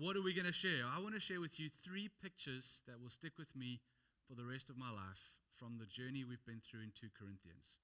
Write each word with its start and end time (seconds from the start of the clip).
what 0.00 0.16
are 0.16 0.24
we 0.24 0.32
going 0.32 0.48
to 0.48 0.52
share? 0.52 0.88
I 0.88 0.98
want 0.98 1.12
to 1.12 1.20
share 1.20 1.44
with 1.44 1.60
you 1.60 1.68
three 1.68 2.08
pictures 2.24 2.80
that 2.88 2.96
will 2.96 3.12
stick 3.12 3.36
with 3.36 3.52
me 3.54 3.80
for 4.24 4.32
the 4.34 4.48
rest 4.48 4.70
of 4.70 4.78
my 4.80 4.88
life 4.88 5.36
from 5.52 5.76
the 5.76 5.84
journey 5.84 6.24
we've 6.24 6.44
been 6.48 6.64
through 6.64 6.80
in 6.80 6.92
2 6.96 7.12
Corinthians. 7.12 7.76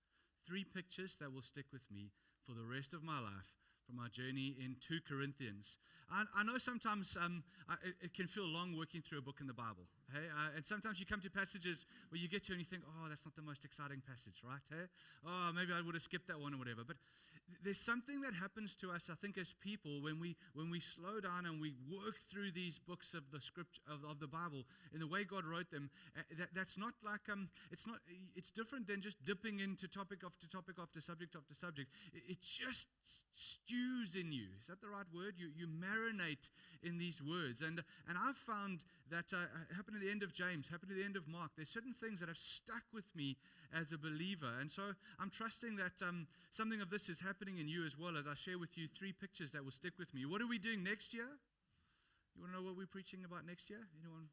Three 0.48 0.64
pictures 0.64 1.20
that 1.20 1.28
will 1.28 1.44
stick 1.44 1.66
with 1.76 1.84
me 1.92 2.16
for 2.40 2.56
the 2.56 2.64
rest 2.64 2.94
of 2.94 3.04
my 3.04 3.20
life 3.20 3.52
from 3.84 4.00
our 4.00 4.08
journey 4.08 4.56
in 4.56 4.80
2 4.80 5.04
Corinthians. 5.04 5.76
I, 6.08 6.24
I 6.34 6.42
know 6.42 6.56
sometimes 6.56 7.18
um, 7.20 7.44
I, 7.68 7.76
it, 8.00 8.14
can 8.14 8.26
feel 8.26 8.48
long 8.48 8.72
working 8.72 9.02
through 9.02 9.18
a 9.18 9.22
book 9.22 9.38
in 9.44 9.46
the 9.46 9.54
Bible. 9.54 9.84
Hey, 10.08 10.24
uh, 10.32 10.56
and 10.56 10.64
sometimes 10.64 10.98
you 10.98 11.04
come 11.04 11.20
to 11.20 11.30
passages 11.30 11.84
where 12.08 12.18
you 12.18 12.28
get 12.28 12.42
to 12.48 12.52
and 12.52 12.60
you 12.60 12.66
think, 12.66 12.82
oh, 12.86 13.08
that's 13.08 13.26
not 13.26 13.36
the 13.36 13.42
most 13.42 13.64
exciting 13.64 14.00
passage, 14.00 14.40
right? 14.40 14.64
Hey, 14.70 14.88
oh, 15.26 15.52
maybe 15.54 15.76
I 15.76 15.84
would 15.84 15.94
have 15.94 16.02
skipped 16.02 16.28
that 16.28 16.40
one 16.40 16.54
or 16.54 16.58
whatever. 16.58 16.80
But 16.86 16.96
there's 17.62 17.80
something 17.80 18.20
that 18.22 18.34
happens 18.34 18.74
to 18.76 18.90
us, 18.90 19.08
I 19.10 19.14
think, 19.14 19.38
as 19.38 19.54
people 19.60 20.02
when 20.02 20.20
we 20.20 20.36
when 20.54 20.70
we 20.70 20.80
slow 20.80 21.20
down 21.20 21.46
and 21.46 21.60
we 21.60 21.72
work 21.90 22.16
through 22.30 22.52
these 22.52 22.78
books 22.78 23.14
of 23.14 23.22
the 23.32 23.40
script 23.40 23.80
of, 23.90 24.08
of 24.08 24.20
the 24.20 24.26
Bible 24.26 24.64
in 24.92 25.00
the 25.00 25.06
way 25.06 25.24
God 25.24 25.44
wrote 25.44 25.70
them. 25.70 25.90
Uh, 26.16 26.22
that, 26.38 26.48
that's 26.54 26.78
not 26.78 26.94
like 27.04 27.28
um, 27.30 27.48
it's 27.70 27.86
not. 27.86 27.98
It's 28.34 28.50
different 28.50 28.86
than 28.86 29.00
just 29.00 29.24
dipping 29.24 29.60
into 29.60 29.88
topic 29.88 30.20
after 30.24 30.48
topic 30.48 30.76
after 30.80 31.00
subject 31.00 31.36
after 31.36 31.54
subject. 31.54 31.90
It, 32.12 32.22
it 32.28 32.40
just 32.40 32.88
stews 33.32 34.14
in 34.16 34.32
you. 34.32 34.46
Is 34.60 34.66
that 34.66 34.80
the 34.80 34.88
right 34.88 35.06
word? 35.14 35.34
You, 35.36 35.50
you 35.56 35.66
marinate 35.66 36.50
in 36.82 36.98
these 36.98 37.22
words. 37.22 37.62
And, 37.62 37.82
and 38.08 38.18
I've 38.18 38.36
found 38.36 38.84
that 39.10 39.32
uh, 39.32 39.46
happened 39.74 39.96
at 39.96 40.02
the 40.02 40.10
end 40.10 40.22
of 40.22 40.32
James, 40.32 40.68
happened 40.68 40.90
at 40.90 40.98
the 40.98 41.04
end 41.04 41.16
of 41.16 41.28
Mark. 41.28 41.52
There's 41.56 41.70
certain 41.70 41.94
things 41.94 42.20
that 42.20 42.28
have 42.28 42.38
stuck 42.38 42.82
with 42.92 43.06
me 43.14 43.36
as 43.74 43.92
a 43.92 43.98
believer. 43.98 44.50
And 44.60 44.70
so 44.70 44.82
I'm 45.20 45.30
trusting 45.30 45.76
that 45.76 46.02
um, 46.02 46.26
something 46.50 46.80
of 46.80 46.90
this 46.90 47.08
is 47.08 47.20
happening 47.20 47.58
in 47.58 47.68
you 47.68 47.84
as 47.84 47.96
well 47.98 48.16
as 48.16 48.26
I 48.26 48.34
share 48.34 48.58
with 48.58 48.76
you 48.76 48.88
three 48.88 49.12
pictures 49.12 49.52
that 49.52 49.64
will 49.64 49.72
stick 49.72 49.94
with 49.98 50.12
me. 50.14 50.26
What 50.26 50.42
are 50.42 50.46
we 50.48 50.58
doing 50.58 50.82
next 50.82 51.14
year? 51.14 51.28
You 52.34 52.42
want 52.42 52.52
to 52.52 52.58
know 52.58 52.66
what 52.66 52.76
we're 52.76 52.90
preaching 52.90 53.24
about 53.24 53.46
next 53.46 53.70
year? 53.70 53.80
Anyone 54.02 54.28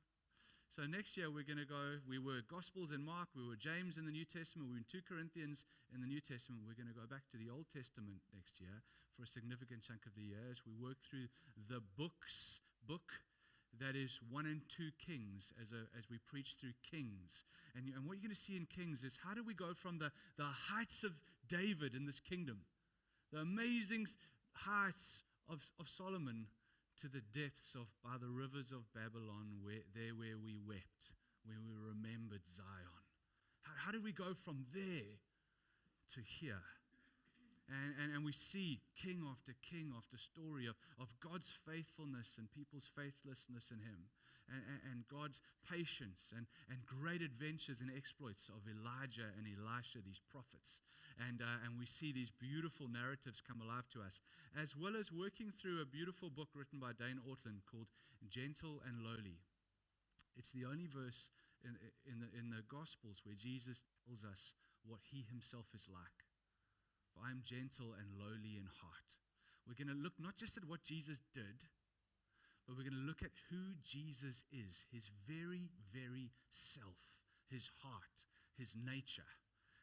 so 0.73 0.89
next 0.89 1.13
year 1.21 1.29
we're 1.29 1.45
going 1.45 1.61
to 1.61 1.69
go, 1.69 2.01
we 2.09 2.17
were 2.17 2.41
Gospels 2.49 2.89
in 2.89 3.05
Mark, 3.05 3.29
we 3.37 3.45
were 3.45 3.53
James 3.53 4.01
in 4.01 4.09
the 4.09 4.11
New 4.11 4.25
Testament, 4.25 4.73
we 4.73 4.73
were 4.73 4.81
in 4.81 4.89
2 4.89 5.05
Corinthians 5.05 5.69
in 5.93 6.01
the 6.01 6.09
New 6.09 6.17
Testament. 6.17 6.65
We're 6.65 6.73
going 6.73 6.89
to 6.89 6.97
go 6.97 7.05
back 7.05 7.29
to 7.29 7.37
the 7.37 7.53
Old 7.53 7.69
Testament 7.69 8.25
next 8.33 8.57
year 8.57 8.81
for 9.13 9.21
a 9.21 9.29
significant 9.29 9.85
chunk 9.85 10.09
of 10.09 10.17
the 10.17 10.25
year 10.25 10.41
as 10.49 10.65
we 10.65 10.73
work 10.73 10.97
through 11.05 11.29
the 11.69 11.77
books, 11.93 12.57
book 12.89 13.21
that 13.83 13.95
is 13.95 14.19
1 14.31 14.45
and 14.45 14.61
2 14.69 14.91
Kings 14.97 15.53
as, 15.61 15.73
a, 15.73 15.83
as 15.97 16.09
we 16.09 16.17
preach 16.17 16.55
through 16.59 16.73
Kings. 16.89 17.43
And, 17.75 17.85
and 17.93 18.07
what 18.07 18.15
you're 18.15 18.23
going 18.23 18.35
to 18.35 18.39
see 18.39 18.55
in 18.55 18.65
Kings 18.65 19.03
is 19.03 19.19
how 19.23 19.33
do 19.33 19.43
we 19.43 19.53
go 19.53 19.73
from 19.73 19.99
the, 19.99 20.11
the 20.37 20.47
heights 20.47 21.03
of 21.03 21.11
David 21.49 21.93
in 21.93 22.05
this 22.05 22.19
kingdom, 22.19 22.61
the 23.31 23.39
amazing 23.39 24.07
heights 24.53 25.23
of, 25.49 25.63
of 25.79 25.89
Solomon 25.89 26.47
to 27.01 27.07
the 27.09 27.21
depths 27.33 27.75
of 27.75 27.87
by 28.03 28.17
the 28.21 28.29
rivers 28.29 28.71
of 28.71 28.87
Babylon, 28.93 29.59
where, 29.61 29.83
there 29.93 30.15
where 30.15 30.37
we 30.37 30.55
wept, 30.55 31.11
where 31.43 31.59
we 31.59 31.73
remembered 31.75 32.47
Zion. 32.47 33.03
How, 33.63 33.73
how 33.85 33.91
did 33.91 34.03
we 34.03 34.13
go 34.13 34.33
from 34.33 34.65
there 34.73 35.19
to 36.13 36.21
here? 36.21 36.63
And, 37.71 37.95
and, 37.95 38.09
and 38.15 38.21
we 38.25 38.35
see 38.35 38.83
king 38.99 39.23
after 39.23 39.55
king 39.63 39.95
after 39.95 40.17
story 40.17 40.67
of, 40.67 40.75
of 40.99 41.15
God's 41.23 41.47
faithfulness 41.47 42.35
and 42.37 42.51
people's 42.51 42.89
faithlessness 42.91 43.71
in 43.71 43.79
him, 43.79 44.11
and, 44.51 44.59
and, 44.67 44.81
and 44.91 44.99
God's 45.07 45.39
patience 45.63 46.35
and, 46.35 46.45
and 46.67 46.83
great 46.83 47.23
adventures 47.23 47.79
and 47.79 47.87
exploits 47.87 48.51
of 48.51 48.67
Elijah 48.67 49.31
and 49.39 49.47
Elisha, 49.47 50.03
these 50.03 50.19
prophets. 50.19 50.83
And, 51.15 51.39
uh, 51.39 51.63
and 51.63 51.79
we 51.79 51.85
see 51.85 52.11
these 52.11 52.33
beautiful 52.35 52.89
narratives 52.89 53.39
come 53.39 53.61
alive 53.61 53.87
to 53.93 54.01
us, 54.01 54.19
as 54.57 54.75
well 54.75 54.97
as 54.99 55.13
working 55.13 55.47
through 55.53 55.79
a 55.79 55.87
beautiful 55.87 56.29
book 56.29 56.51
written 56.55 56.83
by 56.83 56.91
Dane 56.91 57.21
Ortlund 57.23 57.63
called 57.69 57.87
Gentle 58.27 58.81
and 58.83 58.99
Lowly. 58.99 59.39
It's 60.35 60.51
the 60.51 60.65
only 60.65 60.89
verse 60.89 61.29
in, 61.63 61.77
in, 62.09 62.19
the, 62.19 62.29
in 62.33 62.49
the 62.49 62.65
Gospels 62.67 63.21
where 63.23 63.37
Jesus 63.37 63.85
tells 64.03 64.25
us 64.25 64.55
what 64.83 64.99
he 65.11 65.23
himself 65.29 65.71
is 65.73 65.87
like. 65.87 66.22
For 67.13 67.25
I 67.25 67.31
am 67.31 67.41
gentle 67.45 67.93
and 67.93 68.09
lowly 68.17 68.57
in 68.57 68.65
heart. 68.81 69.09
We're 69.67 69.79
going 69.79 69.95
to 69.95 70.01
look 70.01 70.13
not 70.19 70.35
just 70.35 70.57
at 70.57 70.65
what 70.65 70.83
Jesus 70.83 71.21
did, 71.33 71.69
but 72.67 72.75
we're 72.75 72.87
going 72.87 72.99
to 72.99 73.07
look 73.07 73.23
at 73.23 73.31
who 73.49 73.75
Jesus 73.83 74.43
is, 74.51 74.85
his 74.91 75.09
very, 75.27 75.69
very 75.93 76.31
self, 76.49 76.99
his 77.49 77.69
heart, 77.83 78.25
his 78.57 78.75
nature. 78.75 79.27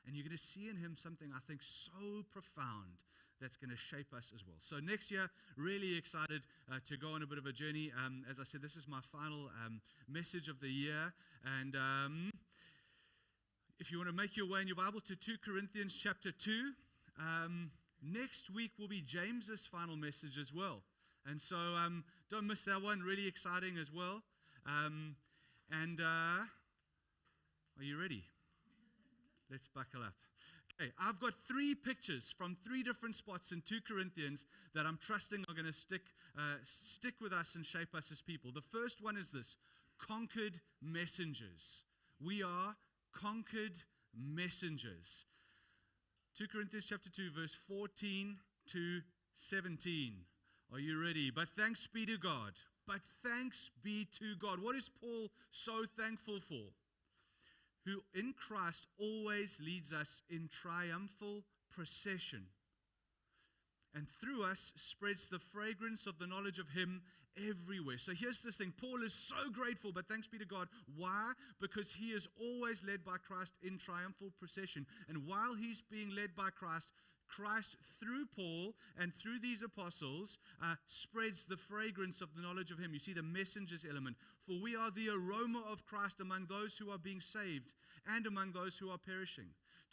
And 0.07 0.17
you're 0.17 0.25
going 0.25 0.37
to 0.37 0.43
see 0.43 0.69
in 0.69 0.77
him 0.77 0.97
something 0.97 1.29
I 1.35 1.41
think 1.41 1.63
so 1.63 2.25
profound 2.33 3.05
that's 3.41 3.57
going 3.57 3.71
to 3.71 3.77
shape 3.77 4.13
us 4.17 4.33
as 4.35 4.45
well. 4.47 4.57
So, 4.59 4.81
next 4.81 5.11
year, 5.11 5.31
really 5.57 5.97
excited 5.97 6.43
uh, 6.71 6.79
to 6.87 6.97
go 6.97 7.13
on 7.13 7.23
a 7.23 7.27
bit 7.27 7.39
of 7.39 7.47
a 7.47 7.53
journey. 7.53 7.91
Um, 8.05 8.25
as 8.31 8.39
I 8.39 8.45
said, 8.45 8.61
this 8.61 8.77
is 8.77 8.87
my 8.87 9.01
final 9.01 9.49
um, 9.65 9.81
message 10.09 10.49
of 10.49 10.61
the 10.61 10.69
year. 10.69 11.13
And 11.59 11.75
um, 11.77 12.31
if 13.79 13.91
you 13.91 13.99
want 13.99 14.11
to 14.11 14.17
make 14.17 14.37
your 14.37 14.47
way 14.47 14.61
in 14.61 14.67
your 14.67 14.77
Bible 14.77 15.01
to 15.01 15.17
2 15.17 15.37
Corinthians 15.45 15.97
chapter 15.97 16.33
2, 16.33 16.73
um, 17.21 17.71
next 18.03 18.51
week 18.51 18.73
will 18.79 18.89
be 18.89 19.03
James's 19.03 19.67
final 19.67 19.97
message 19.97 20.39
as 20.39 20.53
well. 20.53 20.83
And 21.27 21.41
so 21.41 21.57
um, 21.57 22.05
don't 22.31 22.47
miss 22.47 22.65
that 22.65 22.83
one. 22.83 23.01
Really 23.01 23.27
exciting 23.27 23.77
as 23.79 23.93
well. 23.93 24.23
Um, 24.67 25.17
and 25.71 26.01
uh, 26.01 26.05
are 27.79 27.85
you 27.85 28.01
ready? 28.01 28.25
Let's 29.51 29.69
buckle 29.69 30.03
up. 30.03 30.15
Okay, 30.81 30.93
I've 30.99 31.21
got 31.21 31.35
three 31.35 31.75
pictures 31.75 32.35
from 32.37 32.57
three 32.65 32.83
different 32.83 33.15
spots 33.15 33.53
in 33.53 33.63
2 33.67 33.81
Corinthians 33.87 34.47
that 34.75 34.87
I'm 34.87 34.99
trusting 34.99 35.45
are 35.49 35.55
going 35.55 35.67
to 35.67 35.73
stick, 35.73 36.03
uh, 36.39 36.57
stick 36.65 37.15
with 37.21 37.33
us 37.33 37.55
and 37.55 37.67
shape 37.67 37.95
us 37.95 38.11
as 38.11 38.23
people. 38.23 38.51
The 38.51 38.63
first 38.63 39.05
one 39.05 39.17
is 39.19 39.31
this 39.31 39.59
conquered 39.99 40.61
messengers. 40.81 41.85
We 42.25 42.43
are 42.43 42.77
conquered 43.13 43.83
messengers. 44.17 45.27
2 46.37 46.47
Corinthians 46.49 46.87
chapter 46.89 47.11
2 47.11 47.31
verse 47.31 47.55
14 47.55 48.37
to 48.69 49.01
17. 49.35 50.15
Are 50.73 50.79
you 50.79 51.03
ready? 51.03 51.31
But 51.31 51.49
thanks 51.57 51.87
be 51.87 52.07
to 52.07 52.17
God. 52.17 52.53
But 52.87 53.01
thanks 53.25 53.71
be 53.83 54.07
to 54.19 54.37
God. 54.37 54.61
What 54.61 54.77
is 54.77 54.89
Paul 54.89 55.31
so 55.51 55.85
thankful 55.99 56.41
for? 56.41 56.73
Who 57.85 58.03
in 58.15 58.35
Christ 58.35 58.87
always 58.99 59.61
leads 59.65 59.93
us 59.93 60.23
in 60.31 60.49
triumphal 60.49 61.45
procession 61.71 62.47
and 63.95 64.07
through 64.09 64.45
us 64.45 64.73
spreads 64.77 65.27
the 65.27 65.39
fragrance 65.39 66.07
of 66.07 66.19
the 66.19 66.27
knowledge 66.27 66.59
of 66.59 66.69
Him 66.71 67.03
everywhere. 67.37 67.99
So 67.99 68.13
here's 68.13 68.43
this 68.43 68.57
thing 68.57 68.73
Paul 68.81 69.03
is 69.05 69.15
so 69.15 69.51
grateful, 69.53 69.93
but 69.93 70.09
thanks 70.09 70.27
be 70.27 70.39
to 70.39 70.45
God. 70.45 70.69
Why? 70.97 71.33
Because 71.61 71.93
he 71.93 72.07
is 72.13 72.29
always 72.41 72.83
led 72.87 73.05
by 73.05 73.17
Christ 73.19 73.53
in 73.63 73.79
triumphal 73.79 74.33
procession. 74.39 74.87
And 75.09 75.27
while 75.27 75.55
he's 75.55 75.83
being 75.83 76.15
led 76.15 76.35
by 76.37 76.51
Christ, 76.51 76.93
Christ, 77.31 77.77
through 78.01 78.27
Paul 78.35 78.75
and 78.99 79.15
through 79.15 79.39
these 79.41 79.63
apostles, 79.63 80.39
uh, 80.63 80.75
spreads 80.87 81.45
the 81.45 81.57
fragrance 81.57 82.21
of 82.21 82.35
the 82.35 82.43
knowledge 82.43 82.71
of 82.71 82.79
Him. 82.79 82.93
You 82.93 82.99
see 82.99 83.13
the 83.13 83.23
messengers 83.23 83.87
element. 83.89 84.17
For 84.47 84.59
we 84.61 84.77
are 84.77 84.91
the 84.91 85.09
aroma 85.11 85.63
of 85.71 85.87
Christ 85.87 86.21
among 86.21 86.47
those 86.47 86.77
who 86.77 86.91
are 86.91 86.99
being 86.99 87.21
saved 87.21 87.75
and 88.17 88.27
among 88.27 88.53
those 88.53 88.77
who 88.77 88.91
are 88.91 88.99
perishing. 88.99 89.47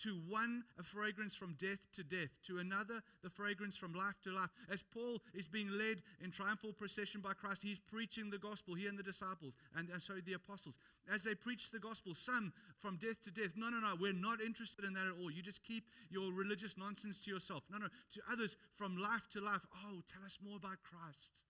To 0.04 0.20
one, 0.28 0.64
a 0.80 0.84
fragrance 0.84 1.36
from 1.36 1.56
death 1.60 1.80
to 1.94 2.04
death. 2.04 2.30
To 2.46 2.60
another, 2.60 3.02
the 3.24 3.32
fragrance 3.32 3.76
from 3.76 3.94
life 3.94 4.14
to 4.26 4.32
life. 4.32 4.50
As 4.72 4.84
Paul 4.84 5.24
is 5.34 5.48
being 5.48 5.72
led 5.72 6.04
in 6.24 6.30
triumphal 6.30 6.74
procession 6.74 7.20
by 7.20 7.34
Christ, 7.34 7.64
he's 7.64 7.80
preaching 7.80 8.30
the 8.30 8.38
gospel, 8.38 8.76
he 8.76 8.86
and 8.86 8.98
the 8.98 9.04
disciples, 9.04 9.58
and, 9.76 9.90
and 9.90 10.02
so 10.02 10.14
the 10.24 10.34
apostles. 10.34 10.78
As 11.12 11.24
they 11.24 11.34
preach 11.34 11.72
the 11.72 11.80
gospel, 11.80 12.14
some 12.14 12.54
from 12.78 12.98
death 12.98 13.24
to 13.24 13.32
death. 13.32 13.54
No, 13.56 13.70
no, 13.70 13.80
no, 13.80 13.96
we're 14.00 14.14
not 14.14 14.40
interested 14.40 14.86
in 14.86 14.94
that 14.94 15.08
at 15.08 15.14
all. 15.20 15.32
You 15.32 15.42
just 15.42 15.64
keep 15.64 15.86
your 16.12 16.32
religious 16.32 16.78
nonsense 16.78 17.20
to 17.28 17.34
yourself. 17.34 17.64
No, 17.70 17.78
no, 17.78 17.88
to 17.88 18.22
others 18.32 18.56
from 18.74 18.98
life 18.98 19.28
to 19.34 19.42
life. 19.42 19.66
Oh, 19.86 20.02
tell 20.08 20.26
us 20.26 20.40
more 20.42 20.58
about 20.58 20.80
Christ 20.82 21.44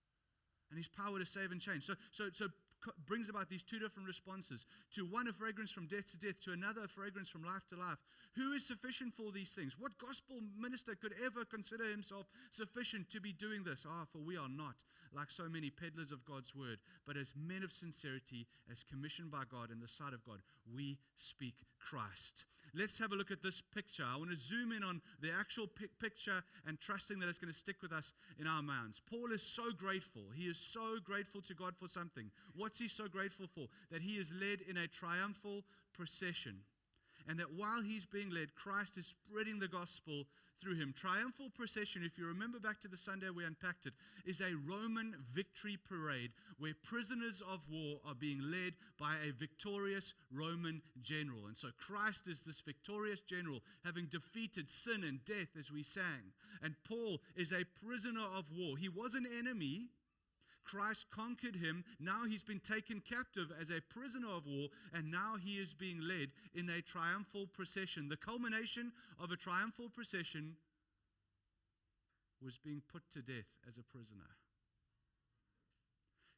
and 0.70 0.76
his 0.76 0.88
power 0.88 1.18
to 1.18 1.24
save 1.24 1.52
and 1.52 1.60
change. 1.60 1.84
So, 1.84 1.94
so, 2.12 2.28
so 2.34 2.48
brings 3.06 3.28
about 3.28 3.48
these 3.48 3.62
two 3.62 3.78
different 3.78 4.06
responses 4.06 4.66
to 4.94 5.04
one 5.04 5.26
a 5.26 5.32
fragrance 5.32 5.70
from 5.70 5.86
death 5.86 6.10
to 6.12 6.18
death 6.18 6.40
to 6.44 6.52
another 6.52 6.84
a 6.84 6.88
fragrance 6.88 7.28
from 7.28 7.42
life 7.42 7.66
to 7.68 7.76
life 7.76 7.98
who 8.36 8.52
is 8.52 8.64
sufficient 8.64 9.12
for 9.12 9.32
these 9.32 9.50
things 9.50 9.74
what 9.76 9.98
gospel 9.98 10.36
minister 10.56 10.94
could 10.94 11.12
ever 11.24 11.44
consider 11.44 11.84
himself 11.90 12.26
sufficient 12.50 13.10
to 13.10 13.20
be 13.20 13.32
doing 13.32 13.64
this 13.64 13.84
ah 13.88 14.04
for 14.12 14.18
we 14.18 14.36
are 14.36 14.48
not 14.48 14.76
like 15.14 15.30
so 15.30 15.48
many 15.48 15.70
peddlers 15.70 16.12
of 16.12 16.24
god's 16.24 16.54
word 16.54 16.78
but 17.06 17.16
as 17.16 17.32
men 17.36 17.62
of 17.62 17.72
sincerity 17.72 18.46
as 18.70 18.82
commissioned 18.84 19.30
by 19.30 19.42
god 19.50 19.70
in 19.70 19.80
the 19.80 19.88
sight 19.88 20.12
of 20.12 20.24
god 20.24 20.38
we 20.74 20.98
speak 21.16 21.54
christ. 21.78 22.44
Let's 22.74 22.98
have 22.98 23.12
a 23.12 23.16
look 23.16 23.30
at 23.30 23.42
this 23.42 23.62
picture. 23.74 24.04
I 24.06 24.18
want 24.18 24.30
to 24.30 24.36
zoom 24.36 24.72
in 24.72 24.84
on 24.84 25.00
the 25.22 25.30
actual 25.32 25.66
picture 26.00 26.42
and 26.66 26.78
trusting 26.78 27.18
that 27.18 27.28
it's 27.28 27.38
going 27.38 27.52
to 27.52 27.58
stick 27.58 27.76
with 27.80 27.92
us 27.92 28.12
in 28.38 28.46
our 28.46 28.62
minds. 28.62 29.00
Paul 29.08 29.32
is 29.32 29.42
so 29.42 29.72
grateful. 29.76 30.24
He 30.36 30.44
is 30.44 30.58
so 30.58 30.96
grateful 31.02 31.40
to 31.42 31.54
god 31.54 31.74
for 31.76 31.88
something. 31.88 32.30
What's 32.54 32.78
he 32.78 32.88
so 32.88 33.08
grateful 33.08 33.46
for? 33.46 33.68
That 33.90 34.02
he 34.02 34.14
is 34.14 34.32
led 34.38 34.60
in 34.68 34.76
a 34.76 34.86
triumphal 34.86 35.64
procession. 35.94 36.60
And 37.28 37.38
that 37.38 37.52
while 37.52 37.82
he's 37.82 38.06
being 38.06 38.30
led, 38.30 38.54
Christ 38.54 38.96
is 38.96 39.06
spreading 39.06 39.58
the 39.58 39.68
gospel 39.68 40.24
through 40.60 40.76
him. 40.76 40.92
Triumphal 40.96 41.50
procession, 41.54 42.02
if 42.04 42.18
you 42.18 42.26
remember 42.26 42.58
back 42.58 42.80
to 42.80 42.88
the 42.88 42.96
Sunday 42.96 43.30
we 43.30 43.44
unpacked 43.44 43.86
it, 43.86 43.92
is 44.26 44.40
a 44.40 44.56
Roman 44.66 45.14
victory 45.30 45.78
parade 45.88 46.32
where 46.58 46.72
prisoners 46.82 47.42
of 47.48 47.64
war 47.70 47.98
are 48.06 48.14
being 48.14 48.40
led 48.40 48.72
by 48.98 49.14
a 49.26 49.32
victorious 49.32 50.14
Roman 50.32 50.82
general. 51.02 51.46
And 51.46 51.56
so 51.56 51.68
Christ 51.78 52.26
is 52.26 52.42
this 52.42 52.60
victorious 52.60 53.20
general, 53.20 53.60
having 53.84 54.06
defeated 54.06 54.68
sin 54.68 55.04
and 55.04 55.24
death, 55.24 55.48
as 55.58 55.70
we 55.70 55.82
sang. 55.82 56.32
And 56.62 56.74
Paul 56.88 57.20
is 57.36 57.52
a 57.52 57.64
prisoner 57.86 58.24
of 58.36 58.46
war. 58.56 58.76
He 58.76 58.88
was 58.88 59.14
an 59.14 59.26
enemy. 59.38 59.90
Christ 60.68 61.06
conquered 61.10 61.56
him. 61.56 61.84
Now 61.98 62.26
he's 62.28 62.42
been 62.42 62.60
taken 62.60 63.00
captive 63.00 63.50
as 63.58 63.70
a 63.70 63.80
prisoner 63.80 64.28
of 64.28 64.46
war, 64.46 64.68
and 64.92 65.10
now 65.10 65.36
he 65.42 65.54
is 65.54 65.72
being 65.72 66.00
led 66.00 66.28
in 66.54 66.68
a 66.68 66.82
triumphal 66.82 67.46
procession. 67.46 68.08
The 68.08 68.16
culmination 68.16 68.92
of 69.18 69.32
a 69.32 69.36
triumphal 69.36 69.88
procession 69.88 70.56
was 72.44 72.58
being 72.58 72.82
put 72.92 73.02
to 73.12 73.22
death 73.22 73.48
as 73.66 73.78
a 73.78 73.82
prisoner. 73.82 74.36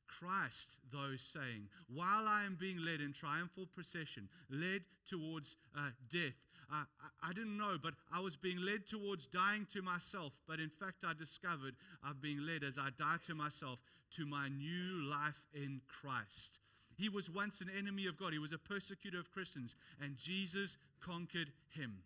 Christ, 0.06 0.78
though, 0.92 1.16
saying, 1.16 1.68
While 1.88 2.26
I 2.28 2.44
am 2.44 2.56
being 2.58 2.84
led 2.84 3.00
in 3.00 3.12
triumphal 3.12 3.66
procession, 3.66 4.28
led 4.48 4.82
towards 5.06 5.56
uh, 5.76 5.90
death, 6.08 6.34
I, 6.72 6.84
I 7.22 7.32
didn't 7.32 7.56
know, 7.56 7.76
but 7.82 7.94
I 8.12 8.20
was 8.20 8.36
being 8.36 8.58
led 8.58 8.86
towards 8.86 9.26
dying 9.26 9.66
to 9.72 9.82
myself. 9.82 10.32
But 10.46 10.60
in 10.60 10.70
fact, 10.70 11.04
I 11.06 11.12
discovered 11.12 11.74
I'm 12.04 12.16
being 12.20 12.46
led 12.46 12.62
as 12.62 12.78
I 12.78 12.90
die 12.96 13.16
to 13.26 13.34
myself 13.34 13.80
to 14.16 14.26
my 14.26 14.48
new 14.48 15.08
life 15.08 15.46
in 15.54 15.80
Christ. 15.88 16.60
He 16.96 17.08
was 17.08 17.30
once 17.30 17.60
an 17.60 17.70
enemy 17.76 18.06
of 18.06 18.18
God, 18.18 18.32
he 18.32 18.38
was 18.38 18.52
a 18.52 18.58
persecutor 18.58 19.18
of 19.18 19.30
Christians, 19.30 19.74
and 20.02 20.16
Jesus 20.16 20.76
conquered 21.00 21.50
him. 21.70 22.02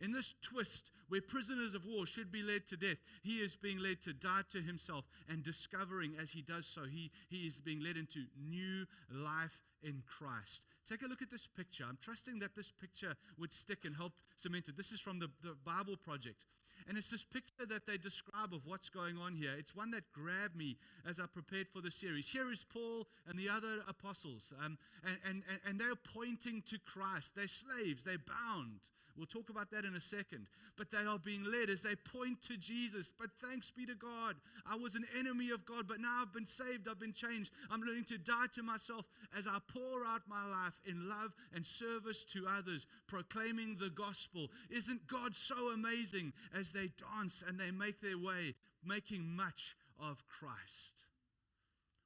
In 0.00 0.12
this 0.12 0.34
twist 0.42 0.92
where 1.08 1.20
prisoners 1.20 1.74
of 1.74 1.84
war 1.84 2.06
should 2.06 2.32
be 2.32 2.42
led 2.42 2.66
to 2.68 2.76
death, 2.76 2.96
he 3.22 3.36
is 3.36 3.56
being 3.56 3.78
led 3.78 4.00
to 4.02 4.12
die 4.12 4.42
to 4.50 4.60
himself 4.60 5.04
and 5.28 5.42
discovering 5.42 6.14
as 6.20 6.30
he 6.30 6.40
does 6.40 6.66
so, 6.66 6.82
he, 6.84 7.10
he 7.28 7.46
is 7.46 7.60
being 7.60 7.82
led 7.82 7.96
into 7.96 8.24
new 8.48 8.86
life 9.12 9.62
in 9.82 10.02
Christ. 10.06 10.64
Take 10.88 11.02
a 11.02 11.06
look 11.06 11.22
at 11.22 11.30
this 11.30 11.46
picture. 11.46 11.84
I'm 11.88 11.98
trusting 12.00 12.38
that 12.38 12.56
this 12.56 12.70
picture 12.70 13.14
would 13.38 13.52
stick 13.52 13.84
and 13.84 13.94
help 13.94 14.12
cement 14.36 14.68
it. 14.68 14.76
This 14.76 14.92
is 14.92 15.00
from 15.00 15.18
the, 15.18 15.28
the 15.42 15.54
Bible 15.64 15.96
Project. 15.96 16.44
And 16.88 16.96
it's 16.96 17.10
this 17.10 17.24
picture 17.24 17.66
that 17.68 17.86
they 17.86 17.98
describe 17.98 18.54
of 18.54 18.66
what's 18.66 18.88
going 18.88 19.18
on 19.18 19.34
here. 19.34 19.52
It's 19.58 19.76
one 19.76 19.90
that 19.90 20.10
grabbed 20.12 20.56
me 20.56 20.76
as 21.08 21.20
I 21.20 21.26
prepared 21.26 21.68
for 21.68 21.80
the 21.80 21.90
series. 21.90 22.28
Here 22.28 22.50
is 22.50 22.64
Paul 22.64 23.06
and 23.28 23.38
the 23.38 23.48
other 23.48 23.80
apostles, 23.86 24.52
um, 24.64 24.78
and, 25.04 25.18
and, 25.28 25.60
and 25.66 25.78
they're 25.78 25.94
pointing 25.94 26.62
to 26.68 26.78
Christ. 26.78 27.34
They're 27.36 27.48
slaves, 27.48 28.04
they're 28.04 28.16
bound. 28.18 28.80
We'll 29.16 29.26
talk 29.26 29.50
about 29.50 29.70
that 29.70 29.84
in 29.84 29.94
a 29.94 30.00
second. 30.00 30.46
But 30.76 30.90
they 30.90 31.04
are 31.06 31.18
being 31.18 31.44
led 31.44 31.68
as 31.68 31.82
they 31.82 31.94
point 31.94 32.42
to 32.42 32.56
Jesus. 32.56 33.12
But 33.18 33.30
thanks 33.42 33.70
be 33.70 33.86
to 33.86 33.94
God. 33.94 34.36
I 34.66 34.76
was 34.76 34.94
an 34.94 35.04
enemy 35.18 35.50
of 35.50 35.66
God, 35.66 35.86
but 35.86 36.00
now 36.00 36.22
I've 36.22 36.32
been 36.32 36.46
saved, 36.46 36.88
I've 36.88 37.00
been 37.00 37.12
changed. 37.12 37.52
I'm 37.70 37.82
learning 37.82 38.04
to 38.04 38.18
die 38.18 38.46
to 38.54 38.62
myself 38.62 39.06
as 39.36 39.46
I 39.46 39.58
pour 39.68 40.04
out 40.06 40.22
my 40.28 40.46
life 40.46 40.80
in 40.86 41.08
love 41.08 41.34
and 41.54 41.64
service 41.64 42.24
to 42.32 42.46
others, 42.48 42.86
proclaiming 43.06 43.76
the 43.78 43.90
gospel. 43.90 44.48
Isn't 44.70 45.06
God 45.06 45.34
so 45.34 45.70
amazing 45.70 46.32
as 46.58 46.70
they 46.70 46.90
dance 47.14 47.42
and 47.46 47.58
they 47.58 47.70
make 47.70 48.00
their 48.00 48.18
way, 48.18 48.54
making 48.84 49.26
much 49.36 49.76
of 49.98 50.22
Christ? 50.28 51.06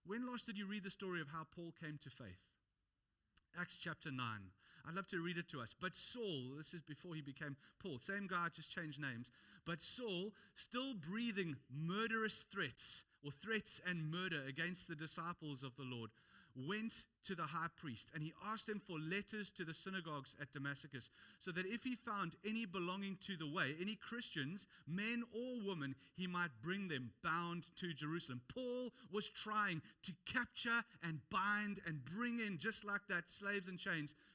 When 0.06 0.26
last 0.26 0.46
did 0.46 0.58
you 0.58 0.66
read 0.66 0.84
the 0.84 0.90
story 0.90 1.20
of 1.20 1.28
how 1.28 1.46
Paul 1.54 1.72
came 1.80 1.98
to 2.02 2.10
faith? 2.10 2.40
Acts 3.58 3.76
chapter 3.76 4.10
9. 4.10 4.18
I'd 4.86 4.94
love 4.94 5.06
to 5.08 5.20
read 5.20 5.38
it 5.38 5.48
to 5.50 5.60
us. 5.60 5.74
But 5.78 5.94
Saul, 5.94 6.54
this 6.56 6.74
is 6.74 6.82
before 6.82 7.14
he 7.14 7.22
became 7.22 7.56
Paul, 7.82 7.98
same 7.98 8.26
guy, 8.26 8.48
just 8.54 8.70
changed 8.70 9.00
names. 9.00 9.30
But 9.64 9.80
Saul, 9.80 10.32
still 10.54 10.94
breathing 10.94 11.56
murderous 11.74 12.46
threats 12.52 13.04
or 13.24 13.30
threats 13.30 13.80
and 13.86 14.10
murder 14.10 14.42
against 14.46 14.88
the 14.88 14.94
disciples 14.94 15.62
of 15.62 15.74
the 15.76 15.84
Lord, 15.84 16.10
went 16.56 17.04
to 17.24 17.34
the 17.34 17.42
high 17.42 17.68
priest 17.80 18.10
and 18.14 18.22
he 18.22 18.32
asked 18.46 18.68
him 18.68 18.80
for 18.86 18.96
letters 18.98 19.50
to 19.50 19.64
the 19.64 19.74
synagogues 19.74 20.36
at 20.40 20.52
Damascus 20.52 21.10
so 21.40 21.50
that 21.50 21.66
if 21.66 21.82
he 21.82 21.96
found 21.96 22.36
any 22.46 22.64
belonging 22.64 23.16
to 23.22 23.36
the 23.36 23.48
way, 23.48 23.74
any 23.80 23.96
Christians, 23.96 24.68
men 24.86 25.24
or 25.32 25.68
women, 25.68 25.94
he 26.16 26.26
might 26.26 26.50
bring 26.62 26.88
them 26.88 27.10
bound 27.22 27.64
to 27.76 27.92
Jerusalem. 27.92 28.40
Paul 28.52 28.92
was 29.10 29.28
trying 29.28 29.82
to 30.04 30.12
capture 30.32 30.84
and 31.02 31.18
bind 31.30 31.80
and 31.86 32.04
bring 32.04 32.38
in, 32.38 32.58
just 32.58 32.84
like 32.84 33.06
that, 33.08 33.30
slaves 33.30 33.66
and 33.66 33.78
chains, 33.78 34.14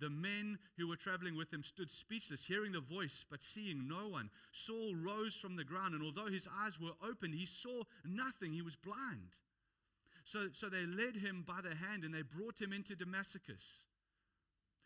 The 0.00 0.10
men 0.10 0.58
who 0.76 0.88
were 0.88 0.96
traveling 0.96 1.36
with 1.36 1.52
him 1.52 1.62
stood 1.62 1.90
speechless, 1.90 2.44
hearing 2.44 2.72
the 2.72 2.80
voice, 2.80 3.24
but 3.28 3.42
seeing 3.42 3.88
no 3.88 4.08
one. 4.08 4.30
Saul 4.50 4.94
rose 4.94 5.34
from 5.34 5.56
the 5.56 5.64
ground, 5.64 5.94
and 5.94 6.02
although 6.02 6.30
his 6.30 6.48
eyes 6.62 6.78
were 6.80 6.92
opened, 7.06 7.34
he 7.34 7.46
saw 7.46 7.82
nothing. 8.04 8.52
He 8.52 8.62
was 8.62 8.76
blind. 8.76 9.38
So, 10.24 10.48
so 10.52 10.68
they 10.68 10.86
led 10.86 11.16
him 11.16 11.44
by 11.46 11.60
the 11.62 11.74
hand 11.74 12.04
and 12.04 12.14
they 12.14 12.22
brought 12.22 12.60
him 12.60 12.72
into 12.72 12.94
Damascus. 12.94 13.84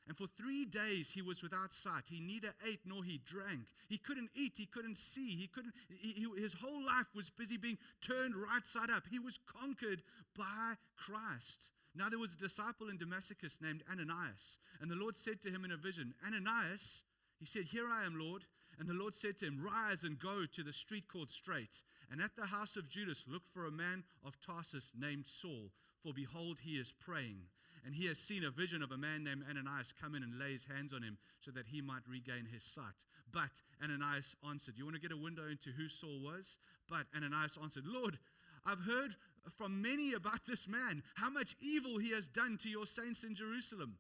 And 0.09 0.17
for 0.17 0.27
three 0.29 0.65
days 0.65 1.11
he 1.11 1.21
was 1.21 1.43
without 1.43 1.73
sight. 1.73 2.05
He 2.09 2.21
neither 2.21 2.55
ate 2.67 2.81
nor 2.87 3.03
he 3.03 3.21
drank. 3.25 3.67
He 3.89 3.99
couldn't 3.99 4.31
eat. 4.35 4.53
He 4.57 4.67
couldn't 4.67 4.97
see. 4.97 5.37
He 5.37 5.49
couldn't. 5.49 5.75
He, 5.89 6.13
he, 6.13 6.41
his 6.41 6.55
whole 6.55 6.85
life 6.85 7.07
was 7.15 7.29
busy 7.29 7.57
being 7.57 7.79
turned 8.01 8.37
right 8.37 8.65
side 8.65 8.91
up. 8.91 9.05
He 9.11 9.19
was 9.19 9.39
conquered 9.47 10.03
by 10.37 10.75
Christ. 10.97 11.71
Now 11.97 12.09
there 12.09 12.19
was 12.19 12.35
a 12.35 12.39
disciple 12.39 12.89
in 12.89 12.99
Damascus 12.99 13.59
named 13.61 13.83
Ananias, 13.91 14.59
and 14.81 14.91
the 14.91 14.97
Lord 14.97 15.17
said 15.17 15.41
to 15.43 15.51
him 15.51 15.65
in 15.65 15.73
a 15.73 15.77
vision, 15.77 16.15
Ananias. 16.27 17.03
He 17.39 17.47
said, 17.47 17.65
Here 17.65 17.89
I 17.91 18.05
am, 18.05 18.19
Lord. 18.19 18.45
And 18.79 18.89
the 18.89 18.95
Lord 18.95 19.15
said 19.15 19.39
to 19.39 19.47
him, 19.47 19.63
Rise 19.65 20.05
and 20.05 20.19
go 20.19 20.45
to 20.53 20.63
the 20.63 20.73
street 20.73 21.05
called 21.09 21.31
Straight, 21.31 21.83
and 22.11 22.21
at 22.21 22.37
the 22.37 22.47
house 22.47 22.77
of 22.77 22.91
Judas 22.91 23.25
look 23.27 23.47
for 23.47 23.65
a 23.65 23.71
man 23.71 24.05
of 24.23 24.39
Tarsus 24.39 24.93
named 24.99 25.27
Saul, 25.27 25.71
for 26.03 26.13
behold, 26.13 26.59
he 26.63 26.73
is 26.73 26.93
praying 26.93 27.45
and 27.87 27.95
he 27.95 28.09
has 28.09 28.19
seen 28.19 28.43
a 28.43 28.51
vision 28.51 28.83
of 28.83 28.91
a 28.91 28.99
man 28.99 29.23
named 29.23 29.45
Ananias 29.49 29.95
come 29.95 30.17
in 30.17 30.25
and 30.25 30.39
lay 30.39 30.53
his 30.53 30.67
hands 30.67 30.93
on 30.93 31.03
him 31.03 31.17
so 31.39 31.53
that 31.53 31.69
he 31.69 31.81
might 31.81 32.03
regain 32.11 32.45
his 32.53 32.65
sight. 32.65 33.07
But 33.33 33.63
Ananias 33.83 34.35
answered, 34.47 34.75
You 34.77 34.85
want 34.85 34.97
to 34.97 35.01
get 35.01 35.13
a 35.13 35.17
window 35.17 35.47
into 35.49 35.71
who 35.71 35.89
Saul 35.89 36.21
was? 36.21 36.59
But 36.91 37.07
Ananias 37.15 37.57
answered, 37.63 37.85
Lord, 37.87 38.19
I've 38.67 38.81
heard 38.81 39.15
from 39.55 39.83
many 39.83 40.13
about 40.13 40.47
this 40.47 40.69
man, 40.69 41.03
how 41.15 41.31
much 41.31 41.55
evil 41.61 41.99
he 41.99 42.11
has 42.11 42.27
done 42.27 42.59
to 42.59 42.69
your 42.69 42.87
saints 42.87 43.25
in 43.25 43.35
Jerusalem. 43.35 43.99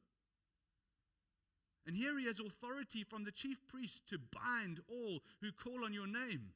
And 1.87 1.95
here 1.95 2.19
he 2.19 2.27
has 2.27 2.41
authority 2.41 3.05
from 3.05 3.25
the 3.25 3.31
chief 3.31 3.59
priest 3.69 4.09
to 4.09 4.19
bind 4.19 4.81
all 4.89 5.21
who 5.41 5.53
call 5.53 5.85
on 5.85 5.93
your 5.93 6.09
name. 6.09 6.51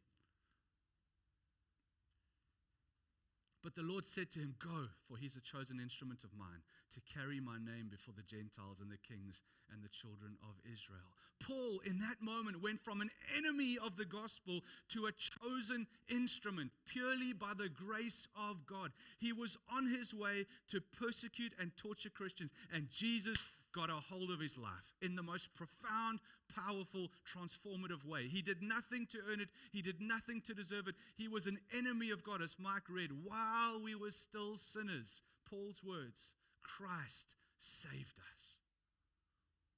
But 3.62 3.74
the 3.74 3.82
Lord 3.82 4.06
said 4.06 4.30
to 4.32 4.40
him, 4.40 4.54
Go, 4.58 4.88
for 5.06 5.18
he's 5.18 5.36
a 5.36 5.40
chosen 5.40 5.80
instrument 5.80 6.24
of 6.24 6.30
mine 6.38 6.62
to 6.92 7.00
carry 7.02 7.40
my 7.40 7.58
name 7.58 7.88
before 7.90 8.14
the 8.16 8.22
Gentiles 8.22 8.80
and 8.80 8.90
the 8.90 8.96
kings 8.96 9.42
and 9.72 9.82
the 9.82 9.88
children 9.88 10.36
of 10.42 10.56
Israel. 10.64 11.12
Paul, 11.46 11.80
in 11.84 11.98
that 11.98 12.20
moment, 12.20 12.62
went 12.62 12.80
from 12.80 13.00
an 13.00 13.10
enemy 13.36 13.78
of 13.82 13.96
the 13.96 14.04
gospel 14.04 14.60
to 14.90 15.06
a 15.06 15.12
chosen 15.12 15.86
instrument 16.08 16.70
purely 16.86 17.32
by 17.32 17.52
the 17.56 17.68
grace 17.68 18.28
of 18.34 18.66
God. 18.66 18.92
He 19.18 19.32
was 19.32 19.58
on 19.74 19.86
his 19.86 20.14
way 20.14 20.46
to 20.68 20.80
persecute 20.98 21.52
and 21.60 21.76
torture 21.76 22.10
Christians, 22.10 22.52
and 22.72 22.88
Jesus 22.88 23.52
got 23.72 23.90
a 23.90 23.94
hold 23.94 24.30
of 24.30 24.40
his 24.40 24.58
life 24.58 24.96
in 25.00 25.14
the 25.14 25.22
most 25.22 25.54
profound, 25.54 26.18
powerful, 26.54 27.08
transformative 27.26 28.04
way. 28.04 28.28
He 28.28 28.42
did 28.42 28.62
nothing 28.62 29.06
to 29.10 29.18
earn 29.30 29.40
it, 29.40 29.48
he 29.72 29.82
did 29.82 30.00
nothing 30.00 30.40
to 30.42 30.54
deserve 30.54 30.88
it. 30.88 30.94
He 31.16 31.28
was 31.28 31.46
an 31.46 31.58
enemy 31.76 32.10
of 32.10 32.24
God, 32.24 32.42
as 32.42 32.56
Mike 32.58 32.88
read, 32.88 33.10
while 33.24 33.82
we 33.82 33.94
were 33.94 34.10
still 34.10 34.56
sinners. 34.56 35.22
Paul's 35.48 35.82
words 35.82 36.34
Christ 36.62 37.34
saved 37.58 38.18
us. 38.18 38.58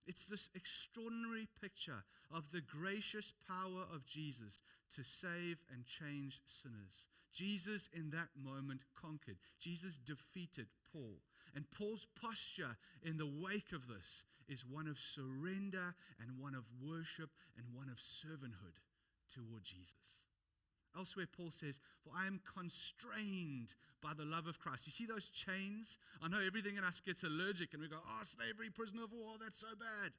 It's 0.06 0.26
this 0.26 0.50
extraordinary 0.54 1.48
picture 1.60 2.04
of 2.30 2.50
the 2.50 2.60
gracious 2.60 3.32
power 3.46 3.84
of 3.94 4.06
Jesus 4.06 4.62
to 4.96 5.04
save 5.04 5.58
and 5.72 5.84
change 5.86 6.40
sinners. 6.46 7.08
Jesus, 7.32 7.88
in 7.92 8.10
that 8.10 8.28
moment, 8.36 8.80
conquered. 9.00 9.38
Jesus 9.58 9.96
defeated 9.96 10.66
Paul. 10.92 11.16
And 11.54 11.70
Paul's 11.70 12.06
posture 12.20 12.76
in 13.02 13.18
the 13.18 13.26
wake 13.26 13.72
of 13.72 13.86
this 13.86 14.24
is 14.48 14.64
one 14.64 14.86
of 14.86 14.98
surrender 14.98 15.94
and 16.20 16.38
one 16.38 16.54
of 16.54 16.64
worship 16.82 17.30
and 17.56 17.66
one 17.74 17.88
of 17.88 17.98
servanthood 17.98 18.80
toward 19.32 19.62
Jesus. 19.64 20.22
Elsewhere, 20.96 21.26
Paul 21.26 21.50
says, 21.50 21.80
For 22.04 22.12
I 22.16 22.26
am 22.26 22.40
constrained 22.54 23.74
by 24.02 24.12
the 24.14 24.24
love 24.24 24.46
of 24.46 24.60
Christ. 24.60 24.86
You 24.86 24.92
see 24.92 25.06
those 25.06 25.30
chains? 25.30 25.98
I 26.22 26.28
know 26.28 26.40
everything 26.44 26.76
in 26.76 26.84
us 26.84 27.00
gets 27.00 27.22
allergic 27.22 27.72
and 27.72 27.82
we 27.82 27.88
go, 27.88 27.96
Oh, 28.04 28.22
slavery, 28.22 28.68
prisoner 28.70 29.04
of 29.04 29.12
war, 29.12 29.36
that's 29.40 29.60
so 29.60 29.74
bad. 29.78 30.12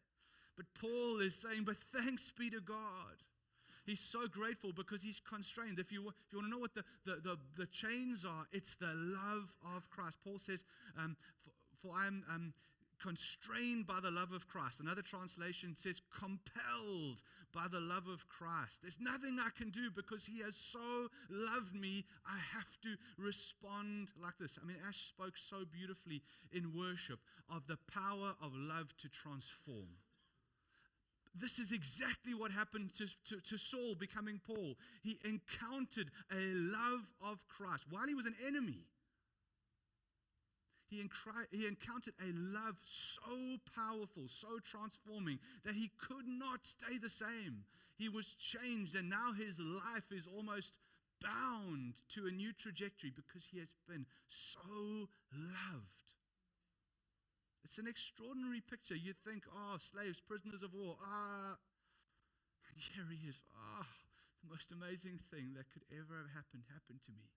But 0.56 0.66
Paul 0.80 1.20
is 1.20 1.36
saying, 1.36 1.64
But 1.66 1.78
thanks 1.78 2.32
be 2.32 2.50
to 2.50 2.62
God. 2.62 3.22
He's 3.86 4.00
so 4.00 4.28
grateful 4.28 4.72
because 4.74 5.04
he's 5.04 5.20
constrained. 5.20 5.80
If 5.80 5.92
you, 5.92 6.08
if 6.08 6.32
you 6.32 6.40
want 6.40 6.48
to 6.48 6.52
know 6.52 6.60
what 6.60 6.74
the, 6.74 6.84
the, 7.06 7.16
the, 7.22 7.38
the 7.58 7.66
chains 7.68 8.26
are, 8.26 8.46
it's 8.52 8.76
the 8.76 8.94
love 8.96 9.56
of 9.76 9.90
Christ. 9.90 10.18
Paul 10.24 10.40
says, 10.40 10.64
um, 10.98 11.16
for, 11.42 11.52
for 11.82 11.96
I 11.96 12.08
am 12.08 12.24
um, 12.34 12.54
constrained 13.02 13.86
by 13.86 14.00
the 14.02 14.12
love 14.12 14.32
of 14.32 14.48
Christ. 14.48 14.80
Another 14.80 15.02
translation 15.02 15.76
says, 15.76 16.02
compelled 16.18 17.22
by 17.54 17.68
the 17.70 17.82
love 17.82 18.08
of 18.08 18.28
Christ. 18.30 18.82
There's 18.82 19.00
nothing 19.02 19.38
I 19.40 19.50
can 19.58 19.70
do 19.70 19.92
because 19.94 20.26
He 20.26 20.42
has 20.42 20.56
so 20.56 21.10
loved 21.30 21.76
me. 21.76 22.06
I 22.26 22.38
have 22.56 22.80
to 22.84 22.96
respond 23.18 24.14
like 24.22 24.38
this. 24.40 24.58
I 24.62 24.66
mean, 24.66 24.78
Ash 24.88 25.08
spoke 25.08 25.38
so 25.38 25.58
beautifully 25.70 26.22
in 26.52 26.74
worship 26.74 27.20
of 27.50 27.68
the 27.68 27.78
power 27.92 28.34
of 28.42 28.54
love 28.56 28.96
to 29.00 29.10
transform. 29.10 29.90
This 31.36 31.58
is 31.58 31.72
exactly 31.72 32.34
what 32.34 32.52
happened 32.52 32.94
to, 32.98 33.08
to, 33.30 33.42
to, 33.42 33.58
Saul 33.58 33.96
becoming 33.96 34.40
Paul. 34.46 34.76
He 35.02 35.18
encountered 35.24 36.12
a 36.32 36.54
love 36.54 37.12
of 37.26 37.48
Christ 37.48 37.86
while 37.90 38.08
he 38.08 38.14
was 38.14 38.28
an 38.28 38.36
enemy 38.46 38.86
he, 40.94 41.10
he 41.52 41.68
encountered 41.68 42.14
a 42.22 42.32
love 42.34 42.78
so 42.82 43.58
powerful, 43.76 44.24
so 44.28 44.60
transforming, 44.64 45.40
that 45.66 45.76
he 45.76 45.90
could 46.00 46.28
not 46.28 46.66
stay 46.66 46.98
the 46.98 47.10
same. 47.10 47.66
He 47.98 48.10
was 48.10 48.36
changed, 48.36 48.96
and 48.96 49.10
now 49.10 49.34
his 49.34 49.60
life 49.60 50.12
is 50.12 50.28
almost 50.28 50.78
bound 51.22 52.02
to 52.10 52.28
a 52.28 52.32
new 52.32 52.54
trajectory 52.54 53.12
because 53.16 53.48
he 53.48 53.60
has 53.60 53.74
been 53.88 54.06
so 54.28 55.08
loved. 55.34 56.14
It's 57.64 57.78
an 57.78 57.88
extraordinary 57.88 58.62
picture. 58.62 58.96
You'd 58.96 59.24
think, 59.24 59.44
oh, 59.48 59.78
slaves, 59.78 60.20
prisoners 60.20 60.64
of 60.64 60.74
war, 60.74 60.98
ah. 61.02 61.56
And 62.68 62.76
here 62.78 63.08
he 63.10 63.28
is, 63.28 63.40
ah, 63.56 63.88
the 64.44 64.52
most 64.52 64.72
amazing 64.72 65.20
thing 65.32 65.56
that 65.56 65.72
could 65.72 65.88
ever 65.92 66.20
have 66.20 66.36
happened 66.36 66.68
happened 66.68 67.02
to 67.08 67.12
me. 67.12 67.32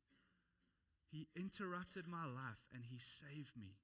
He 1.06 1.28
interrupted 1.36 2.06
my 2.06 2.26
life 2.26 2.66
and 2.74 2.84
He 2.84 2.98
saved 2.98 3.56
me. 3.56 3.78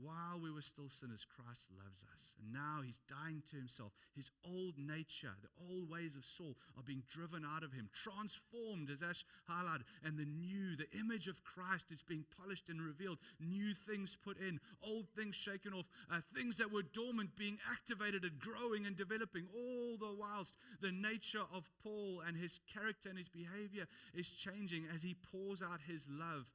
While 0.00 0.38
we 0.40 0.52
were 0.52 0.62
still 0.62 0.88
sinners, 0.88 1.26
Christ 1.26 1.66
loves 1.74 2.04
us. 2.14 2.30
And 2.38 2.52
now 2.52 2.82
he's 2.86 3.00
dying 3.08 3.42
to 3.50 3.56
himself. 3.56 3.90
His 4.14 4.30
old 4.46 4.78
nature, 4.78 5.34
the 5.42 5.50
old 5.70 5.90
ways 5.90 6.14
of 6.14 6.24
Saul, 6.24 6.54
are 6.76 6.84
being 6.84 7.02
driven 7.10 7.44
out 7.44 7.64
of 7.64 7.72
him, 7.72 7.90
transformed, 7.92 8.90
as 8.90 9.02
Ash 9.02 9.24
highlighted. 9.50 9.82
And 10.04 10.16
the 10.16 10.24
new, 10.24 10.76
the 10.76 10.86
image 10.98 11.26
of 11.26 11.42
Christ 11.42 11.90
is 11.90 12.02
being 12.02 12.24
polished 12.38 12.68
and 12.68 12.80
revealed. 12.80 13.18
New 13.40 13.74
things 13.74 14.16
put 14.16 14.38
in, 14.38 14.60
old 14.86 15.08
things 15.16 15.34
shaken 15.34 15.74
off, 15.74 15.86
uh, 16.10 16.20
things 16.34 16.58
that 16.58 16.70
were 16.70 16.82
dormant 16.82 17.34
being 17.36 17.58
activated 17.70 18.22
and 18.22 18.38
growing 18.38 18.86
and 18.86 18.96
developing. 18.96 19.46
All 19.52 19.96
the 19.98 20.14
whilst 20.14 20.56
the 20.80 20.92
nature 20.92 21.42
of 21.52 21.68
Paul 21.82 22.22
and 22.26 22.36
his 22.36 22.60
character 22.72 23.08
and 23.08 23.18
his 23.18 23.28
behavior 23.28 23.86
is 24.14 24.30
changing 24.30 24.84
as 24.94 25.02
he 25.02 25.16
pours 25.32 25.60
out 25.60 25.80
his 25.88 26.06
love 26.08 26.52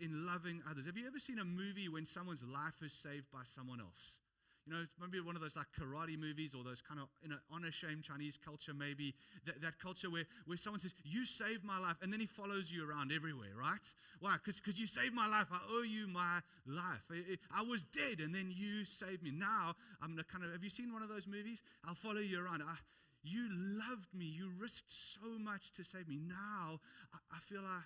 in 0.00 0.26
loving 0.26 0.62
others. 0.70 0.86
Have 0.86 0.96
you 0.96 1.06
ever 1.06 1.18
seen 1.18 1.38
a 1.38 1.44
movie 1.44 1.88
when 1.88 2.04
someone's 2.04 2.42
life 2.42 2.82
is 2.84 2.92
saved 2.92 3.30
by 3.32 3.42
someone 3.44 3.80
else? 3.80 4.18
You 4.66 4.74
know, 4.74 4.84
maybe 5.00 5.20
one 5.20 5.36
of 5.36 5.42
those 5.42 5.56
like 5.56 5.66
karate 5.78 6.18
movies 6.18 6.54
or 6.54 6.62
those 6.62 6.82
kind 6.82 7.00
of 7.00 7.08
in 7.24 7.32
an 7.32 7.40
honor 7.50 7.72
shame 7.72 8.02
Chinese 8.02 8.38
culture, 8.38 8.74
maybe 8.74 9.14
that, 9.46 9.60
that 9.62 9.78
culture 9.78 10.10
where, 10.10 10.24
where 10.46 10.56
someone 10.56 10.80
says, 10.80 10.94
You 11.02 11.24
saved 11.24 11.64
my 11.64 11.78
life, 11.78 11.96
and 12.02 12.12
then 12.12 12.20
he 12.20 12.26
follows 12.26 12.70
you 12.70 12.88
around 12.88 13.10
everywhere, 13.10 13.56
right? 13.58 13.86
Why? 14.20 14.36
Because 14.44 14.78
you 14.78 14.86
saved 14.86 15.14
my 15.14 15.26
life. 15.26 15.46
I 15.50 15.60
owe 15.70 15.82
you 15.82 16.06
my 16.06 16.40
life. 16.66 17.02
I, 17.10 17.62
was 17.62 17.84
dead, 17.84 18.20
and 18.20 18.34
then 18.34 18.52
you 18.54 18.84
saved 18.84 19.22
me. 19.22 19.30
Now, 19.30 19.74
I'm 20.02 20.08
going 20.08 20.18
to 20.18 20.24
kind 20.24 20.44
of, 20.44 20.52
have 20.52 20.62
you 20.62 20.70
seen 20.70 20.92
one 20.92 21.02
of 21.02 21.08
those 21.08 21.26
movies? 21.26 21.62
I'll 21.86 21.94
follow 21.94 22.20
you 22.20 22.44
around. 22.44 22.62
I, 22.62 22.76
you 23.22 23.48
loved 23.50 24.14
me. 24.14 24.26
You 24.26 24.50
risked 24.58 24.92
so 24.92 25.38
much 25.38 25.72
to 25.72 25.84
save 25.84 26.08
me. 26.08 26.18
Now, 26.22 26.80
I, 27.12 27.36
I 27.36 27.38
feel 27.40 27.60
I, 27.60 27.80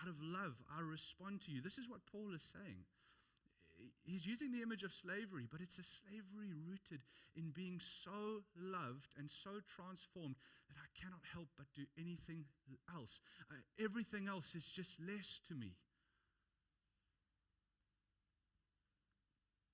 out 0.00 0.08
of 0.08 0.16
love, 0.20 0.60
I 0.70 0.82
respond 0.82 1.40
to 1.42 1.50
you. 1.50 1.60
This 1.60 1.78
is 1.78 1.88
what 1.88 2.04
Paul 2.10 2.34
is 2.34 2.42
saying. 2.42 2.84
He's 4.04 4.24
using 4.24 4.52
the 4.52 4.62
image 4.62 4.82
of 4.84 4.92
slavery, 4.92 5.46
but 5.50 5.60
it's 5.60 5.78
a 5.78 5.84
slavery 5.84 6.52
rooted 6.52 7.00
in 7.36 7.50
being 7.50 7.78
so 7.80 8.42
loved 8.56 9.12
and 9.18 9.30
so 9.30 9.60
transformed 9.68 10.36
that 10.68 10.80
I 10.80 10.88
cannot 10.98 11.20
help 11.32 11.48
but 11.56 11.66
do 11.74 11.84
anything 11.98 12.44
else. 12.94 13.20
Uh, 13.50 13.56
everything 13.82 14.28
else 14.28 14.54
is 14.54 14.66
just 14.66 15.00
less 15.00 15.40
to 15.48 15.54
me. 15.54 15.76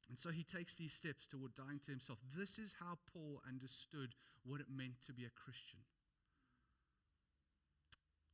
And 0.08 0.18
so 0.18 0.30
he 0.30 0.42
takes 0.44 0.74
these 0.74 0.92
steps 0.92 1.26
toward 1.26 1.54
dying 1.54 1.80
to 1.86 1.90
himself. 1.90 2.18
This 2.36 2.58
is 2.58 2.74
how 2.78 2.98
Paul 3.14 3.40
understood 3.48 4.14
what 4.44 4.60
it 4.60 4.66
meant 4.68 5.00
to 5.06 5.12
be 5.12 5.24
a 5.24 5.30
Christian. 5.30 5.80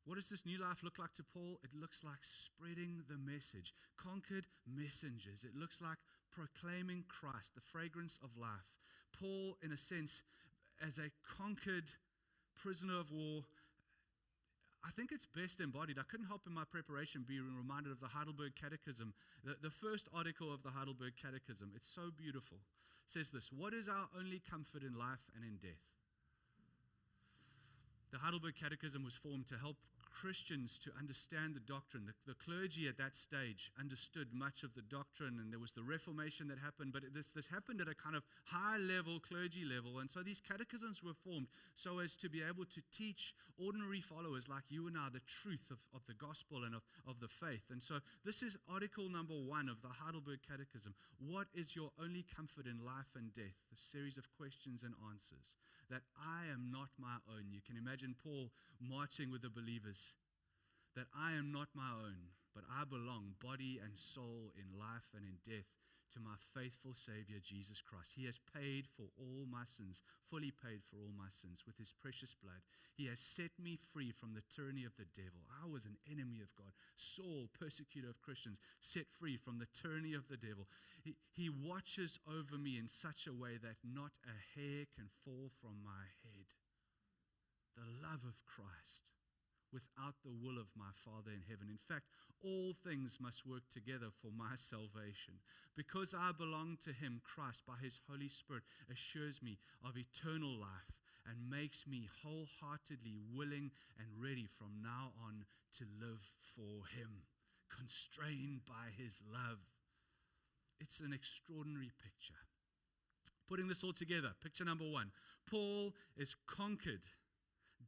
What 0.09 0.17
does 0.17 0.31
this 0.31 0.47
new 0.47 0.57
life 0.57 0.81
look 0.83 0.99
like 0.99 1.13
to 1.21 1.23
Paul? 1.23 1.61
It 1.63 1.69
looks 1.79 2.03
like 2.03 2.25
spreading 2.25 3.05
the 3.13 3.21
message, 3.21 3.75
conquered 4.01 4.47
messengers. 4.65 5.45
It 5.45 5.53
looks 5.55 5.83
like 5.83 5.99
proclaiming 6.33 7.05
Christ, 7.13 7.55
the 7.55 7.61
fragrance 7.61 8.19
of 8.25 8.31
life. 8.41 8.73
Paul, 9.13 9.59
in 9.63 9.71
a 9.71 9.77
sense, 9.77 10.23
as 10.81 10.97
a 10.97 11.13
conquered 11.21 11.93
prisoner 12.57 12.99
of 12.99 13.13
war, 13.13 13.45
I 14.81 14.89
think 14.97 15.13
it's 15.13 15.27
best 15.29 15.61
embodied. 15.61 15.99
I 16.01 16.09
couldn't 16.09 16.33
help 16.33 16.47
in 16.47 16.55
my 16.55 16.65
preparation 16.65 17.27
be 17.29 17.37
reminded 17.41 17.93
of 17.93 18.01
the 18.01 18.09
Heidelberg 18.09 18.57
Catechism, 18.57 19.13
the, 19.45 19.57
the 19.61 19.71
first 19.71 20.09
article 20.17 20.49
of 20.49 20.63
the 20.63 20.71
Heidelberg 20.71 21.21
Catechism. 21.21 21.73
It's 21.77 21.89
so 21.89 22.09
beautiful. 22.17 22.57
It 23.05 23.13
says 23.13 23.29
this 23.29 23.53
What 23.53 23.75
is 23.75 23.89
our 23.89 24.09
only 24.19 24.41
comfort 24.41 24.83
in 24.83 24.97
life 24.97 25.29
and 25.37 25.45
in 25.45 25.61
death? 25.61 25.85
The 28.11 28.19
Heidelberg 28.19 28.55
Catechism 28.57 29.05
was 29.05 29.15
formed 29.15 29.49
to 29.49 29.59
help 29.59 29.77
Christians 30.19 30.79
to 30.83 30.91
understand 30.99 31.55
the 31.55 31.63
doctrine. 31.63 32.03
The, 32.07 32.35
the, 32.35 32.35
clergy 32.35 32.89
at 32.89 32.99
that 32.99 33.15
stage 33.15 33.71
understood 33.79 34.29
much 34.35 34.65
of 34.65 34.75
the 34.75 34.83
doctrine, 34.83 35.39
and 35.39 35.53
there 35.53 35.63
was 35.63 35.73
the 35.73 35.87
Reformation 35.87 36.49
that 36.49 36.59
happened, 36.59 36.93
but 36.93 37.03
this, 37.15 37.29
this 37.29 37.47
happened 37.47 37.81
at 37.81 37.87
a 37.87 37.95
kind 37.95 38.17
of 38.17 38.25
high 38.45 38.79
level, 38.79 39.21
clergy 39.21 39.63
level. 39.65 40.01
And 40.01 40.11
so 40.11 40.23
these 40.23 40.41
catechisms 40.41 41.03
were 41.05 41.15
formed 41.15 41.47
so 41.75 42.01
as 42.01 42.17
to 42.17 42.29
be 42.29 42.43
able 42.43 42.65
to 42.67 42.83
teach 42.91 43.33
ordinary 43.63 44.01
followers 44.01 44.49
like 44.49 44.67
you 44.69 44.89
and 44.89 44.99
I 44.99 45.07
the 45.13 45.23
truth 45.23 45.71
of, 45.71 45.79
of 45.95 46.03
the 46.07 46.15
gospel 46.15 46.65
and 46.65 46.75
of, 46.75 46.83
of 47.07 47.21
the 47.21 47.29
faith. 47.29 47.71
And 47.71 47.83
so 47.83 47.99
this 48.25 48.43
is 48.43 48.59
article 48.67 49.09
number 49.09 49.35
one 49.35 49.69
of 49.69 49.83
the 49.83 49.95
Heidelberg 50.03 50.41
Catechism. 50.43 50.95
What 51.23 51.47
is 51.55 51.77
your 51.77 51.91
only 52.03 52.25
comfort 52.35 52.67
in 52.67 52.85
life 52.85 53.15
and 53.15 53.33
death? 53.35 53.55
The 53.71 53.79
series 53.79 54.19
of 54.19 54.27
questions 54.35 54.83
and 54.83 54.95
answers. 55.11 55.55
That 55.91 56.03
I 56.21 56.53
am 56.53 56.71
not 56.71 56.89
my 56.99 57.17
own. 57.29 57.51
You 57.51 57.61
can 57.65 57.77
imagine 57.77 58.15
Paul 58.23 58.51
marching 58.81 59.31
with 59.31 59.43
the 59.43 59.51
believers 59.51 60.17
that 60.95 61.07
I 61.17 61.33
am 61.33 61.53
not 61.53 61.69
my 61.75 61.91
own, 61.93 62.35
but 62.55 62.65
I 62.69 62.85
belong, 62.85 63.35
body 63.41 63.81
and 63.83 63.99
soul, 63.99 64.53
in 64.59 64.79
life 64.79 65.09
and 65.15 65.25
in 65.25 65.39
death, 65.45 65.69
to 66.13 66.21
my 66.21 66.37
faithful 66.55 66.95
Savior, 66.95 67.39
Jesus 67.43 67.81
Christ. 67.81 68.13
He 68.17 68.27
has 68.27 68.41
paid 68.55 68.87
for 68.87 69.09
all 69.19 69.45
my 69.51 69.65
sins, 69.65 70.03
fully 70.31 70.53
paid 70.53 70.83
for 70.85 70.97
all 70.97 71.13
my 71.17 71.29
sins 71.29 71.65
with 71.67 71.77
His 71.77 71.93
precious 71.93 72.35
blood. 72.35 72.61
He 72.97 73.07
has 73.07 73.21
set 73.21 73.53
me 73.61 73.77
free 73.77 74.11
from 74.11 74.35
the 74.35 74.47
tyranny 74.49 74.85
of 74.85 74.97
the 74.97 75.09
devil. 75.15 75.45
I 75.49 75.69
was 75.69 75.85
an 75.85 75.97
enemy 76.11 76.41
of 76.41 76.55
God, 76.57 76.73
Saul, 76.97 77.49
persecutor 77.59 78.09
of 78.09 78.23
Christians, 78.23 78.61
set 78.81 79.07
free 79.09 79.37
from 79.37 79.59
the 79.59 79.71
tyranny 79.71 80.15
of 80.15 80.29
the 80.29 80.41
devil. 80.41 80.67
He, 81.05 81.17
he 81.33 81.49
watches 81.49 82.19
over 82.27 82.57
me 82.57 82.79
in 82.79 82.89
such 82.89 83.27
a 83.27 83.37
way 83.37 83.61
that 83.61 83.79
not 83.85 84.19
a 84.25 84.37
hair 84.59 84.87
can 84.97 85.13
fall 85.25 85.51
from 85.61 85.79
my 85.85 86.11
head. 86.25 86.49
The 87.77 87.87
love 88.03 88.25
of 88.27 88.43
Christ 88.43 89.07
without 89.73 90.15
the 90.25 90.33
will 90.33 90.59
of 90.59 90.69
my 90.77 90.91
Father 90.93 91.31
in 91.31 91.43
heaven. 91.49 91.69
In 91.71 91.79
fact, 91.79 92.07
all 92.43 92.73
things 92.73 93.19
must 93.21 93.47
work 93.47 93.69
together 93.71 94.09
for 94.11 94.31
my 94.31 94.57
salvation. 94.57 95.41
Because 95.77 96.15
I 96.15 96.33
belong 96.33 96.79
to 96.85 96.93
Him, 96.93 97.21
Christ, 97.25 97.65
by 97.67 97.75
His 97.83 98.01
Holy 98.09 98.29
Spirit, 98.29 98.63
assures 98.91 99.43
me 99.43 99.59
of 99.85 99.97
eternal 99.97 100.59
life 100.59 100.93
and 101.29 101.51
makes 101.51 101.87
me 101.87 102.09
wholeheartedly 102.23 103.19
willing 103.35 103.71
and 103.99 104.09
ready 104.17 104.47
from 104.47 104.81
now 104.83 105.13
on 105.27 105.45
to 105.77 105.85
live 106.01 106.31
for 106.41 106.89
Him, 106.97 107.29
constrained 107.69 108.65
by 108.67 108.95
His 108.97 109.23
love. 109.31 109.59
It's 110.81 111.01
an 111.01 111.13
extraordinary 111.13 111.91
picture. 112.03 112.41
Putting 113.49 113.69
this 113.69 113.83
all 113.83 113.93
together, 113.93 114.33
picture 114.43 114.65
number 114.65 114.89
one 114.89 115.11
Paul 115.51 115.95
is 116.17 116.37
conquered 116.47 117.05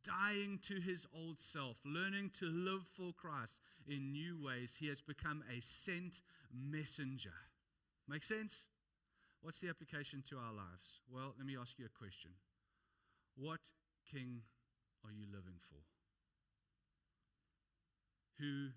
dying 0.05 0.59
to 0.63 0.81
his 0.81 1.07
old 1.15 1.39
self, 1.39 1.79
learning 1.85 2.31
to 2.39 2.47
live 2.47 2.87
for 2.87 3.13
Christ 3.13 3.61
in 3.87 4.13
new 4.13 4.39
ways. 4.43 4.77
He 4.79 4.89
has 4.89 5.01
become 5.01 5.43
a 5.51 5.61
sent 5.61 6.23
messenger. 6.53 7.35
Make 8.09 8.25
sense? 8.25 8.69
What's 9.43 9.61
the 9.61 9.69
application 9.69 10.23
to 10.29 10.37
our 10.37 10.53
lives? 10.53 11.01
Well, 11.11 11.35
let 11.37 11.47
me 11.47 11.57
ask 11.59 11.79
you 11.79 11.87
a 11.87 11.99
question. 11.99 12.33
What 13.37 13.61
king 14.11 14.43
are 15.05 15.13
you 15.13 15.27
living 15.27 15.61
for? 15.69 15.81
Who 18.39 18.69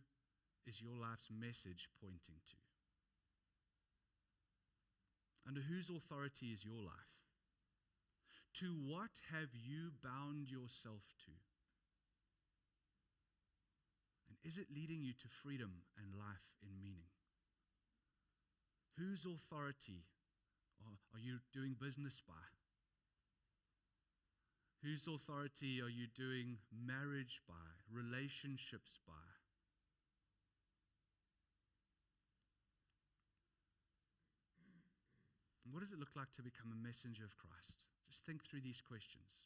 is 0.65 0.81
your 0.81 0.95
life's 0.95 1.29
message 1.31 1.89
pointing 2.01 2.39
to? 2.47 2.55
Under 5.47 5.61
whose 5.61 5.89
authority 5.89 6.47
is 6.47 6.63
your 6.63 6.79
life? 6.79 7.12
To 8.60 8.75
what 8.86 9.22
have 9.31 9.50
you 9.53 9.89
bound 10.03 10.50
yourself 10.50 11.01
to? 11.25 11.31
And 14.29 14.38
is 14.43 14.57
it 14.57 14.67
leading 14.74 15.01
you 15.01 15.13
to 15.13 15.27
freedom 15.27 15.81
and 15.98 16.13
life 16.13 16.53
in 16.62 16.79
meaning? 16.79 17.10
Whose 18.98 19.25
authority 19.25 20.05
are, 20.86 21.19
you 21.19 21.39
doing 21.51 21.75
business 21.81 22.22
by? 22.22 22.45
Whose 24.83 25.07
authority 25.07 25.81
are 25.81 25.89
you 25.89 26.05
doing 26.13 26.57
marriage 26.69 27.41
by, 27.48 27.81
relationships 27.89 29.00
by? 29.07 29.13
what 35.74 35.81
does 35.81 35.91
it 35.91 36.00
look 36.00 36.15
like 36.15 36.31
to 36.31 36.43
become 36.43 36.72
a 36.72 36.77
messenger 36.77 37.25
of 37.25 37.33
Christ? 37.36 37.81
Just 38.13 38.29
think 38.29 38.46
through 38.46 38.62
these 38.62 38.77
questions. 38.77 39.41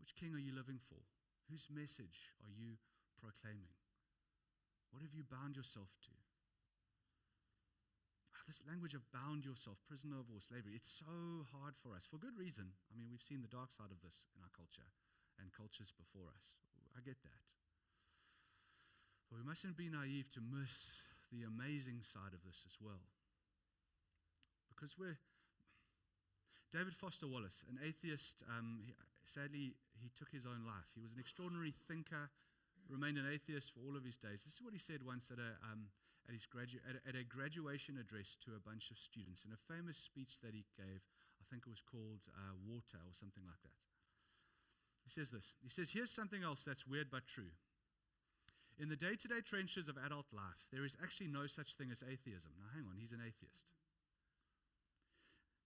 Which 0.00 0.16
king 0.16 0.32
are 0.32 0.40
you 0.40 0.56
living 0.56 0.80
for? 0.80 0.96
Whose 1.52 1.68
message 1.68 2.32
are 2.40 2.48
you 2.48 2.80
proclaiming? 3.20 3.76
What 4.88 5.04
have 5.04 5.12
you 5.12 5.20
bound 5.20 5.60
yourself 5.60 5.92
to? 6.08 6.16
Ah, 8.32 8.40
this 8.48 8.64
language 8.64 8.96
of 8.96 9.04
bound 9.12 9.44
yourself, 9.44 9.76
prisoner 9.84 10.16
of 10.16 10.32
war, 10.32 10.40
slavery, 10.40 10.72
it's 10.72 10.88
so 10.88 11.44
hard 11.52 11.76
for 11.76 11.92
us 11.92 12.08
for 12.08 12.16
good 12.16 12.40
reason. 12.40 12.72
I 12.88 12.96
mean, 12.96 13.12
we've 13.12 13.20
seen 13.20 13.44
the 13.44 13.52
dark 13.52 13.76
side 13.76 13.92
of 13.92 14.00
this 14.00 14.24
in 14.32 14.40
our 14.40 14.54
culture 14.56 14.88
and 15.36 15.52
cultures 15.52 15.92
before 15.92 16.32
us. 16.32 16.56
I 16.96 17.04
get 17.04 17.20
that. 17.28 17.44
But 19.28 19.36
we 19.36 19.44
mustn't 19.44 19.76
be 19.76 19.92
naive 19.92 20.32
to 20.32 20.40
miss 20.40 20.96
the 21.28 21.44
amazing 21.44 22.00
side 22.00 22.32
of 22.32 22.40
this 22.40 22.64
as 22.64 22.80
well. 22.80 23.04
Because 24.72 24.96
we're. 24.96 25.20
David 26.76 26.92
Foster 26.92 27.24
Wallace, 27.24 27.64
an 27.72 27.80
atheist, 27.80 28.44
um, 28.52 28.84
he, 28.84 28.92
sadly, 29.24 29.72
he 29.96 30.12
took 30.12 30.28
his 30.28 30.44
own 30.44 30.60
life. 30.68 30.92
He 30.92 31.00
was 31.00 31.08
an 31.08 31.16
extraordinary 31.16 31.72
thinker, 31.72 32.28
remained 32.92 33.16
an 33.16 33.24
atheist 33.24 33.72
for 33.72 33.80
all 33.80 33.96
of 33.96 34.04
his 34.04 34.20
days. 34.20 34.44
This 34.44 34.60
is 34.60 34.62
what 34.62 34.76
he 34.76 34.78
said 34.78 35.00
once 35.00 35.32
at 35.32 35.40
a, 35.40 35.56
um, 35.64 35.88
at, 36.28 36.36
his 36.36 36.44
gradu- 36.44 36.84
at, 36.84 37.00
a, 37.00 37.02
at 37.08 37.16
a 37.16 37.24
graduation 37.24 37.96
address 37.96 38.36
to 38.44 38.52
a 38.52 38.60
bunch 38.60 38.92
of 38.92 39.00
students 39.00 39.48
in 39.48 39.56
a 39.56 39.60
famous 39.72 39.96
speech 39.96 40.36
that 40.44 40.52
he 40.52 40.68
gave. 40.76 41.00
I 41.40 41.48
think 41.48 41.64
it 41.64 41.72
was 41.72 41.80
called 41.80 42.28
uh, 42.28 42.52
Water 42.68 43.00
or 43.00 43.16
something 43.16 43.48
like 43.48 43.64
that. 43.64 43.80
He 45.00 45.08
says 45.08 45.32
this 45.32 45.56
He 45.64 45.72
says, 45.72 45.96
Here's 45.96 46.12
something 46.12 46.44
else 46.44 46.60
that's 46.60 46.84
weird 46.84 47.08
but 47.08 47.24
true. 47.24 47.56
In 48.76 48.92
the 48.92 49.00
day 49.00 49.16
to 49.16 49.28
day 49.32 49.40
trenches 49.40 49.88
of 49.88 49.96
adult 49.96 50.28
life, 50.28 50.68
there 50.68 50.84
is 50.84 50.92
actually 51.00 51.32
no 51.32 51.48
such 51.48 51.72
thing 51.80 51.88
as 51.88 52.04
atheism. 52.04 52.52
Now, 52.60 52.68
hang 52.76 52.84
on, 52.84 53.00
he's 53.00 53.16
an 53.16 53.24
atheist. 53.24 53.64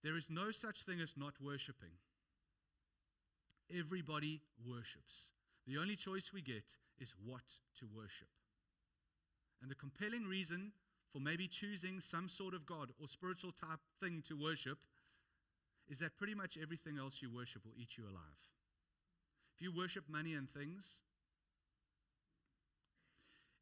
There 0.03 0.17
is 0.17 0.29
no 0.29 0.51
such 0.51 0.83
thing 0.83 0.99
as 0.99 1.15
not 1.15 1.33
worshiping. 1.39 1.93
Everybody 3.77 4.41
worships. 4.65 5.29
The 5.67 5.77
only 5.77 5.95
choice 5.95 6.31
we 6.33 6.41
get 6.41 6.77
is 6.99 7.13
what 7.23 7.61
to 7.79 7.87
worship. 7.95 8.27
And 9.61 9.69
the 9.69 9.75
compelling 9.75 10.25
reason 10.25 10.73
for 11.11 11.19
maybe 11.19 11.47
choosing 11.47 12.01
some 12.01 12.27
sort 12.27 12.53
of 12.53 12.65
God 12.65 12.89
or 12.99 13.07
spiritual 13.07 13.51
type 13.51 13.79
thing 13.99 14.23
to 14.27 14.35
worship 14.35 14.79
is 15.87 15.99
that 15.99 16.17
pretty 16.17 16.33
much 16.33 16.57
everything 16.61 16.97
else 16.97 17.21
you 17.21 17.29
worship 17.29 17.63
will 17.65 17.75
eat 17.77 17.97
you 17.97 18.05
alive. 18.05 18.41
If 19.55 19.61
you 19.61 19.71
worship 19.75 20.05
money 20.09 20.33
and 20.33 20.49
things, 20.49 21.01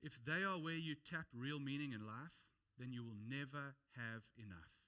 if 0.02 0.24
they 0.24 0.44
are 0.44 0.58
where 0.58 0.78
you 0.78 0.96
tap 0.96 1.26
real 1.34 1.60
meaning 1.60 1.92
in 1.92 2.06
life, 2.06 2.38
then 2.78 2.94
you 2.94 3.04
will 3.04 3.18
never 3.28 3.76
have 3.98 4.24
enough. 4.38 4.79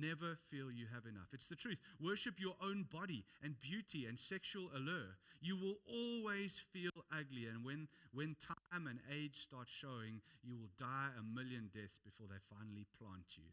Never 0.00 0.36
feel 0.50 0.70
you 0.70 0.86
have 0.92 1.06
enough. 1.06 1.28
It's 1.32 1.46
the 1.46 1.56
truth. 1.56 1.80
Worship 2.00 2.40
your 2.40 2.54
own 2.62 2.86
body 2.90 3.24
and 3.42 3.60
beauty 3.60 4.06
and 4.06 4.18
sexual 4.18 4.70
allure. 4.74 5.16
You 5.40 5.56
will 5.56 5.78
always 5.86 6.58
feel 6.72 6.90
ugly. 7.12 7.46
And 7.46 7.64
when, 7.64 7.88
when 8.12 8.36
time 8.40 8.86
and 8.86 8.98
age 9.12 9.36
start 9.36 9.68
showing, 9.68 10.20
you 10.42 10.56
will 10.56 10.70
die 10.78 11.10
a 11.18 11.22
million 11.22 11.70
deaths 11.72 11.98
before 12.02 12.26
they 12.28 12.40
finally 12.50 12.86
plant 12.98 13.36
you. 13.36 13.44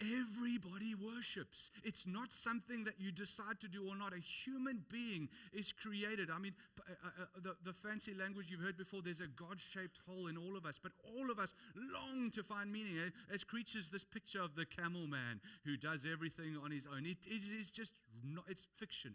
Everybody 0.00 0.94
worships. 0.94 1.70
It's 1.84 2.06
not 2.06 2.32
something 2.32 2.84
that 2.84 2.94
you 2.98 3.12
decide 3.12 3.60
to 3.60 3.68
do 3.68 3.86
or 3.86 3.96
not. 3.96 4.12
A 4.12 4.18
human 4.18 4.84
being 4.90 5.28
is 5.52 5.72
created. 5.72 6.30
I 6.30 6.38
mean, 6.38 6.54
uh, 6.80 6.92
uh, 6.92 7.22
uh, 7.22 7.24
the, 7.42 7.70
the 7.70 7.72
fancy 7.72 8.14
language 8.14 8.46
you've 8.50 8.60
heard 8.60 8.76
before, 8.76 9.02
there's 9.02 9.20
a 9.20 9.26
God 9.26 9.60
shaped 9.60 10.00
hole 10.06 10.26
in 10.26 10.36
all 10.36 10.56
of 10.56 10.66
us, 10.66 10.80
but 10.82 10.92
all 11.16 11.30
of 11.30 11.38
us 11.38 11.54
long 11.76 12.30
to 12.32 12.42
find 12.42 12.72
meaning. 12.72 12.96
As 13.32 13.44
creatures, 13.44 13.88
this 13.88 14.04
picture 14.04 14.42
of 14.42 14.56
the 14.56 14.66
camel 14.66 15.06
man 15.06 15.40
who 15.64 15.76
does 15.76 16.06
everything 16.10 16.56
on 16.62 16.70
his 16.70 16.86
own, 16.86 17.06
it 17.06 17.26
is 17.30 17.70
just, 17.70 17.92
not, 18.24 18.44
it's 18.48 18.66
fiction. 18.76 19.14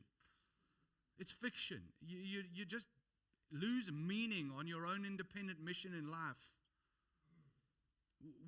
It's 1.19 1.31
fiction. 1.31 1.81
You, 2.01 2.19
you, 2.19 2.43
you 2.53 2.65
just 2.65 2.87
lose 3.51 3.91
meaning 3.91 4.51
on 4.57 4.67
your 4.67 4.85
own 4.85 5.05
independent 5.05 5.63
mission 5.63 5.93
in 5.97 6.09
life. 6.11 6.56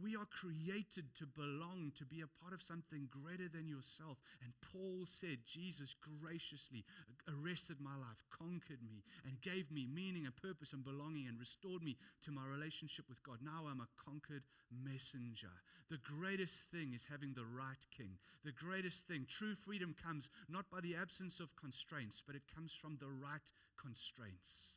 We 0.02 0.16
are 0.16 0.26
created 0.26 1.14
to 1.20 1.28
belong, 1.28 1.92
to 1.98 2.06
be 2.06 2.22
a 2.22 2.34
part 2.42 2.54
of 2.54 2.62
something 2.62 3.08
greater 3.12 3.48
than 3.48 3.68
yourself. 3.68 4.18
And 4.42 4.54
Paul 4.66 5.06
said, 5.06 5.46
Jesus 5.46 5.94
graciously 5.94 6.86
arrested 7.30 7.78
my 7.80 7.94
life, 7.94 8.24
conquered 8.34 8.82
me, 8.82 9.04
and 9.26 9.42
gave 9.42 9.70
me 9.70 9.86
meaning 9.86 10.26
and 10.26 10.36
purpose 10.36 10.74
and 10.74 10.84
belonging 10.84 11.28
and 11.28 11.40
restored 11.40 11.84
me 11.84 11.98
to 12.26 12.32
my 12.32 12.46
relationship 12.50 13.06
with 13.08 13.22
God. 13.22 13.38
Now 13.44 13.70
I'm 13.70 13.82
a 13.82 13.94
conquered 14.04 14.44
messenger. 14.74 15.54
The 15.90 16.02
greatest 16.02 16.66
thing 16.74 16.94
is 16.94 17.06
having 17.06 17.34
the 17.34 17.46
right 17.46 17.86
king. 17.96 18.18
The 18.44 18.52
greatest 18.52 19.06
thing, 19.06 19.26
true 19.30 19.54
freedom 19.54 19.94
comes 19.94 20.30
not 20.50 20.66
by 20.72 20.82
the 20.82 20.96
absence 20.96 21.40
of 21.40 21.56
constraints, 21.56 22.24
but 22.26 22.36
it 22.36 22.50
comes 22.56 22.74
from 22.74 22.98
the 22.98 23.10
right 23.10 23.52
constraints. 23.78 24.74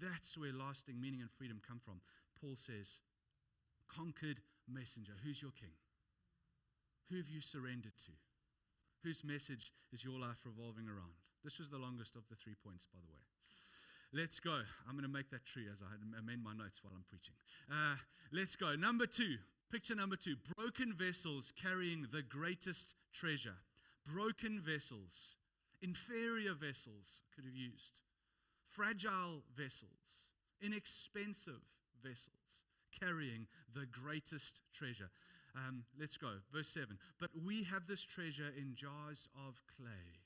That's 0.00 0.38
where 0.38 0.52
lasting 0.52 1.00
meaning 1.00 1.20
and 1.20 1.30
freedom 1.30 1.60
come 1.62 1.78
from. 1.78 2.00
Paul 2.40 2.56
says, 2.56 2.98
conquered 3.96 4.40
messenger. 4.68 5.12
Who's 5.24 5.42
your 5.42 5.52
king? 5.52 5.74
Who 7.10 7.16
have 7.16 7.28
you 7.28 7.40
surrendered 7.40 7.96
to? 8.06 8.12
Whose 9.02 9.24
message 9.24 9.72
is 9.92 10.04
your 10.04 10.18
life 10.18 10.40
revolving 10.44 10.88
around? 10.88 11.12
This 11.44 11.58
was 11.58 11.70
the 11.70 11.78
longest 11.78 12.16
of 12.16 12.22
the 12.30 12.36
three 12.36 12.54
points, 12.54 12.86
by 12.86 13.00
the 13.00 13.12
way. 13.12 13.20
Let's 14.14 14.40
go. 14.40 14.60
I'm 14.86 14.92
going 14.92 15.08
to 15.08 15.12
make 15.12 15.30
that 15.30 15.44
true 15.44 15.64
as 15.72 15.82
I 15.82 15.90
amend 16.18 16.44
my 16.44 16.52
notes 16.52 16.80
while 16.82 16.92
I'm 16.94 17.04
preaching. 17.08 17.34
Uh, 17.70 17.96
let's 18.30 18.56
go. 18.56 18.76
Number 18.76 19.06
two, 19.06 19.36
picture 19.70 19.94
number 19.94 20.16
two 20.16 20.36
broken 20.56 20.92
vessels 20.92 21.52
carrying 21.60 22.06
the 22.12 22.22
greatest 22.22 22.94
treasure. 23.12 23.56
Broken 24.06 24.60
vessels, 24.60 25.36
inferior 25.80 26.54
vessels 26.54 27.22
could 27.34 27.44
have 27.44 27.54
used, 27.54 28.00
fragile 28.66 29.42
vessels, 29.56 30.26
inexpensive 30.60 31.62
vessels 32.02 32.41
carrying 33.00 33.46
the 33.74 33.86
greatest 33.86 34.60
treasure. 34.72 35.10
Um, 35.54 35.84
let's 35.98 36.16
go. 36.16 36.32
Verse 36.52 36.68
7. 36.68 36.98
But 37.20 37.30
we 37.44 37.64
have 37.64 37.86
this 37.86 38.02
treasure 38.02 38.50
in 38.56 38.74
jars 38.74 39.28
of 39.46 39.62
clay 39.76 40.22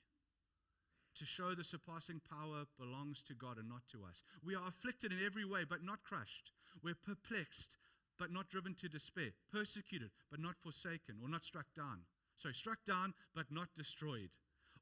to 1.16 1.24
show 1.24 1.55
the 1.55 1.64
surpassing 1.64 2.20
power 2.29 2.64
belongs 2.79 3.22
to 3.22 3.35
God 3.35 3.59
and 3.59 3.68
not 3.68 3.83
to 3.90 4.05
us. 4.09 4.22
We 4.44 4.55
are 4.55 4.68
afflicted 4.68 5.12
in 5.12 5.18
every 5.24 5.44
way, 5.44 5.64
but 5.68 5.83
not 5.83 6.05
crushed. 6.05 6.52
We're 6.83 6.94
perplexed, 6.94 7.79
but 8.18 8.33
not 8.33 8.50
driven 8.50 8.74
to 8.74 8.88
despair. 8.88 9.31
Persecuted, 9.50 10.11
but 10.31 10.40
not 10.40 10.57
forsaken 10.62 11.16
or 11.22 11.29
not 11.29 11.44
struck 11.44 11.66
down. 11.74 12.05
So, 12.37 12.52
struck 12.52 12.85
down, 12.87 13.14
but 13.35 13.46
not 13.50 13.68
destroyed. 13.74 14.29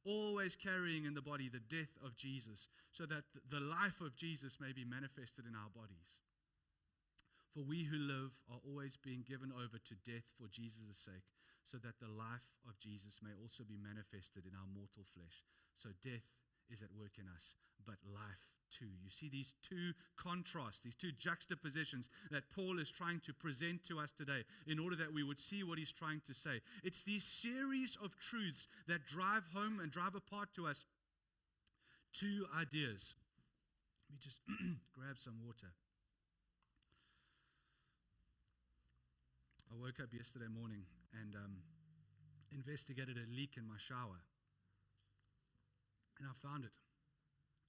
Always 0.05 0.57
carrying 0.57 1.07
in 1.07 1.15
the 1.15 1.23
body 1.23 1.49
the 1.49 1.61
death 1.61 1.97
of 2.05 2.17
Jesus, 2.17 2.69
so 2.93 3.07
that 3.07 3.25
the 3.49 3.61
life 3.61 4.01
of 4.01 4.17
Jesus 4.17 4.59
may 4.61 4.73
be 4.73 4.85
manifested 4.85 5.47
in 5.47 5.55
our 5.55 5.71
bodies. 5.75 6.19
For 7.55 7.63
we 7.63 7.87
who 7.87 7.97
live 7.97 8.43
are 8.51 8.59
always 8.67 8.99
being 8.99 9.23
given 9.23 9.55
over 9.55 9.79
to 9.79 10.03
death 10.03 10.27
for 10.35 10.51
Jesus' 10.51 10.99
sake, 10.99 11.31
so 11.63 11.79
that 11.79 12.03
the 12.03 12.11
life 12.11 12.51
of 12.67 12.79
Jesus 12.83 13.23
may 13.23 13.31
also 13.41 13.63
be 13.63 13.79
manifested 13.79 14.43
in 14.43 14.59
our 14.59 14.67
mortal 14.67 15.07
flesh. 15.15 15.47
So 15.79 15.95
death 16.03 16.27
is 16.67 16.83
at 16.83 16.91
work 16.99 17.15
in 17.17 17.31
us, 17.31 17.55
but 17.87 18.03
life 18.11 18.51
too. 18.75 18.91
You 19.03 19.11
see 19.11 19.29
these 19.31 19.55
two 19.63 19.95
contrasts, 20.17 20.81
these 20.81 20.97
two 20.97 21.13
juxtapositions 21.15 22.11
that 22.31 22.51
Paul 22.51 22.81
is 22.81 22.91
trying 22.91 23.21
to 23.21 23.33
present 23.33 23.85
to 23.85 24.01
us 24.01 24.11
today 24.11 24.43
in 24.67 24.79
order 24.79 24.97
that 24.97 25.15
we 25.15 25.23
would 25.23 25.39
see 25.39 25.63
what 25.63 25.79
he's 25.79 25.93
trying 25.93 26.23
to 26.27 26.35
say. 26.35 26.61
It's 26.83 27.03
these 27.03 27.25
series 27.25 27.97
of 28.03 28.19
truths 28.19 28.67
that 28.89 29.07
drive 29.07 29.45
home 29.55 29.79
and 29.81 29.93
drive 29.93 30.15
apart 30.15 30.49
to 30.57 30.67
us 30.67 30.85
two 32.13 32.47
ideas. 32.59 33.15
Let 34.11 34.15
me 34.15 34.21
just 34.21 34.41
grab 34.99 35.19
some 35.19 35.35
water. 35.45 35.71
I 39.75 39.83
woke 39.83 39.99
up 39.99 40.15
yesterday 40.15 40.47
morning 40.47 40.87
and 41.19 41.35
um, 41.35 41.59
investigated 42.55 43.19
a 43.19 43.27
leak 43.27 43.59
in 43.59 43.67
my 43.67 43.75
shower. 43.75 44.23
And 46.23 46.31
I 46.31 46.35
found 46.39 46.63
it. 46.63 46.79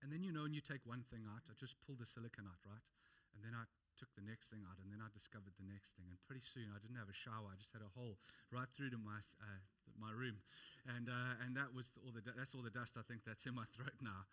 And 0.06 0.14
then 0.14 0.22
you 0.22 0.30
know, 0.30 0.46
when 0.46 0.54
you 0.54 0.62
take 0.62 0.86
one 0.86 1.02
thing 1.10 1.26
out, 1.26 1.42
I 1.50 1.58
just 1.58 1.82
pulled 1.82 1.98
the 1.98 2.06
silicon 2.06 2.46
out, 2.46 2.62
right? 2.62 2.86
And 3.34 3.42
then 3.42 3.58
I 3.58 3.66
took 3.98 4.14
the 4.14 4.22
next 4.22 4.54
thing 4.54 4.62
out, 4.70 4.78
and 4.78 4.94
then 4.94 5.02
I 5.02 5.10
discovered 5.10 5.58
the 5.58 5.66
next 5.66 5.98
thing. 5.98 6.06
And 6.14 6.22
pretty 6.30 6.46
soon, 6.46 6.70
I 6.70 6.78
didn't 6.78 7.02
have 7.02 7.10
a 7.10 7.18
shower; 7.18 7.50
I 7.50 7.58
just 7.58 7.74
had 7.74 7.82
a 7.82 7.90
hole 7.98 8.22
right 8.54 8.70
through 8.70 8.94
to 8.94 9.02
my 9.02 9.18
uh, 9.42 9.64
my 9.98 10.14
room, 10.14 10.46
and 10.86 11.10
uh, 11.10 11.42
and 11.42 11.58
that 11.58 11.74
was 11.74 11.90
all 12.06 12.14
the 12.14 12.22
that's 12.22 12.54
all 12.54 12.62
the 12.62 12.72
dust 12.72 13.02
I 13.02 13.04
think 13.08 13.26
that's 13.26 13.50
in 13.50 13.58
my 13.58 13.66
throat 13.76 13.98
now. 13.98 14.30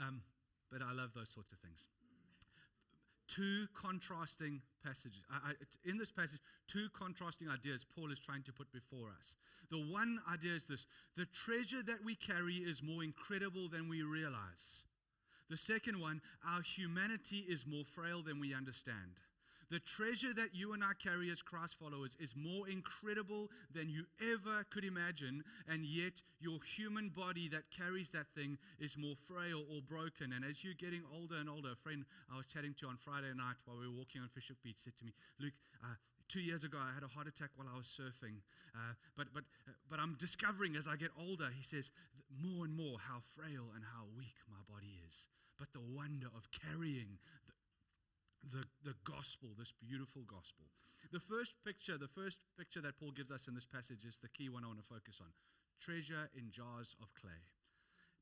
Um, 0.00 0.24
but 0.72 0.80
I 0.80 0.96
love 0.96 1.12
those 1.12 1.28
sorts 1.28 1.52
of 1.52 1.60
things 1.60 1.90
two 3.34 3.66
contrasting 3.74 4.60
passages. 4.84 5.22
Uh, 5.32 5.36
uh, 5.36 5.40
I, 5.48 5.50
I, 5.50 5.90
in 5.90 5.98
this 5.98 6.10
passage, 6.10 6.40
two 6.68 6.88
contrasting 6.96 7.48
ideas 7.48 7.86
Paul 7.96 8.10
is 8.10 8.18
trying 8.18 8.42
to 8.44 8.52
put 8.52 8.72
before 8.72 9.08
us. 9.16 9.36
The 9.70 9.78
one 9.78 10.20
idea 10.30 10.54
is 10.54 10.66
this 10.66 10.86
the 11.16 11.26
treasure 11.26 11.82
that 11.86 12.04
we 12.04 12.14
carry 12.14 12.54
is 12.54 12.82
more 12.82 13.02
incredible 13.02 13.68
than 13.68 13.88
we 13.88 14.02
realize. 14.02 14.84
The 15.50 15.56
second 15.56 16.00
one, 16.00 16.20
our 16.48 16.62
humanity 16.62 17.44
is 17.48 17.66
more 17.66 17.84
frail 17.84 18.22
than 18.22 18.40
we 18.40 18.54
understand. 18.54 19.20
The 19.72 19.80
treasure 19.80 20.34
that 20.36 20.52
you 20.52 20.74
and 20.74 20.84
I 20.84 20.92
carry 21.00 21.32
as 21.32 21.40
Christ 21.40 21.80
followers 21.80 22.14
is 22.20 22.36
more 22.36 22.68
incredible 22.68 23.48
than 23.72 23.88
you 23.88 24.04
ever 24.20 24.68
could 24.68 24.84
imagine, 24.84 25.42
and 25.66 25.86
yet 25.86 26.12
your 26.44 26.60
human 26.76 27.08
body 27.08 27.48
that 27.48 27.72
carries 27.72 28.10
that 28.10 28.28
thing 28.36 28.58
is 28.78 28.98
more 28.98 29.16
frail 29.16 29.64
or 29.72 29.80
broken. 29.80 30.36
And 30.36 30.44
as 30.44 30.62
you're 30.62 30.76
getting 30.76 31.00
older 31.16 31.36
and 31.40 31.48
older, 31.48 31.72
a 31.72 31.80
friend 31.80 32.04
I 32.28 32.36
was 32.36 32.44
chatting 32.52 32.76
to 32.84 32.86
on 32.88 32.98
Friday 33.00 33.32
night 33.32 33.56
while 33.64 33.80
we 33.80 33.88
were 33.88 33.96
walking 33.96 34.20
on 34.20 34.28
Fish 34.28 34.52
Hoek 34.52 34.60
Beach 34.62 34.76
said 34.76 34.92
to 35.00 35.06
me, 35.06 35.16
Luke, 35.40 35.56
uh, 35.82 35.96
two 36.28 36.44
years 36.44 36.64
ago 36.64 36.76
I 36.76 36.92
had 36.92 37.02
a 37.02 37.08
heart 37.08 37.26
attack 37.26 37.56
while 37.56 37.68
I 37.72 37.78
was 37.78 37.88
surfing. 37.88 38.44
Uh, 38.76 38.92
but, 39.16 39.32
but, 39.32 39.44
uh, 39.64 39.72
but 39.88 39.98
I'm 40.00 40.20
discovering 40.20 40.76
as 40.76 40.86
I 40.86 40.96
get 40.96 41.16
older, 41.16 41.48
he 41.48 41.64
says, 41.64 41.90
more 42.28 42.66
and 42.68 42.76
more 42.76 43.00
how 43.08 43.24
frail 43.24 43.72
and 43.72 43.88
how 43.88 44.04
weak 44.20 44.36
my 44.52 44.60
body 44.68 45.00
is. 45.08 45.28
But 45.56 45.72
the 45.72 45.80
wonder 45.80 46.28
of 46.36 46.48
carrying 46.52 47.16
the, 48.42 48.64
the 48.84 48.94
gospel, 49.04 49.50
this 49.58 49.72
beautiful 49.72 50.22
gospel. 50.26 50.66
The 51.10 51.20
first 51.20 51.54
picture, 51.64 51.98
the 51.98 52.10
first 52.10 52.40
picture 52.56 52.80
that 52.80 52.98
Paul 52.98 53.10
gives 53.10 53.30
us 53.30 53.46
in 53.46 53.54
this 53.54 53.66
passage 53.66 54.04
is 54.06 54.18
the 54.18 54.30
key 54.30 54.48
one 54.48 54.64
I 54.64 54.68
want 54.68 54.80
to 54.80 54.86
focus 54.86 55.20
on 55.20 55.30
treasure 55.82 56.30
in 56.38 56.50
jars 56.50 56.94
of 57.02 57.10
clay. 57.18 57.42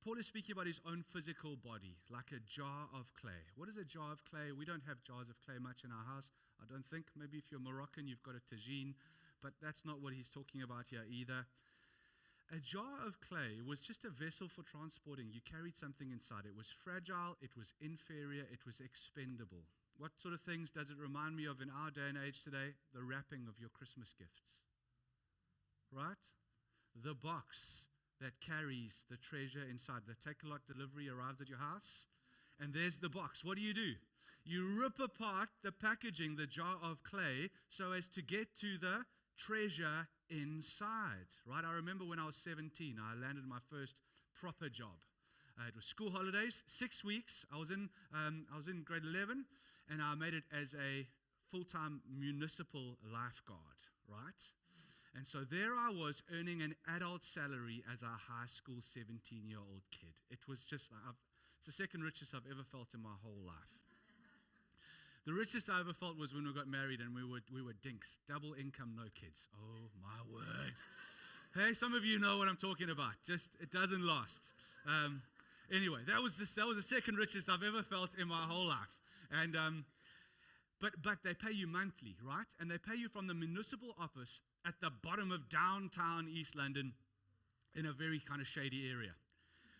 Paul 0.00 0.16
is 0.16 0.26
speaking 0.26 0.56
about 0.56 0.64
his 0.64 0.80
own 0.88 1.04
physical 1.04 1.60
body, 1.60 2.00
like 2.08 2.32
a 2.32 2.40
jar 2.48 2.88
of 2.96 3.12
clay. 3.12 3.52
What 3.54 3.68
is 3.68 3.76
a 3.76 3.84
jar 3.84 4.10
of 4.10 4.24
clay? 4.24 4.48
We 4.48 4.64
don't 4.64 4.88
have 4.88 5.04
jars 5.04 5.28
of 5.28 5.36
clay 5.44 5.60
much 5.60 5.84
in 5.84 5.92
our 5.92 6.08
house, 6.08 6.32
I 6.56 6.64
don't 6.64 6.86
think. 6.86 7.12
Maybe 7.12 7.36
if 7.36 7.52
you're 7.52 7.60
Moroccan, 7.60 8.08
you've 8.08 8.24
got 8.24 8.32
a 8.32 8.40
tagine, 8.40 8.96
but 9.44 9.52
that's 9.60 9.84
not 9.84 10.00
what 10.00 10.16
he's 10.16 10.32
talking 10.32 10.64
about 10.64 10.88
here 10.88 11.04
either. 11.04 11.44
A 12.50 12.58
jar 12.58 13.04
of 13.06 13.20
clay 13.20 13.60
was 13.60 13.82
just 13.84 14.08
a 14.08 14.10
vessel 14.10 14.48
for 14.48 14.64
transporting. 14.64 15.28
You 15.30 15.44
carried 15.44 15.76
something 15.76 16.10
inside. 16.10 16.48
It 16.48 16.56
was 16.56 16.72
fragile, 16.72 17.36
it 17.44 17.52
was 17.54 17.74
inferior, 17.78 18.48
it 18.50 18.64
was 18.64 18.80
expendable. 18.80 19.68
What 20.00 20.16
sort 20.16 20.32
of 20.32 20.40
things 20.40 20.70
does 20.70 20.88
it 20.88 20.96
remind 20.96 21.36
me 21.36 21.44
of 21.44 21.60
in 21.60 21.68
our 21.68 21.90
day 21.90 22.08
and 22.08 22.16
age 22.16 22.42
today? 22.42 22.72
The 22.94 23.04
wrapping 23.04 23.44
of 23.46 23.60
your 23.60 23.68
Christmas 23.68 24.14
gifts. 24.16 24.64
Right? 25.92 26.24
The 26.96 27.12
box 27.12 27.88
that 28.18 28.40
carries 28.40 29.04
the 29.10 29.18
treasure 29.18 29.60
inside. 29.68 30.08
The 30.08 30.16
Takealot 30.16 30.60
delivery 30.66 31.10
arrives 31.10 31.42
at 31.42 31.50
your 31.50 31.58
house, 31.58 32.06
and 32.58 32.72
there's 32.72 32.96
the 32.96 33.10
box. 33.10 33.44
What 33.44 33.58
do 33.58 33.62
you 33.62 33.74
do? 33.74 33.92
You 34.42 34.80
rip 34.80 34.98
apart 35.04 35.50
the 35.62 35.70
packaging, 35.70 36.36
the 36.36 36.46
jar 36.46 36.76
of 36.82 37.02
clay, 37.02 37.50
so 37.68 37.92
as 37.92 38.08
to 38.08 38.22
get 38.22 38.56
to 38.60 38.78
the 38.78 39.04
treasure 39.36 40.08
inside. 40.30 41.28
Right? 41.46 41.62
I 41.62 41.74
remember 41.74 42.06
when 42.06 42.18
I 42.18 42.24
was 42.24 42.36
17, 42.36 42.96
I 42.96 43.20
landed 43.20 43.44
my 43.46 43.60
first 43.70 44.00
proper 44.40 44.70
job. 44.70 44.96
Uh, 45.60 45.68
it 45.68 45.76
was 45.76 45.84
school 45.84 46.10
holidays, 46.10 46.62
six 46.66 47.04
weeks. 47.04 47.44
I 47.52 47.58
was 47.58 47.70
in, 47.70 47.90
um, 48.14 48.46
I 48.50 48.56
was 48.56 48.68
in 48.68 48.82
grade 48.82 49.02
11, 49.04 49.44
and 49.90 50.00
I 50.00 50.14
made 50.14 50.34
it 50.34 50.44
as 50.52 50.74
a 50.74 51.06
full 51.50 51.64
time 51.64 52.00
municipal 52.08 52.96
lifeguard, 53.02 53.80
right? 54.08 54.42
And 55.16 55.26
so 55.26 55.40
there 55.42 55.74
I 55.74 55.90
was 55.90 56.22
earning 56.32 56.62
an 56.62 56.74
adult 56.94 57.24
salary 57.24 57.82
as 57.92 58.02
a 58.02 58.06
high 58.06 58.46
school 58.46 58.78
17 58.78 59.42
year 59.44 59.58
old 59.58 59.82
kid. 59.90 60.14
It 60.30 60.46
was 60.48 60.64
just 60.64 60.92
I've, 60.92 61.18
it's 61.58 61.66
the 61.66 61.72
second 61.72 62.02
richest 62.02 62.34
I've 62.34 62.46
ever 62.50 62.62
felt 62.62 62.94
in 62.94 63.02
my 63.02 63.16
whole 63.22 63.42
life. 63.44 63.80
The 65.26 65.34
richest 65.34 65.68
I 65.68 65.80
ever 65.80 65.92
felt 65.92 66.16
was 66.16 66.32
when 66.32 66.46
we 66.46 66.54
got 66.54 66.66
married 66.66 67.00
and 67.00 67.14
we 67.14 67.22
were, 67.22 67.40
we 67.52 67.60
were 67.60 67.74
dinks, 67.82 68.18
double 68.26 68.54
income, 68.54 68.94
no 68.96 69.04
kids. 69.14 69.48
Oh 69.54 69.90
my 70.00 70.16
word. 70.32 70.72
hey, 71.54 71.74
some 71.74 71.92
of 71.92 72.04
you 72.04 72.18
know 72.18 72.38
what 72.38 72.48
I'm 72.48 72.56
talking 72.56 72.88
about. 72.88 73.12
Just, 73.26 73.50
it 73.60 73.70
doesn't 73.70 74.04
last. 74.04 74.52
Um, 74.86 75.20
anyway, 75.70 76.00
that 76.08 76.22
was, 76.22 76.36
just, 76.36 76.56
that 76.56 76.66
was 76.66 76.78
the 76.78 76.82
second 76.82 77.16
richest 77.16 77.50
I've 77.50 77.62
ever 77.62 77.82
felt 77.82 78.16
in 78.18 78.28
my 78.28 78.42
whole 78.48 78.66
life. 78.66 78.96
And 79.30 79.56
um, 79.56 79.84
but 80.80 80.92
but 81.02 81.18
they 81.22 81.34
pay 81.34 81.52
you 81.52 81.66
monthly, 81.66 82.16
right? 82.26 82.46
And 82.58 82.70
they 82.70 82.78
pay 82.78 82.96
you 82.96 83.08
from 83.08 83.26
the 83.26 83.34
municipal 83.34 83.94
office 83.98 84.40
at 84.66 84.74
the 84.80 84.90
bottom 85.02 85.30
of 85.30 85.48
downtown 85.48 86.28
East 86.28 86.56
London, 86.56 86.92
in 87.74 87.86
a 87.86 87.92
very 87.92 88.20
kind 88.20 88.40
of 88.40 88.46
shady 88.46 88.90
area. 88.90 89.12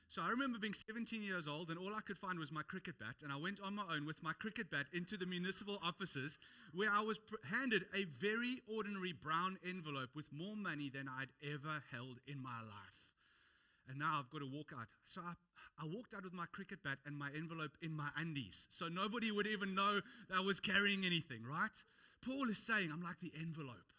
So 0.09 0.23
I 0.23 0.31
remember 0.31 0.59
being 0.59 0.75
17 0.75 1.23
years 1.23 1.47
old, 1.47 1.71
and 1.71 1.79
all 1.79 1.95
I 1.95 2.01
could 2.01 2.19
find 2.19 2.37
was 2.37 2.51
my 2.51 2.63
cricket 2.63 2.99
bat, 2.99 3.23
and 3.23 3.33
I 3.33 3.37
went 3.37 3.61
on 3.61 3.77
my 3.77 3.85
own 3.95 4.07
with 4.07 4.21
my 4.25 4.33
cricket 4.33 4.69
bat 4.69 4.87
into 4.93 5.17
the 5.17 5.25
municipal 5.25 5.79
offices, 5.85 6.37
where 6.75 6.91
I 6.91 7.01
was 7.01 7.21
handed 7.45 7.85
a 7.95 8.05
very 8.19 8.61
ordinary 8.67 9.13
brown 9.13 9.57
envelope 9.65 10.11
with 10.17 10.27
more 10.33 10.57
money 10.57 10.91
than 10.93 11.07
I'd 11.09 11.31
ever 11.45 11.83
held 11.93 12.19
in 12.27 12.43
my 12.43 12.59
life 12.61 13.10
and 13.91 13.99
now 13.99 14.19
I've 14.19 14.31
got 14.31 14.39
to 14.39 14.47
walk 14.47 14.73
out. 14.79 14.87
So 15.05 15.21
I, 15.21 15.33
I 15.83 15.87
walked 15.87 16.15
out 16.15 16.25
with 16.25 16.33
my 16.33 16.47
cricket 16.53 16.79
bat 16.83 16.99
and 17.05 17.19
my 17.19 17.29
envelope 17.37 17.73
in 17.83 17.93
my 17.93 18.09
undies. 18.17 18.67
So 18.71 18.89
nobody 18.89 19.31
would 19.31 19.47
even 19.47 19.75
know 19.75 20.01
that 20.29 20.37
I 20.37 20.41
was 20.41 20.61
carrying 20.61 21.05
anything, 21.05 21.43
right? 21.43 21.77
Paul 22.25 22.49
is 22.49 22.59
saying, 22.59 22.91
I'm 22.93 23.03
like 23.03 23.21
the 23.21 23.33
envelope. 23.41 23.91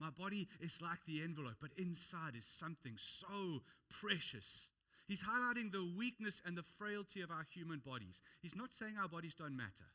My 0.00 0.10
body 0.10 0.48
is 0.60 0.82
like 0.82 0.98
the 1.06 1.22
envelope, 1.22 1.56
but 1.60 1.70
inside 1.78 2.34
is 2.36 2.44
something 2.44 2.94
so 2.98 3.62
precious. 3.88 4.68
He's 5.06 5.22
highlighting 5.22 5.70
the 5.70 5.88
weakness 5.96 6.42
and 6.44 6.56
the 6.56 6.62
frailty 6.62 7.22
of 7.22 7.30
our 7.30 7.46
human 7.54 7.78
bodies. 7.78 8.20
He's 8.42 8.56
not 8.56 8.72
saying 8.72 8.94
our 9.00 9.08
bodies 9.08 9.34
don't 9.34 9.56
matter. 9.56 9.88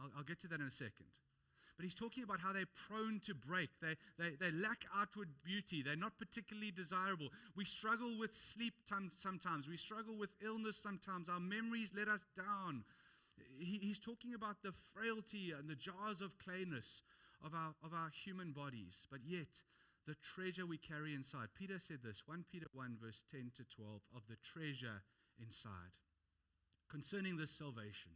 I'll, 0.00 0.10
I'll 0.18 0.24
get 0.24 0.40
to 0.40 0.48
that 0.48 0.60
in 0.60 0.66
a 0.66 0.70
second. 0.70 1.06
But 1.82 1.90
he's 1.90 1.98
talking 1.98 2.22
about 2.22 2.38
how 2.38 2.52
they're 2.52 2.62
prone 2.86 3.18
to 3.26 3.34
break. 3.34 3.68
They, 3.82 3.96
they, 4.16 4.36
they 4.38 4.52
lack 4.52 4.84
outward 4.96 5.26
beauty. 5.42 5.82
They're 5.82 5.96
not 5.96 6.16
particularly 6.16 6.70
desirable. 6.70 7.30
We 7.56 7.64
struggle 7.64 8.16
with 8.16 8.32
sleep 8.36 8.74
sometimes. 9.10 9.66
We 9.66 9.76
struggle 9.76 10.16
with 10.16 10.30
illness 10.46 10.76
sometimes. 10.76 11.28
Our 11.28 11.40
memories 11.40 11.92
let 11.92 12.06
us 12.06 12.24
down. 12.36 12.84
He, 13.58 13.80
he's 13.82 13.98
talking 13.98 14.32
about 14.32 14.62
the 14.62 14.70
frailty 14.94 15.50
and 15.58 15.68
the 15.68 15.74
jars 15.74 16.20
of 16.20 16.38
clayness 16.38 17.02
of 17.44 17.52
our, 17.52 17.74
of 17.82 17.92
our 17.92 18.10
human 18.10 18.52
bodies. 18.52 19.08
But 19.10 19.22
yet, 19.26 19.50
the 20.06 20.14
treasure 20.22 20.64
we 20.64 20.78
carry 20.78 21.14
inside. 21.14 21.48
Peter 21.58 21.80
said 21.80 21.98
this 22.04 22.22
1 22.26 22.44
Peter 22.52 22.66
1, 22.74 22.96
verse 23.02 23.24
10 23.32 23.50
to 23.56 23.64
12, 23.74 24.02
of 24.14 24.22
the 24.28 24.36
treasure 24.36 25.02
inside. 25.42 25.98
Concerning 26.88 27.36
this 27.36 27.50
salvation, 27.50 28.12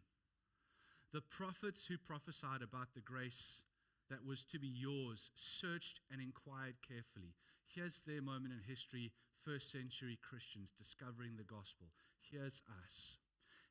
the 1.12 1.20
prophets 1.20 1.86
who 1.86 1.98
prophesied 1.98 2.62
about 2.62 2.94
the 2.94 3.00
grace 3.00 3.62
that 4.10 4.24
was 4.24 4.44
to 4.44 4.58
be 4.58 4.68
yours 4.68 5.30
searched 5.34 6.00
and 6.10 6.20
inquired 6.20 6.76
carefully. 6.86 7.34
Here's 7.66 8.00
their 8.06 8.22
moment 8.22 8.54
in 8.54 8.60
history, 8.66 9.12
first 9.44 9.70
century 9.70 10.18
Christians 10.22 10.72
discovering 10.76 11.36
the 11.36 11.44
gospel. 11.44 11.88
Here's 12.20 12.62
us. 12.84 13.18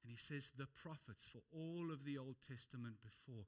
And 0.04 0.12
he 0.12 0.18
says, 0.18 0.52
The 0.56 0.68
prophets 0.68 1.26
for 1.26 1.42
all 1.52 1.92
of 1.92 2.06
the 2.06 2.18
Old 2.18 2.38
Testament 2.46 2.96
before 3.02 3.46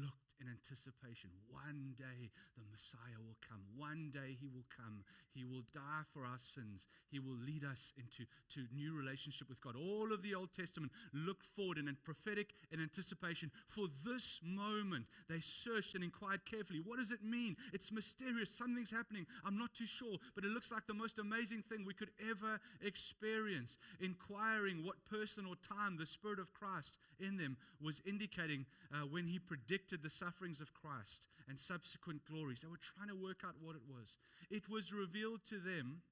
looked 0.00 0.27
in 0.40 0.48
anticipation. 0.48 1.30
One 1.50 1.94
day 1.98 2.30
the 2.56 2.64
Messiah 2.70 3.18
will 3.18 3.36
come. 3.42 3.60
One 3.76 4.10
day 4.12 4.36
he 4.40 4.48
will 4.48 4.66
come. 4.70 5.04
He 5.34 5.44
will 5.44 5.62
die 5.72 6.06
for 6.12 6.24
our 6.24 6.38
sins. 6.38 6.88
He 7.10 7.18
will 7.18 7.36
lead 7.46 7.64
us 7.64 7.92
into 7.96 8.24
to 8.54 8.66
new 8.74 8.94
relationship 8.94 9.48
with 9.48 9.62
God. 9.62 9.74
All 9.76 10.12
of 10.12 10.22
the 10.22 10.34
Old 10.34 10.52
Testament 10.52 10.92
looked 11.12 11.46
forward 11.46 11.78
in 11.78 11.96
prophetic 12.04 12.54
in 12.72 12.80
anticipation 12.80 13.50
for 13.66 13.86
this 14.04 14.40
moment. 14.42 15.06
They 15.28 15.40
searched 15.40 15.94
and 15.94 16.04
inquired 16.04 16.44
carefully. 16.44 16.80
What 16.84 16.98
does 16.98 17.12
it 17.12 17.22
mean? 17.22 17.56
It's 17.72 17.92
mysterious. 17.92 18.50
Something's 18.50 18.90
happening. 18.90 19.26
I'm 19.44 19.58
not 19.58 19.74
too 19.74 19.86
sure, 19.86 20.18
but 20.34 20.44
it 20.44 20.50
looks 20.50 20.72
like 20.72 20.86
the 20.86 20.94
most 20.94 21.18
amazing 21.18 21.62
thing 21.68 21.84
we 21.84 21.94
could 21.94 22.10
ever 22.30 22.60
experience. 22.80 23.78
Inquiring 24.00 24.84
what 24.84 25.04
person 25.04 25.46
or 25.46 25.54
time 25.56 25.96
the 25.96 26.06
Spirit 26.06 26.38
of 26.38 26.52
Christ 26.54 26.98
in 27.20 27.36
them 27.36 27.56
was 27.82 28.00
indicating 28.06 28.66
uh, 28.92 29.06
when 29.06 29.26
he 29.26 29.38
predicted 29.38 30.02
the 30.02 30.10
sufferings 30.28 30.60
of 30.60 30.74
Christ 30.74 31.26
and 31.48 31.58
subsequent 31.58 32.20
glories. 32.30 32.60
They 32.60 32.68
were 32.68 32.76
trying 32.76 33.08
to 33.08 33.14
work 33.14 33.38
out 33.46 33.54
what 33.60 33.76
it 33.76 33.82
was. 33.88 34.16
It 34.50 34.68
was 34.68 34.92
revealed 34.92 35.40
to 35.48 35.58
them. 35.58 36.02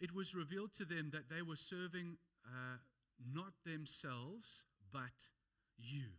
It 0.00 0.14
was 0.14 0.34
revealed 0.34 0.72
to 0.74 0.84
them 0.84 1.10
that 1.12 1.28
they 1.28 1.42
were 1.42 1.56
serving 1.56 2.16
uh, 2.46 2.78
not 3.34 3.52
themselves, 3.64 4.64
but 4.92 5.28
you, 5.76 6.16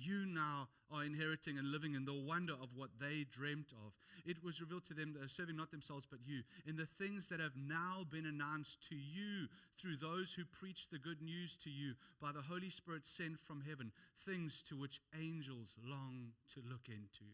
you 0.00 0.26
now 0.26 0.68
are 0.90 1.04
inheriting 1.04 1.58
and 1.58 1.70
living 1.70 1.94
in 1.94 2.04
the 2.04 2.14
wonder 2.14 2.54
of 2.54 2.70
what 2.74 2.90
they 3.00 3.26
dreamt 3.30 3.72
of. 3.84 3.92
It 4.24 4.42
was 4.42 4.60
revealed 4.60 4.84
to 4.86 4.94
them 4.94 5.12
that 5.12 5.22
are 5.22 5.28
serving 5.28 5.56
not 5.56 5.70
themselves 5.70 6.06
but 6.08 6.20
you, 6.24 6.42
in 6.66 6.76
the 6.76 6.86
things 6.86 7.28
that 7.28 7.40
have 7.40 7.56
now 7.56 8.06
been 8.10 8.26
announced 8.26 8.82
to 8.88 8.96
you 8.96 9.48
through 9.80 9.96
those 9.96 10.32
who 10.32 10.44
preach 10.44 10.88
the 10.88 10.98
good 10.98 11.20
news 11.22 11.56
to 11.64 11.70
you 11.70 11.94
by 12.20 12.32
the 12.32 12.42
Holy 12.42 12.70
Spirit 12.70 13.06
sent 13.06 13.38
from 13.40 13.62
heaven, 13.68 13.92
things 14.24 14.62
to 14.68 14.76
which 14.76 15.00
angels 15.20 15.76
long 15.84 16.32
to 16.54 16.60
look 16.68 16.88
into 16.88 17.24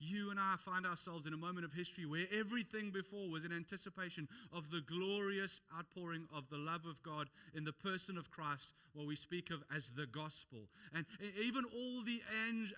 you 0.00 0.30
and 0.30 0.38
I 0.38 0.54
find 0.56 0.86
ourselves 0.86 1.26
in 1.26 1.34
a 1.34 1.36
moment 1.36 1.64
of 1.64 1.72
history 1.72 2.06
where 2.06 2.26
everything 2.32 2.90
before 2.90 3.28
was 3.28 3.44
in 3.44 3.52
anticipation 3.52 4.28
of 4.52 4.70
the 4.70 4.80
glorious 4.80 5.60
outpouring 5.76 6.28
of 6.34 6.48
the 6.50 6.58
love 6.58 6.86
of 6.86 7.02
God 7.02 7.28
in 7.54 7.64
the 7.64 7.72
person 7.72 8.16
of 8.16 8.30
Christ, 8.30 8.72
what 8.94 9.06
we 9.06 9.16
speak 9.16 9.50
of 9.50 9.62
as 9.74 9.90
the 9.90 10.06
gospel. 10.06 10.68
And 10.94 11.06
even 11.42 11.64
all 11.64 12.02
the 12.02 12.22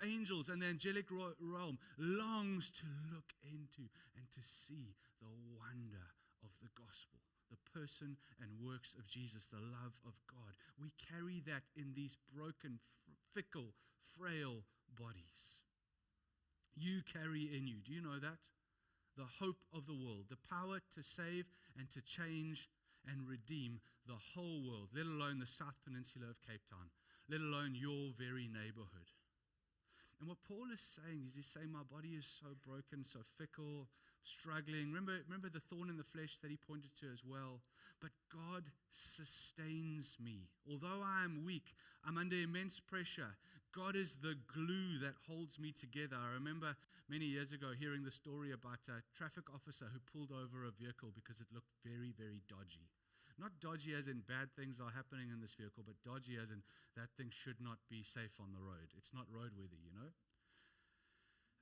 angels 0.05 0.49
and 0.49 0.61
the 0.61 0.67
angelic 0.67 1.07
realm 1.11 1.79
longs 1.99 2.71
to 2.71 2.87
look 3.13 3.33
into 3.45 3.91
and 4.17 4.31
to 4.33 4.41
see 4.43 4.95
the 5.21 5.29
wonder 5.57 6.07
of 6.43 6.51
the 6.63 6.71
gospel. 6.75 7.21
The 7.51 7.79
person 7.79 8.17
and 8.41 8.65
works 8.65 8.95
of 8.99 9.09
Jesus, 9.09 9.47
the 9.47 9.57
love 9.57 9.99
of 10.07 10.15
God. 10.31 10.55
We 10.81 10.93
carry 11.11 11.43
that 11.47 11.63
in 11.77 11.93
these 11.95 12.17
broken, 12.33 12.79
fickle, 13.35 13.75
frail 14.17 14.63
bodies 14.97 15.63
you 16.77 17.03
carry 17.03 17.51
in 17.55 17.67
you. 17.67 17.77
Do 17.85 17.93
you 17.93 18.03
know 18.03 18.19
that? 18.21 18.51
The 19.17 19.29
hope 19.39 19.61
of 19.75 19.87
the 19.87 19.95
world, 19.95 20.27
the 20.31 20.41
power 20.49 20.79
to 20.95 21.03
save 21.03 21.47
and 21.77 21.91
to 21.91 22.01
change 22.01 22.69
and 23.07 23.27
redeem 23.29 23.81
the 24.07 24.19
whole 24.35 24.63
world, 24.63 24.89
let 24.95 25.07
alone 25.07 25.41
the 25.41 25.47
South 25.47 25.77
Peninsula 25.85 26.31
of 26.31 26.41
Cape 26.41 26.65
Town, 26.69 26.91
let 27.29 27.41
alone 27.41 27.75
your 27.75 28.13
very 28.17 28.49
neighborhood. 28.49 29.11
And 30.21 30.29
what 30.29 30.45
Paul 30.45 30.69
is 30.73 30.85
saying 30.85 31.25
is 31.27 31.35
he's 31.35 31.49
saying, 31.49 31.73
My 31.73 31.87
body 31.89 32.13
is 32.13 32.29
so 32.29 32.53
broken, 32.61 33.05
so 33.05 33.21
fickle, 33.41 33.89
struggling. 34.23 34.89
Remember, 34.89 35.19
remember 35.27 35.49
the 35.49 35.61
thorn 35.61 35.89
in 35.89 35.97
the 35.97 36.05
flesh 36.05 36.39
that 36.43 36.51
he 36.51 36.57
pointed 36.57 36.95
to 37.01 37.07
as 37.13 37.23
well? 37.25 37.61
But 38.01 38.11
God 38.33 38.65
sustains 38.91 40.17
me. 40.23 40.49
Although 40.69 41.05
I 41.05 41.25
am 41.25 41.45
weak, 41.45 41.77
I'm 42.05 42.17
under 42.17 42.37
immense 42.37 42.81
pressure. 42.81 43.37
God 43.75 43.95
is 43.95 44.19
the 44.23 44.35
glue 44.51 44.99
that 45.05 45.15
holds 45.29 45.59
me 45.59 45.71
together. 45.71 46.17
I 46.17 46.35
remember 46.35 46.75
many 47.09 47.27
years 47.27 47.53
ago 47.53 47.71
hearing 47.79 48.03
the 48.03 48.11
story 48.11 48.53
about 48.53 48.89
a 48.89 49.05
traffic 49.15 49.53
officer 49.53 49.87
who 49.93 50.01
pulled 50.11 50.33
over 50.33 50.65
a 50.65 50.75
vehicle 50.75 51.13
because 51.15 51.41
it 51.41 51.53
looked 51.55 51.71
very, 51.85 52.11
very 52.17 52.43
dodgy. 52.49 52.91
Not 53.41 53.57
dodgy 53.57 53.97
as 53.97 54.05
in 54.05 54.21
bad 54.29 54.53
things 54.53 54.85
are 54.85 54.93
happening 54.93 55.33
in 55.33 55.41
this 55.41 55.57
vehicle, 55.57 55.81
but 55.81 55.97
dodgy 56.05 56.37
as 56.37 56.53
in 56.53 56.61
that 56.93 57.09
thing 57.17 57.33
should 57.33 57.57
not 57.57 57.81
be 57.89 58.05
safe 58.05 58.37
on 58.37 58.53
the 58.53 58.61
road. 58.61 58.93
It's 59.01 59.17
not 59.17 59.25
roadworthy, 59.33 59.81
you 59.81 59.97
know? 59.97 60.13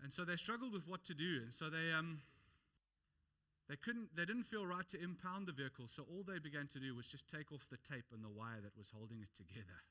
And 0.02 0.10
so 0.12 0.24
they 0.24 0.34
struggled 0.34 0.72
with 0.72 0.88
what 0.90 1.06
to 1.06 1.14
do. 1.14 1.46
And 1.46 1.54
so 1.54 1.70
they, 1.70 1.94
um, 1.94 2.18
they, 3.68 3.76
couldn't, 3.76 4.16
they 4.16 4.24
didn't 4.24 4.44
feel 4.44 4.64
right 4.66 4.88
to 4.88 5.02
impound 5.02 5.46
the 5.46 5.52
vehicle. 5.52 5.86
So 5.88 6.04
all 6.08 6.24
they 6.24 6.38
began 6.38 6.66
to 6.72 6.80
do 6.80 6.94
was 6.94 7.06
just 7.06 7.28
take 7.28 7.52
off 7.52 7.68
the 7.70 7.76
tape 7.76 8.08
and 8.12 8.24
the 8.24 8.32
wire 8.32 8.64
that 8.64 8.76
was 8.76 8.90
holding 8.94 9.20
it 9.20 9.34
together. 9.36 9.84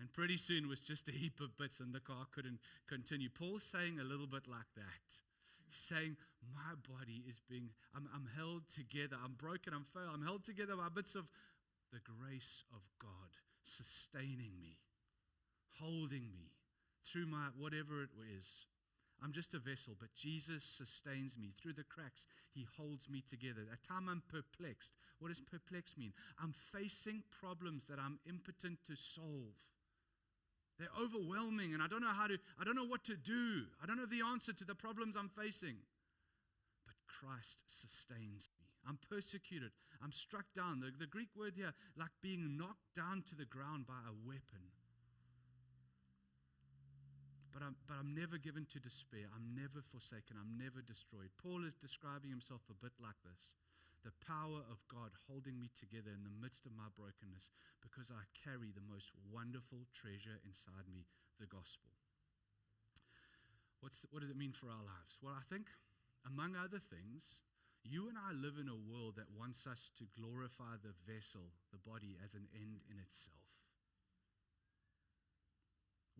And 0.00 0.12
pretty 0.12 0.36
soon 0.36 0.68
was 0.68 0.80
just 0.80 1.08
a 1.08 1.12
heap 1.12 1.38
of 1.40 1.56
bits, 1.56 1.78
and 1.78 1.94
the 1.94 2.00
car 2.00 2.26
couldn't 2.34 2.58
continue. 2.88 3.28
Paul's 3.30 3.62
saying 3.62 4.00
a 4.00 4.04
little 4.04 4.26
bit 4.26 4.48
like 4.48 4.66
that. 4.74 5.22
Saying, 5.70 6.16
My 6.52 6.74
body 6.90 7.22
is 7.28 7.40
being, 7.48 7.70
I'm, 7.94 8.08
I'm 8.12 8.28
held 8.36 8.68
together. 8.68 9.16
I'm 9.22 9.34
broken. 9.38 9.72
I'm 9.72 9.86
failed. 9.94 10.10
I'm 10.12 10.26
held 10.26 10.44
together 10.44 10.74
by 10.76 10.88
bits 10.92 11.14
of 11.14 11.28
the 11.92 12.00
grace 12.02 12.64
of 12.74 12.82
God 12.98 13.38
sustaining 13.62 14.58
me, 14.60 14.78
holding 15.78 16.32
me 16.34 16.50
through 17.06 17.26
my 17.26 17.48
whatever 17.56 18.02
it 18.02 18.10
is. 18.36 18.66
I'm 19.22 19.32
just 19.32 19.54
a 19.54 19.58
vessel, 19.58 19.94
but 19.98 20.14
Jesus 20.14 20.64
sustains 20.64 21.38
me 21.38 21.52
through 21.56 21.74
the 21.74 21.84
cracks. 21.84 22.26
He 22.52 22.66
holds 22.76 23.08
me 23.08 23.22
together. 23.22 23.62
At 23.72 23.84
time 23.84 24.08
I'm 24.08 24.22
perplexed. 24.28 24.92
What 25.20 25.28
does 25.28 25.40
perplexed 25.40 25.96
mean? 25.96 26.12
I'm 26.42 26.52
facing 26.52 27.22
problems 27.30 27.86
that 27.86 28.00
I'm 28.00 28.18
impotent 28.28 28.78
to 28.86 28.96
solve. 28.96 29.54
They're 30.78 30.88
overwhelming, 31.00 31.74
and 31.74 31.82
I 31.82 31.86
don't 31.86 32.00
know 32.00 32.08
how 32.08 32.26
to, 32.26 32.36
I 32.58 32.64
don't 32.64 32.74
know 32.74 32.84
what 32.84 33.04
to 33.04 33.16
do. 33.16 33.66
I 33.80 33.86
don't 33.86 33.96
know 33.96 34.06
the 34.06 34.26
answer 34.26 34.52
to 34.52 34.64
the 34.64 34.74
problems 34.74 35.16
I'm 35.16 35.28
facing. 35.28 35.76
But 36.84 36.94
Christ 37.06 37.62
sustains 37.68 38.50
me. 38.58 38.66
I'm 38.88 38.98
persecuted. 39.08 39.70
I'm 40.02 40.10
struck 40.10 40.46
down. 40.56 40.80
The, 40.80 40.90
the 40.98 41.06
Greek 41.06 41.28
word 41.36 41.52
here, 41.54 41.72
like 41.96 42.10
being 42.20 42.56
knocked 42.56 42.90
down 42.96 43.22
to 43.28 43.36
the 43.36 43.44
ground 43.44 43.86
by 43.86 44.02
a 44.02 44.26
weapon. 44.26 44.74
But 47.52 47.60
I'm, 47.60 47.76
but 47.84 48.00
I'm 48.00 48.16
never 48.16 48.40
given 48.40 48.64
to 48.72 48.80
despair. 48.80 49.28
I'm 49.36 49.52
never 49.52 49.84
forsaken. 49.84 50.40
I'm 50.40 50.56
never 50.56 50.80
destroyed. 50.80 51.28
Paul 51.36 51.68
is 51.68 51.76
describing 51.76 52.32
himself 52.32 52.64
a 52.72 52.76
bit 52.76 52.96
like 52.96 53.20
this 53.22 53.52
the 54.02 54.14
power 54.26 54.66
of 54.66 54.82
God 54.90 55.14
holding 55.30 55.62
me 55.62 55.70
together 55.78 56.10
in 56.10 56.26
the 56.26 56.38
midst 56.42 56.66
of 56.66 56.74
my 56.74 56.90
brokenness 56.98 57.54
because 57.78 58.10
I 58.10 58.26
carry 58.34 58.74
the 58.74 58.82
most 58.82 59.14
wonderful 59.30 59.86
treasure 59.94 60.42
inside 60.42 60.90
me, 60.90 61.06
the 61.38 61.46
gospel. 61.46 61.94
What's, 63.78 64.06
what 64.10 64.26
does 64.26 64.30
it 64.30 64.38
mean 64.38 64.54
for 64.54 64.66
our 64.66 64.82
lives? 64.82 65.18
Well, 65.22 65.38
I 65.38 65.46
think, 65.46 65.70
among 66.26 66.58
other 66.58 66.82
things, 66.82 67.46
you 67.82 68.06
and 68.10 68.18
I 68.18 68.34
live 68.34 68.58
in 68.58 68.70
a 68.70 68.78
world 68.78 69.18
that 69.18 69.30
wants 69.34 69.66
us 69.66 69.90
to 69.98 70.06
glorify 70.14 70.78
the 70.82 70.94
vessel, 71.06 71.50
the 71.70 71.82
body, 71.82 72.14
as 72.22 72.34
an 72.34 72.46
end 72.54 72.82
in 72.90 72.98
itself. 72.98 73.42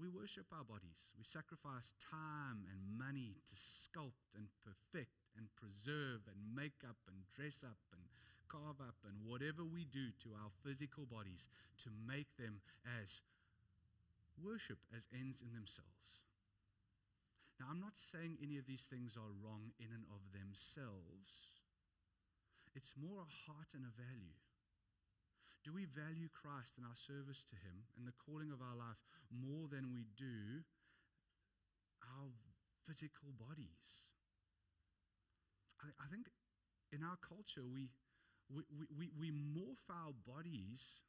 We 0.03 0.11
worship 0.11 0.51
our 0.51 0.67
bodies. 0.67 1.15
We 1.15 1.23
sacrifice 1.23 1.95
time 2.03 2.67
and 2.67 2.99
money 2.99 3.39
to 3.47 3.55
sculpt 3.55 4.35
and 4.35 4.51
perfect 4.67 5.15
and 5.39 5.47
preserve 5.55 6.27
and 6.27 6.43
make 6.59 6.83
up 6.83 6.99
and 7.07 7.23
dress 7.31 7.63
up 7.63 7.79
and 7.95 8.03
carve 8.51 8.83
up 8.83 8.99
and 9.07 9.23
whatever 9.23 9.63
we 9.63 9.87
do 9.87 10.11
to 10.27 10.35
our 10.35 10.51
physical 10.67 11.07
bodies 11.07 11.47
to 11.87 11.95
make 11.95 12.35
them 12.35 12.67
as 12.83 13.23
worship 14.43 14.83
as 14.91 15.07
ends 15.15 15.39
in 15.39 15.55
themselves. 15.55 16.27
Now, 17.63 17.71
I'm 17.71 17.79
not 17.79 17.95
saying 17.95 18.43
any 18.43 18.59
of 18.59 18.67
these 18.67 18.91
things 18.91 19.15
are 19.15 19.31
wrong 19.31 19.71
in 19.79 19.95
and 19.95 20.03
of 20.11 20.35
themselves. 20.35 21.55
It's 22.75 22.99
more 22.99 23.23
a 23.23 23.35
heart 23.47 23.71
and 23.71 23.87
a 23.87 23.95
value. 23.95 24.35
Do 25.65 25.73
we 25.73 25.87
value 25.87 26.27
Christ 26.35 26.75
and 26.77 26.87
our 26.87 26.99
service 26.99 27.47
to 27.47 27.57
Him 27.57 27.87
and 27.97 28.07
the 28.07 28.19
calling 28.27 28.51
of 28.51 28.61
our 28.61 28.75
life 28.75 28.99
more 29.31 29.71
than 29.71 29.95
we 29.95 30.07
do 30.19 30.67
our 32.03 32.35
physical 32.87 33.31
bodies? 33.39 34.11
I, 35.79 35.95
I 36.03 36.07
think 36.11 36.27
in 36.91 37.03
our 37.03 37.17
culture, 37.23 37.63
we, 37.63 37.89
we, 38.51 38.63
we, 38.91 39.11
we 39.19 39.31
morph 39.31 39.87
our 39.89 40.13
bodies 40.27 41.01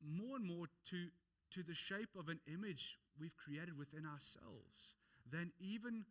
more 0.00 0.36
and 0.36 0.46
more 0.46 0.66
to, 0.90 1.08
to 1.50 1.62
the 1.62 1.74
shape 1.74 2.14
of 2.18 2.28
an 2.28 2.40
image 2.46 2.98
we've 3.18 3.36
created 3.36 3.76
within 3.76 4.04
ourselves 4.06 4.94
than 5.30 5.50
even 5.58 6.04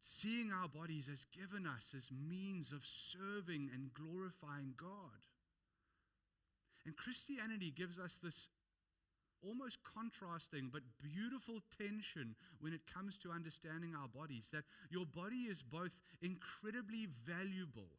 seeing 0.00 0.50
our 0.52 0.68
bodies 0.68 1.08
as 1.12 1.26
given 1.26 1.66
us 1.66 1.94
as 1.96 2.08
means 2.10 2.72
of 2.72 2.80
serving 2.84 3.70
and 3.72 3.92
glorifying 3.94 4.74
God. 4.76 5.20
And 6.84 6.96
Christianity 6.96 7.72
gives 7.74 7.98
us 7.98 8.16
this 8.22 8.48
almost 9.42 9.78
contrasting 9.82 10.70
but 10.72 10.82
beautiful 11.02 11.60
tension 11.76 12.34
when 12.60 12.72
it 12.72 12.80
comes 12.86 13.18
to 13.18 13.30
understanding 13.30 13.94
our 13.94 14.08
bodies 14.08 14.50
that 14.52 14.64
your 14.90 15.06
body 15.06 15.50
is 15.50 15.62
both 15.62 16.00
incredibly 16.20 17.08
valuable. 17.26 17.90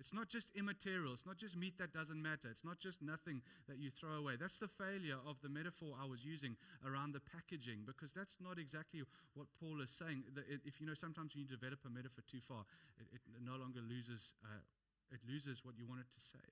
It's 0.00 0.16
not 0.16 0.32
just 0.32 0.48
immaterial. 0.56 1.12
It's 1.12 1.28
not 1.28 1.36
just 1.36 1.60
meat 1.60 1.76
that 1.76 1.92
doesn't 1.92 2.16
matter. 2.16 2.48
It's 2.48 2.64
not 2.64 2.80
just 2.80 3.02
nothing 3.04 3.42
that 3.68 3.76
you 3.76 3.90
throw 3.92 4.16
away. 4.16 4.40
That's 4.40 4.56
the 4.56 4.66
failure 4.66 5.20
of 5.28 5.36
the 5.44 5.52
metaphor 5.52 5.92
I 6.00 6.08
was 6.08 6.24
using 6.24 6.56
around 6.88 7.12
the 7.12 7.20
packaging 7.20 7.84
because 7.84 8.16
that's 8.16 8.40
not 8.40 8.58
exactly 8.58 9.04
what 9.34 9.52
Paul 9.60 9.84
is 9.84 9.90
saying. 9.92 10.24
If 10.64 10.80
you 10.80 10.86
know, 10.88 10.96
sometimes 10.96 11.36
when 11.36 11.44
you 11.44 11.48
develop 11.52 11.84
a 11.84 11.92
metaphor 11.92 12.24
too 12.24 12.40
far, 12.40 12.64
it, 12.96 13.12
it 13.12 13.44
no 13.44 13.60
longer 13.60 13.84
loses, 13.84 14.32
uh, 14.42 14.64
it 15.12 15.20
loses 15.28 15.60
what 15.68 15.76
you 15.76 15.84
want 15.84 16.00
it 16.00 16.08
to 16.16 16.20
say. 16.20 16.48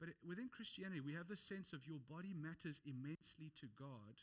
But 0.00 0.10
within 0.26 0.48
Christianity, 0.50 1.00
we 1.00 1.14
have 1.14 1.28
the 1.28 1.36
sense 1.36 1.72
of 1.72 1.86
your 1.86 1.98
body 2.10 2.34
matters 2.34 2.80
immensely 2.84 3.52
to 3.60 3.66
God. 3.78 4.20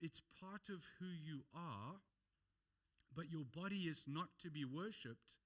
It's 0.00 0.20
part 0.40 0.68
of 0.68 0.84
who 1.00 1.08
you 1.08 1.44
are, 1.54 2.02
but 3.14 3.30
your 3.30 3.44
body 3.44 3.88
is 3.88 4.04
not 4.06 4.28
to 4.42 4.50
be 4.50 4.64
worshipped, 4.64 5.40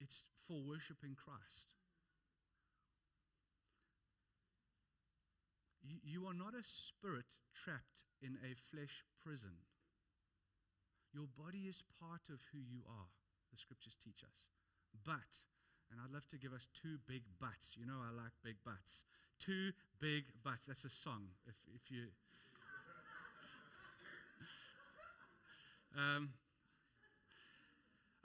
it's 0.00 0.24
for 0.46 0.62
worshiping 0.62 1.16
Christ. 1.16 1.76
You, 6.02 6.26
are 6.26 6.34
not 6.34 6.54
a 6.54 6.64
spirit 6.64 7.28
trapped 7.52 8.08
in 8.22 8.38
a 8.40 8.56
flesh 8.56 9.04
prison. 9.20 9.60
Your 11.12 11.28
body 11.28 11.68
is 11.68 11.84
part 12.00 12.32
of 12.32 12.40
who 12.52 12.58
you 12.58 12.80
are, 12.88 13.12
the 13.52 13.58
scriptures 13.58 13.96
teach 14.02 14.24
us. 14.24 14.48
But 15.04 15.44
and 15.94 16.02
I'd 16.02 16.12
love 16.12 16.26
to 16.30 16.36
give 16.36 16.52
us 16.52 16.66
two 16.74 16.98
big 17.06 17.22
butts. 17.40 17.76
You 17.78 17.86
know, 17.86 17.94
I 18.02 18.10
like 18.20 18.32
big 18.42 18.56
butts. 18.64 19.04
Two 19.38 19.70
big 20.00 20.24
butts. 20.42 20.66
That's 20.66 20.84
a 20.84 20.90
song. 20.90 21.22
If, 21.46 21.54
if 21.72 21.88
you. 21.88 22.06
um, 25.96 26.30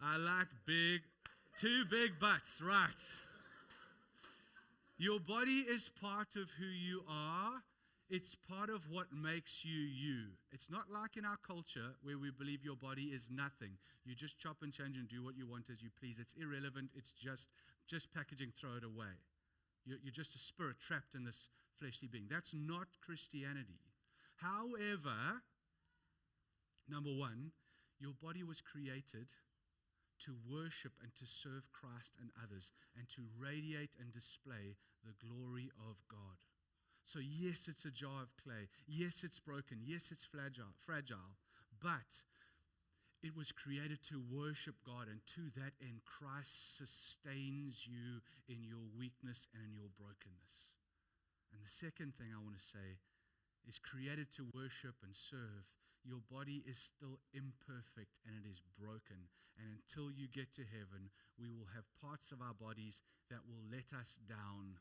I 0.01 0.17
like 0.17 0.47
big, 0.65 1.01
two 1.60 1.86
big 1.86 2.19
butts, 2.19 2.60
right? 2.60 3.13
Your 4.97 5.19
body 5.19 5.63
is 5.69 5.91
part 6.01 6.36
of 6.38 6.49
who 6.58 6.65
you 6.65 7.03
are, 7.08 7.62
it's 8.10 8.34
part 8.34 8.72
of 8.72 8.89
what 8.89 9.13
makes 9.13 9.63
you 9.63 9.78
you. 9.78 10.34
It's 10.52 10.69
not 10.69 10.89
like 10.91 11.15
in 11.15 11.26
our 11.26 11.38
culture 11.45 11.93
where 12.02 12.17
we 12.17 12.32
believe 12.32 12.65
your 12.65 12.76
body 12.76 13.13
is 13.13 13.30
nothing. 13.30 13.78
You 14.04 14.15
just 14.15 14.39
chop 14.39 14.58
and 14.63 14.74
change 14.74 14.98
and 14.98 15.08
do 15.08 15.24
what 15.24 15.38
you 15.38 15.45
want 15.45 15.69
as 15.69 15.84
you 15.84 15.89
please. 16.00 16.17
It's 16.17 16.34
irrelevant. 16.34 16.89
It's 16.95 17.12
just 17.12 17.50
just 17.88 18.12
packaging, 18.13 18.52
throw 18.60 18.78
it 18.78 18.84
away. 18.84 19.13
You're, 19.86 20.00
you're 20.04 20.13
just 20.13 20.36
a 20.36 20.39
spirit 20.39 20.78
trapped 20.80 21.13
in 21.13 21.24
this 21.24 21.50
fleshly 21.78 22.08
being. 22.08 22.26
That's 22.30 22.54
not 22.54 22.88
Christianity. 23.06 23.80
However, 24.38 25.45
number 26.89 27.13
one, 27.13 27.52
your 28.00 28.13
body 28.22 28.43
was 28.43 28.62
created 28.62 29.30
to 30.26 30.36
worship 30.50 30.93
and 31.02 31.13
to 31.15 31.26
serve 31.26 31.72
Christ 31.72 32.17
and 32.19 32.32
others 32.43 32.72
and 32.98 33.08
to 33.10 33.22
radiate 33.39 33.95
and 34.00 34.12
display 34.12 34.76
the 35.06 35.13
glory 35.22 35.72
of 35.78 36.02
God. 36.10 36.49
So, 37.10 37.17
yes, 37.17 37.65
it's 37.65 37.89
a 37.89 37.89
jar 37.89 38.22
of 38.22 38.38
clay. 38.38 38.69
Yes, 38.86 39.26
it's 39.26 39.41
broken. 39.41 39.82
Yes, 39.82 40.13
it's 40.13 40.30
fragile, 40.30 40.78
fragile. 40.78 41.41
But 41.82 42.22
it 43.26 43.34
was 43.34 43.50
created 43.50 44.06
to 44.13 44.22
worship 44.22 44.78
God, 44.86 45.10
and 45.10 45.17
to 45.34 45.50
that 45.58 45.74
end, 45.82 46.06
Christ 46.06 46.78
sustains 46.78 47.89
you 47.89 48.22
in 48.45 48.62
your 48.62 48.86
weakness 48.93 49.50
and 49.58 49.65
in 49.65 49.74
your 49.74 49.89
brokenness. 49.98 50.69
And 51.50 51.58
the 51.65 51.74
second 51.82 52.13
thing 52.13 52.30
I 52.30 52.45
want 52.45 52.62
to 52.62 52.62
say 52.62 53.02
is 53.65 53.82
created 53.82 54.30
to 54.38 54.54
worship 54.54 55.02
and 55.02 55.17
serve. 55.17 55.74
Your 56.06 56.22
body 56.30 56.62
is 56.62 56.78
still 56.78 57.26
imperfect 57.34 58.22
and 58.22 58.38
it 58.38 58.45
is 58.45 58.62
broken. 58.78 59.34
And 59.58 59.82
until 59.82 60.13
you 60.13 60.30
get 60.30 60.54
to 60.62 60.63
heaven, 60.63 61.10
we 61.41 61.50
will 61.50 61.74
have 61.74 61.89
parts 61.98 62.30
of 62.30 62.38
our 62.38 62.54
bodies 62.54 63.02
that 63.34 63.50
will 63.50 63.65
let 63.65 63.98
us 63.98 64.22
down 64.30 64.78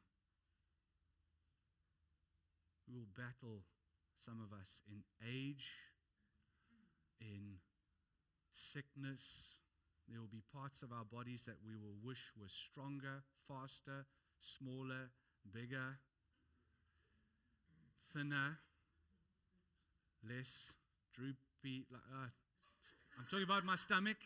we 2.88 2.96
will 2.96 3.12
battle, 3.16 3.62
some 4.16 4.40
of 4.40 4.56
us, 4.58 4.80
in 4.90 5.04
age, 5.22 5.68
in 7.20 7.60
sickness. 8.52 9.58
There 10.08 10.20
will 10.20 10.32
be 10.32 10.42
parts 10.54 10.82
of 10.82 10.90
our 10.92 11.04
bodies 11.04 11.44
that 11.44 11.56
we 11.66 11.76
will 11.76 11.96
wish 12.02 12.32
were 12.40 12.48
stronger, 12.48 13.22
faster, 13.46 14.06
smaller, 14.40 15.10
bigger, 15.52 15.98
thinner, 18.12 18.58
less 20.24 20.72
droopy. 21.14 21.84
Uh, 21.92 22.28
I'm 23.18 23.26
talking 23.30 23.44
about 23.44 23.64
my 23.64 23.76
stomach. 23.76 24.16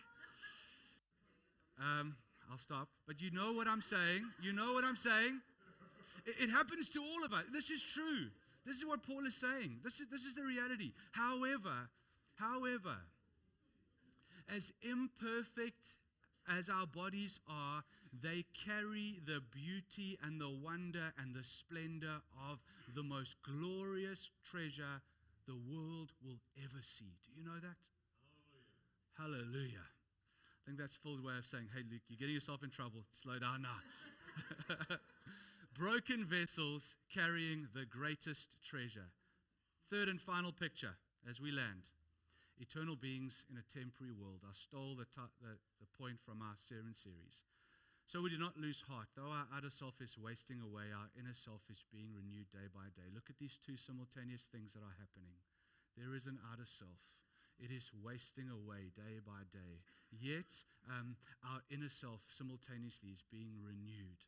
Um, 1.80 2.14
I'll 2.50 2.58
stop. 2.58 2.88
But 3.06 3.20
you 3.20 3.30
know 3.30 3.52
what 3.52 3.66
I'm 3.66 3.82
saying. 3.82 4.22
You 4.40 4.52
know 4.52 4.74
what 4.74 4.84
I'm 4.84 4.96
saying. 4.96 5.40
It, 6.26 6.44
it 6.44 6.50
happens 6.50 6.88
to 6.90 7.00
all 7.00 7.24
of 7.24 7.32
us. 7.32 7.44
This 7.52 7.70
is 7.70 7.82
true. 7.82 8.28
This 8.64 8.76
is 8.76 8.86
what 8.86 9.02
Paul 9.02 9.26
is 9.26 9.34
saying. 9.34 9.80
This 9.82 10.00
is, 10.00 10.06
this 10.10 10.24
is 10.24 10.34
the 10.34 10.42
reality. 10.42 10.92
However, 11.12 11.88
however, 12.34 12.96
as 14.54 14.72
imperfect 14.82 15.98
as 16.48 16.68
our 16.68 16.86
bodies 16.86 17.40
are, 17.48 17.82
they 18.22 18.44
carry 18.66 19.20
the 19.24 19.40
beauty 19.50 20.18
and 20.22 20.40
the 20.40 20.50
wonder 20.50 21.12
and 21.18 21.34
the 21.34 21.44
splendor 21.44 22.20
of 22.50 22.58
the 22.94 23.02
most 23.02 23.36
glorious 23.42 24.30
treasure 24.48 25.00
the 25.46 25.54
world 25.54 26.12
will 26.24 26.38
ever 26.62 26.82
see. 26.82 27.16
Do 27.24 27.30
you 27.34 27.44
know 27.44 27.58
that? 27.60 27.82
Hallelujah. 29.18 29.48
Hallelujah. 29.48 29.86
I 30.62 30.66
think 30.66 30.78
that's 30.78 30.94
Phil's 30.94 31.20
way 31.20 31.32
of 31.38 31.46
saying, 31.46 31.66
hey, 31.74 31.82
Luke, 31.90 32.02
you're 32.08 32.18
getting 32.18 32.34
yourself 32.34 32.62
in 32.62 32.70
trouble. 32.70 33.02
Slow 33.10 33.38
down 33.38 33.62
now. 33.62 33.78
broken 35.74 36.24
vessels 36.24 36.96
carrying 37.12 37.68
the 37.74 37.84
greatest 37.84 38.58
treasure. 38.64 39.10
Third 39.88 40.08
and 40.08 40.20
final 40.20 40.52
picture 40.52 40.96
as 41.28 41.40
we 41.40 41.50
land 41.50 41.90
eternal 42.60 42.94
beings 42.94 43.44
in 43.50 43.58
a 43.58 43.66
temporary 43.66 44.12
world. 44.14 44.46
I 44.46 44.52
stole 44.52 44.94
the, 44.94 45.08
t- 45.08 45.34
the, 45.42 45.58
the 45.82 45.90
point 45.98 46.22
from 46.22 46.38
our 46.44 46.54
sermon 46.54 46.94
series. 46.94 47.42
So 48.06 48.20
we 48.20 48.30
do 48.30 48.38
not 48.38 48.60
lose 48.60 48.84
heart. 48.86 49.08
Though 49.16 49.32
our 49.32 49.48
outer 49.50 49.72
self 49.72 49.98
is 49.98 50.20
wasting 50.20 50.60
away, 50.60 50.92
our 50.94 51.10
inner 51.18 51.34
self 51.34 51.66
is 51.66 51.82
being 51.90 52.14
renewed 52.14 52.52
day 52.52 52.68
by 52.70 52.92
day. 52.94 53.08
Look 53.10 53.32
at 53.32 53.40
these 53.40 53.58
two 53.58 53.74
simultaneous 53.74 54.46
things 54.46 54.74
that 54.74 54.84
are 54.84 55.00
happening. 55.00 55.40
There 55.96 56.14
is 56.14 56.26
an 56.28 56.38
outer 56.52 56.68
self. 56.68 57.02
It 57.58 57.74
is 57.74 57.90
wasting 57.94 58.50
away 58.50 58.94
day 58.94 59.18
by 59.24 59.48
day. 59.50 59.86
Yet, 60.12 60.66
um, 60.86 61.16
our 61.42 61.62
inner 61.70 61.90
self 61.90 62.28
simultaneously 62.30 63.10
is 63.10 63.24
being 63.26 63.58
renewed 63.64 64.22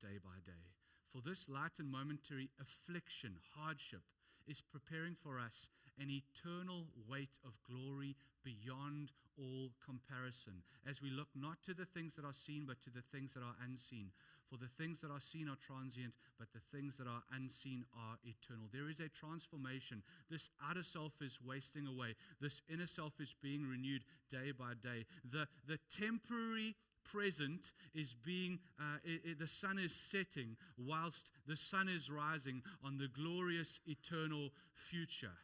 day 0.00 0.20
by 0.22 0.40
day. 0.44 0.72
For 1.14 1.20
this 1.20 1.48
light 1.48 1.78
and 1.78 1.92
momentary 1.92 2.50
affliction, 2.60 3.36
hardship, 3.54 4.02
is 4.48 4.60
preparing 4.60 5.14
for 5.14 5.38
us 5.38 5.70
an 5.96 6.10
eternal 6.10 6.86
weight 7.08 7.38
of 7.46 7.52
glory 7.62 8.16
beyond 8.42 9.12
all 9.38 9.70
comparison 9.78 10.64
as 10.84 11.00
we 11.00 11.10
look 11.10 11.28
not 11.36 11.62
to 11.64 11.72
the 11.72 11.84
things 11.86 12.16
that 12.16 12.24
are 12.24 12.34
seen, 12.34 12.64
but 12.66 12.82
to 12.82 12.90
the 12.90 13.04
things 13.12 13.32
that 13.34 13.44
are 13.44 13.54
unseen. 13.64 14.10
For 14.50 14.56
the 14.58 14.68
things 14.76 15.00
that 15.00 15.12
are 15.12 15.20
seen 15.20 15.48
are 15.48 15.56
transient, 15.56 16.14
but 16.36 16.48
the 16.52 16.76
things 16.76 16.96
that 16.96 17.06
are 17.06 17.22
unseen 17.32 17.84
are 17.94 18.18
eternal. 18.24 18.66
There 18.72 18.90
is 18.90 18.98
a 18.98 19.08
transformation. 19.08 20.02
This 20.28 20.50
outer 20.68 20.82
self 20.82 21.22
is 21.22 21.38
wasting 21.40 21.86
away, 21.86 22.16
this 22.40 22.60
inner 22.68 22.86
self 22.86 23.20
is 23.20 23.36
being 23.40 23.62
renewed 23.62 24.02
day 24.30 24.50
by 24.50 24.74
day. 24.82 25.06
The, 25.30 25.46
the 25.66 25.78
temporary 25.90 26.74
present 27.04 27.72
is 27.94 28.14
being, 28.14 28.58
uh, 28.78 28.98
it, 29.04 29.20
it, 29.24 29.38
the 29.38 29.46
sun 29.46 29.78
is 29.78 29.94
setting 29.94 30.56
whilst 30.78 31.32
the 31.46 31.56
sun 31.56 31.88
is 31.88 32.10
rising 32.10 32.62
on 32.84 32.98
the 32.98 33.08
glorious 33.08 33.80
eternal 33.86 34.50
future. 34.74 35.36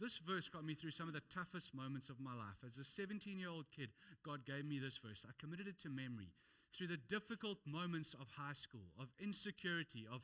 This 0.00 0.18
verse 0.18 0.48
got 0.48 0.64
me 0.64 0.74
through 0.74 0.90
some 0.90 1.06
of 1.08 1.14
the 1.14 1.22
toughest 1.32 1.74
moments 1.74 2.08
of 2.08 2.20
my 2.20 2.34
life. 2.34 2.58
As 2.66 2.78
a 2.78 2.84
17 2.84 3.38
year 3.38 3.48
old 3.48 3.66
kid, 3.74 3.90
God 4.24 4.44
gave 4.44 4.64
me 4.64 4.78
this 4.78 4.98
verse. 4.98 5.24
I 5.28 5.32
committed 5.38 5.68
it 5.68 5.78
to 5.80 5.88
memory 5.88 6.32
through 6.76 6.88
the 6.88 6.98
difficult 7.08 7.58
moments 7.64 8.14
of 8.14 8.26
high 8.36 8.52
school, 8.52 8.90
of 8.98 9.08
insecurity, 9.22 10.06
of 10.12 10.22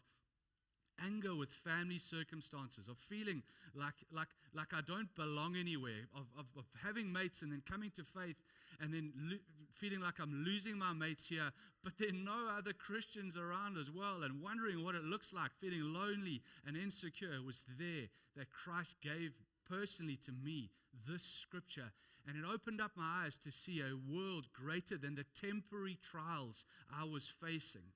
anger 1.04 1.34
with 1.34 1.50
family 1.50 1.98
circumstances, 1.98 2.88
of 2.88 2.98
feeling 2.98 3.42
like, 3.74 3.94
like, 4.12 4.28
like 4.54 4.74
I 4.74 4.80
don't 4.80 5.14
belong 5.14 5.56
anywhere, 5.56 6.08
of, 6.14 6.26
of, 6.38 6.46
of 6.58 6.64
having 6.82 7.12
mates 7.12 7.42
and 7.42 7.52
then 7.52 7.62
coming 7.68 7.90
to 7.96 8.02
faith 8.02 8.36
and 8.80 8.92
then 8.92 9.12
lo- 9.16 9.36
feeling 9.72 10.00
like 10.00 10.20
I'm 10.20 10.44
losing 10.44 10.78
my 10.78 10.92
mates 10.92 11.28
here, 11.28 11.50
but 11.82 11.94
there 11.98 12.08
are 12.08 12.12
no 12.12 12.48
other 12.56 12.72
Christians 12.72 13.36
around 13.36 13.78
as 13.78 13.90
well, 13.90 14.22
and 14.22 14.42
wondering 14.42 14.84
what 14.84 14.94
it 14.94 15.04
looks 15.04 15.32
like, 15.32 15.50
feeling 15.60 15.92
lonely 15.92 16.42
and 16.66 16.76
insecure, 16.76 17.40
was 17.44 17.64
there 17.78 18.08
that 18.36 18.50
Christ 18.50 18.96
gave 19.02 19.32
personally 19.68 20.18
to 20.24 20.32
me 20.32 20.70
this 21.08 21.22
scripture. 21.22 21.92
And 22.26 22.36
it 22.36 22.44
opened 22.46 22.80
up 22.80 22.92
my 22.96 23.24
eyes 23.24 23.36
to 23.38 23.50
see 23.50 23.80
a 23.80 23.96
world 24.12 24.46
greater 24.52 24.98
than 24.98 25.14
the 25.14 25.24
temporary 25.34 25.98
trials 26.02 26.66
I 26.94 27.04
was 27.04 27.26
facing. 27.26 27.92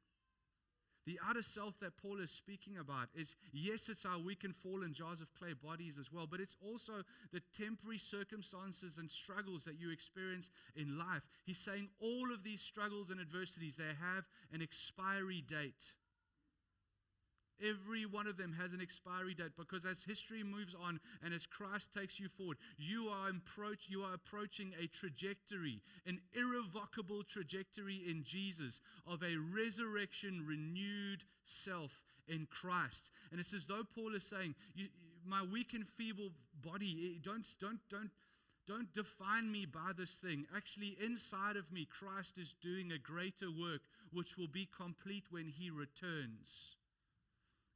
The 1.06 1.18
outer 1.28 1.42
self 1.42 1.78
that 1.80 1.96
Paul 1.96 2.20
is 2.20 2.30
speaking 2.30 2.78
about 2.78 3.08
is 3.14 3.36
yes, 3.52 3.88
it's 3.88 4.06
our 4.06 4.18
weak 4.18 4.44
and 4.44 4.54
fallen 4.54 4.94
jars 4.94 5.20
of 5.20 5.34
clay 5.34 5.52
bodies 5.52 5.98
as 5.98 6.12
well, 6.12 6.26
but 6.30 6.40
it's 6.40 6.56
also 6.60 7.02
the 7.32 7.42
temporary 7.52 7.98
circumstances 7.98 8.98
and 8.98 9.10
struggles 9.10 9.64
that 9.64 9.78
you 9.78 9.90
experience 9.90 10.50
in 10.74 10.98
life. 10.98 11.26
He's 11.44 11.58
saying 11.58 11.88
all 12.00 12.32
of 12.32 12.42
these 12.42 12.60
struggles 12.60 13.10
and 13.10 13.20
adversities, 13.20 13.76
they 13.76 13.84
have 13.84 14.24
an 14.52 14.62
expiry 14.62 15.42
date. 15.46 15.92
Every 17.62 18.04
one 18.04 18.26
of 18.26 18.36
them 18.36 18.56
has 18.60 18.72
an 18.72 18.80
expiry 18.80 19.34
date 19.34 19.52
because 19.56 19.86
as 19.86 20.02
history 20.04 20.42
moves 20.42 20.74
on 20.74 21.00
and 21.22 21.32
as 21.32 21.46
Christ 21.46 21.92
takes 21.92 22.18
you 22.18 22.28
forward, 22.28 22.58
you 22.76 23.08
are, 23.08 23.28
approach, 23.30 23.86
you 23.88 24.02
are 24.02 24.14
approaching 24.14 24.72
a 24.82 24.86
trajectory, 24.86 25.80
an 26.06 26.20
irrevocable 26.32 27.22
trajectory 27.22 28.02
in 28.08 28.24
Jesus 28.24 28.80
of 29.06 29.22
a 29.22 29.36
resurrection, 29.36 30.44
renewed 30.46 31.24
self 31.44 32.02
in 32.26 32.46
Christ. 32.50 33.10
And 33.30 33.40
it's 33.40 33.54
as 33.54 33.66
though 33.66 33.82
Paul 33.94 34.14
is 34.14 34.24
saying, 34.24 34.54
My 35.24 35.42
weak 35.42 35.74
and 35.74 35.86
feeble 35.86 36.30
body, 36.62 37.14
eh, 37.14 37.18
don't, 37.22 37.46
don't, 37.60 37.80
don't. 37.88 38.10
Don't 38.66 38.94
define 38.94 39.52
me 39.52 39.66
by 39.66 39.90
this 39.94 40.12
thing. 40.12 40.46
Actually, 40.56 40.96
inside 40.98 41.56
of 41.56 41.70
me, 41.70 41.84
Christ 41.84 42.38
is 42.38 42.54
doing 42.62 42.92
a 42.92 42.98
greater 42.98 43.50
work 43.50 43.82
which 44.10 44.38
will 44.38 44.48
be 44.48 44.66
complete 44.74 45.24
when 45.30 45.48
he 45.48 45.68
returns. 45.68 46.76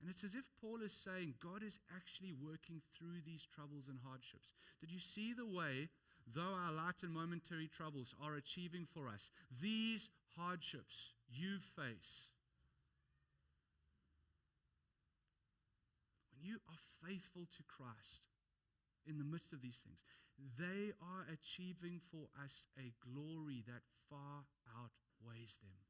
And 0.01 0.09
it's 0.09 0.22
as 0.22 0.34
if 0.34 0.44
Paul 0.61 0.78
is 0.84 0.92
saying 0.92 1.34
God 1.42 1.62
is 1.62 1.80
actually 1.94 2.32
working 2.32 2.80
through 2.96 3.20
these 3.26 3.46
troubles 3.46 3.88
and 3.88 3.99
hardships. 4.07 4.53
Did 4.80 4.92
you 4.92 5.01
see 5.01 5.32
the 5.32 5.46
way, 5.46 5.88
though 6.32 6.55
our 6.55 6.72
light 6.72 7.03
and 7.03 7.12
momentary 7.12 7.66
troubles 7.66 8.14
are 8.22 8.36
achieving 8.36 8.86
for 8.86 9.09
us, 9.09 9.30
these 9.61 10.11
hardships 10.36 11.11
you 11.28 11.59
face, 11.59 12.28
when 16.32 16.49
you 16.49 16.59
are 16.68 17.09
faithful 17.09 17.46
to 17.57 17.62
Christ 17.64 18.22
in 19.05 19.18
the 19.18 19.24
midst 19.24 19.53
of 19.53 19.62
these 19.62 19.82
things, 19.84 20.05
they 20.38 20.92
are 21.03 21.26
achieving 21.26 21.99
for 21.99 22.28
us 22.44 22.68
a 22.78 22.94
glory 23.03 23.64
that 23.66 23.82
far 24.09 24.46
outweighs 24.70 25.59
them. 25.61 25.88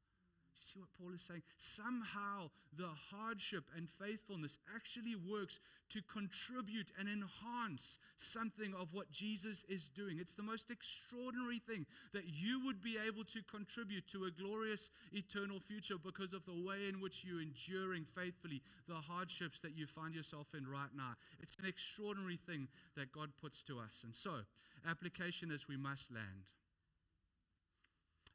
You 0.59 0.65
see 0.65 0.79
what 0.79 0.89
Paul 0.99 1.15
is 1.15 1.21
saying? 1.21 1.43
Somehow 1.57 2.51
the 2.75 2.91
hardship 3.11 3.63
and 3.77 3.89
faithfulness 3.89 4.57
actually 4.75 5.15
works 5.15 5.61
to 5.91 6.01
contribute 6.01 6.91
and 6.99 7.07
enhance 7.07 7.97
something 8.17 8.73
of 8.75 8.93
what 8.93 9.09
Jesus 9.09 9.63
is 9.69 9.87
doing. 9.87 10.17
It's 10.19 10.35
the 10.35 10.43
most 10.43 10.69
extraordinary 10.69 11.59
thing 11.59 11.85
that 12.11 12.25
you 12.27 12.59
would 12.65 12.83
be 12.83 12.97
able 13.07 13.23
to 13.23 13.41
contribute 13.49 14.07
to 14.09 14.25
a 14.25 14.31
glorious 14.31 14.91
eternal 15.13 15.61
future 15.61 15.95
because 15.97 16.33
of 16.33 16.45
the 16.45 16.53
way 16.53 16.89
in 16.89 16.99
which 16.99 17.23
you're 17.23 17.41
enduring 17.41 18.03
faithfully 18.03 18.61
the 18.87 18.95
hardships 18.95 19.61
that 19.61 19.77
you 19.77 19.87
find 19.87 20.13
yourself 20.13 20.47
in 20.53 20.67
right 20.67 20.91
now. 20.93 21.13
It's 21.39 21.55
an 21.55 21.69
extraordinary 21.69 22.37
thing 22.37 22.67
that 22.97 23.13
God 23.13 23.29
puts 23.41 23.63
to 23.63 23.79
us. 23.79 24.01
And 24.03 24.13
so, 24.13 24.43
application 24.85 25.51
is 25.51 25.69
we 25.69 25.77
must 25.77 26.11
land. 26.11 26.51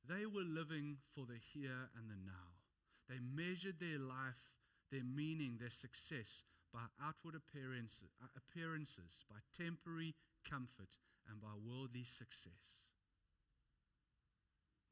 They 0.09 0.27
were 0.27 0.45
living 0.45 0.99
for 1.15 1.25
the 1.25 1.41
here 1.41 1.89
and 1.97 2.11
the 2.11 2.21
now. 2.21 2.61
They 3.09 3.21
measured 3.21 3.81
their 3.81 3.99
life, 3.99 4.53
their 4.93 5.05
meaning, 5.05 5.57
their 5.59 5.71
success 5.73 6.45
by 6.73 6.91
outward 7.01 7.35
appearances, 7.35 8.11
uh, 8.21 8.27
appearances, 8.37 9.25
by 9.31 9.37
temporary 9.57 10.15
comfort, 10.49 10.99
and 11.29 11.41
by 11.41 11.57
worldly 11.57 12.05
success. 12.05 12.85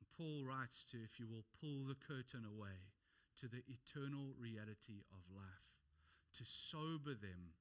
And 0.01 0.09
Paul 0.17 0.45
writes 0.47 0.85
to, 0.93 0.99
if 1.03 1.19
you 1.19 1.27
will, 1.27 1.45
pull 1.61 1.85
the 1.85 1.99
curtain 1.99 2.47
away 2.47 2.95
to 3.41 3.49
the 3.49 3.65
eternal 3.69 4.33
reality 4.39 5.05
of 5.11 5.35
life, 5.35 5.69
to 6.39 6.45
sober 6.45 7.13
them. 7.13 7.53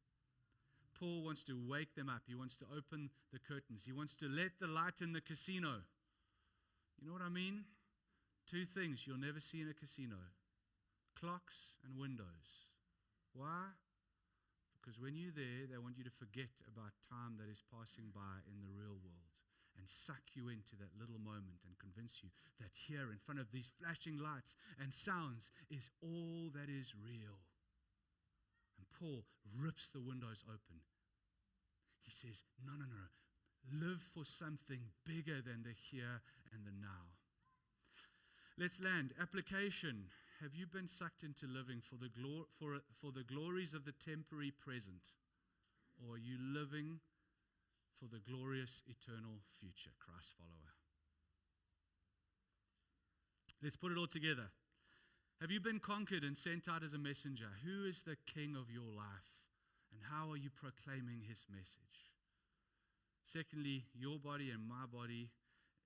Paul 0.97 1.24
wants 1.24 1.43
to 1.45 1.58
wake 1.58 1.95
them 1.95 2.08
up. 2.08 2.24
He 2.28 2.36
wants 2.36 2.56
to 2.58 2.66
open 2.78 3.10
the 3.34 3.39
curtains. 3.39 3.86
He 3.86 3.91
wants 3.91 4.16
to 4.18 4.30
let 4.30 4.60
the 4.60 4.68
light 4.68 5.02
in 5.02 5.14
the 5.14 5.22
casino 5.22 5.82
you 7.02 7.10
know 7.10 7.18
what 7.18 7.26
I 7.26 7.34
mean? 7.34 7.66
Two 8.45 8.64
things 8.66 9.10
you'll 9.10 9.18
never 9.18 9.41
see 9.41 9.62
in 9.62 9.70
a 9.70 9.74
casino 9.74 10.22
clocks 11.18 11.78
and 11.86 11.97
windows. 11.97 12.70
Why? 13.34 13.78
Because 14.74 14.97
when 14.97 15.14
you're 15.14 15.36
there, 15.36 15.70
they 15.70 15.78
want 15.78 15.97
you 15.97 16.06
to 16.06 16.14
forget 16.14 16.49
about 16.66 16.97
time 17.06 17.38
that 17.38 17.45
is 17.45 17.62
passing 17.62 18.10
by 18.10 18.41
in 18.49 18.58
the 18.66 18.74
real 18.74 18.97
world 18.97 19.30
and 19.78 19.86
suck 19.86 20.34
you 20.34 20.49
into 20.49 20.74
that 20.82 20.97
little 20.97 21.22
moment 21.22 21.62
and 21.66 21.78
convince 21.78 22.26
you 22.26 22.34
that 22.58 22.74
here, 22.74 23.14
in 23.14 23.22
front 23.22 23.39
of 23.39 23.54
these 23.54 23.70
flashing 23.70 24.18
lights 24.18 24.58
and 24.82 24.93
sounds, 24.93 25.54
is 25.70 25.93
all 26.02 26.49
that 26.54 26.68
is 26.68 26.97
real. 26.97 27.45
And 28.82 28.89
Paul 28.89 29.30
rips 29.45 29.89
the 29.89 30.02
windows 30.02 30.43
open. 30.49 30.82
He 32.02 32.12
says, 32.12 32.43
No, 32.58 32.74
no, 32.74 32.89
no. 32.89 33.14
Live 33.70 34.01
for 34.01 34.26
something 34.26 34.80
bigger 35.05 35.41
than 35.41 35.64
the 35.64 35.76
here 35.91 36.22
and 36.53 36.66
the 36.66 36.74
now. 36.82 37.14
Let's 38.57 38.82
land. 38.82 39.14
Application. 39.22 40.05
Have 40.41 40.55
you 40.55 40.66
been 40.66 40.88
sucked 40.88 41.24
into 41.24 41.45
living 41.45 41.82
for 41.82 41.95
the, 41.95 42.09
for, 42.57 42.82
for 42.99 43.12
the 43.12 43.24
glories 43.24 43.74
of 43.74 43.86
the 43.86 43.93
temporary 43.93 44.51
present? 44.51 45.14
Or 46.01 46.16
are 46.16 46.18
you 46.18 46.38
living 46.41 46.99
for 47.99 48.05
the 48.05 48.20
glorious 48.20 48.82
eternal 48.88 49.45
future, 49.59 49.93
Christ 49.99 50.34
follower? 50.38 50.74
Let's 53.62 53.78
put 53.78 53.91
it 53.91 53.97
all 53.97 54.07
together. 54.07 54.49
Have 55.39 55.51
you 55.51 55.59
been 55.59 55.80
conquered 55.80 56.24
and 56.24 56.36
sent 56.36 56.68
out 56.68 56.84
as 56.84 56.93
a 56.93 56.97
messenger? 56.97 57.49
Who 57.66 57.86
is 57.88 58.03
the 58.03 58.18
king 58.26 58.55
of 58.55 58.70
your 58.72 58.89
life? 58.89 59.30
And 59.93 60.01
how 60.09 60.32
are 60.32 60.38
you 60.38 60.49
proclaiming 60.49 61.22
his 61.28 61.45
message? 61.49 62.11
Secondly, 63.32 63.86
your 63.95 64.19
body 64.19 64.51
and 64.51 64.67
my 64.67 64.84
body 64.91 65.29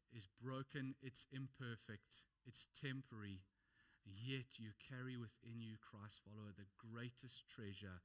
is 0.09 0.27
broken, 0.41 0.95
it's 1.03 1.27
imperfect, 1.31 2.25
it's 2.47 2.65
temporary, 2.73 3.45
yet 4.01 4.57
you 4.57 4.73
carry 4.81 5.13
within 5.15 5.61
you, 5.61 5.77
Christ 5.77 6.21
follower, 6.25 6.57
the 6.57 6.65
greatest 6.81 7.45
treasure 7.45 8.01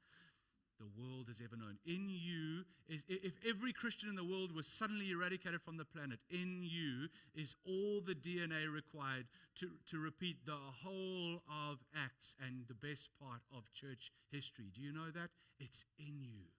the 0.77 0.93
world 0.93 1.29
has 1.29 1.41
ever 1.41 1.57
known. 1.57 1.79
In 1.87 2.09
you 2.09 2.69
is, 2.87 3.01
if 3.09 3.33
every 3.49 3.73
Christian 3.73 4.11
in 4.11 4.17
the 4.17 4.25
world 4.25 4.55
was 4.55 4.67
suddenly 4.67 5.11
eradicated 5.11 5.63
from 5.63 5.79
the 5.79 5.89
planet, 5.89 6.21
in 6.29 6.61
you 6.61 7.09
is 7.35 7.57
all 7.65 8.03
the 8.05 8.15
DNA 8.15 8.71
required 8.71 9.25
to, 9.57 9.71
to 9.89 9.99
repeat 9.99 10.45
the 10.45 10.61
whole 10.85 11.41
of 11.49 11.79
Acts 11.97 12.37
and 12.45 12.69
the 12.69 12.77
best 12.77 13.09
part 13.19 13.41
of 13.57 13.73
church 13.73 14.13
history. 14.31 14.69
Do 14.75 14.83
you 14.83 14.93
know 14.93 15.11
that? 15.15 15.31
It's 15.59 15.87
in 15.99 16.25
you. 16.29 16.53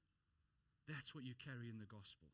That's 0.87 1.13
what 1.13 1.25
you 1.25 1.33
carry 1.37 1.69
in 1.69 1.77
the 1.77 1.85
gospel. 1.85 2.29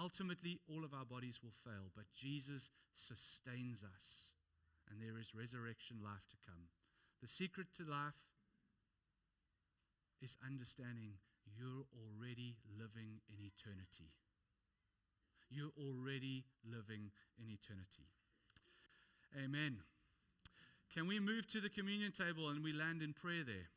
Ultimately, 0.00 0.60
all 0.68 0.84
of 0.84 0.92
our 0.92 1.04
bodies 1.04 1.40
will 1.42 1.56
fail, 1.64 1.90
but 1.94 2.04
Jesus 2.14 2.70
sustains 2.94 3.82
us, 3.82 4.32
and 4.90 5.00
there 5.00 5.18
is 5.18 5.34
resurrection 5.34 5.98
life 6.04 6.26
to 6.28 6.36
come. 6.44 6.68
The 7.22 7.28
secret 7.28 7.68
to 7.76 7.84
life 7.84 8.20
is 10.20 10.36
understanding 10.44 11.16
you're 11.56 11.86
already 11.96 12.56
living 12.78 13.20
in 13.28 13.40
eternity. 13.40 14.12
You're 15.48 15.72
already 15.78 16.44
living 16.64 17.12
in 17.38 17.48
eternity. 17.48 18.10
Amen. 19.42 19.78
Can 20.92 21.06
we 21.06 21.20
move 21.20 21.46
to 21.48 21.60
the 21.60 21.68
communion 21.68 22.12
table 22.12 22.48
and 22.48 22.62
we 22.62 22.72
land 22.72 23.02
in 23.02 23.12
prayer 23.12 23.44
there? 23.44 23.70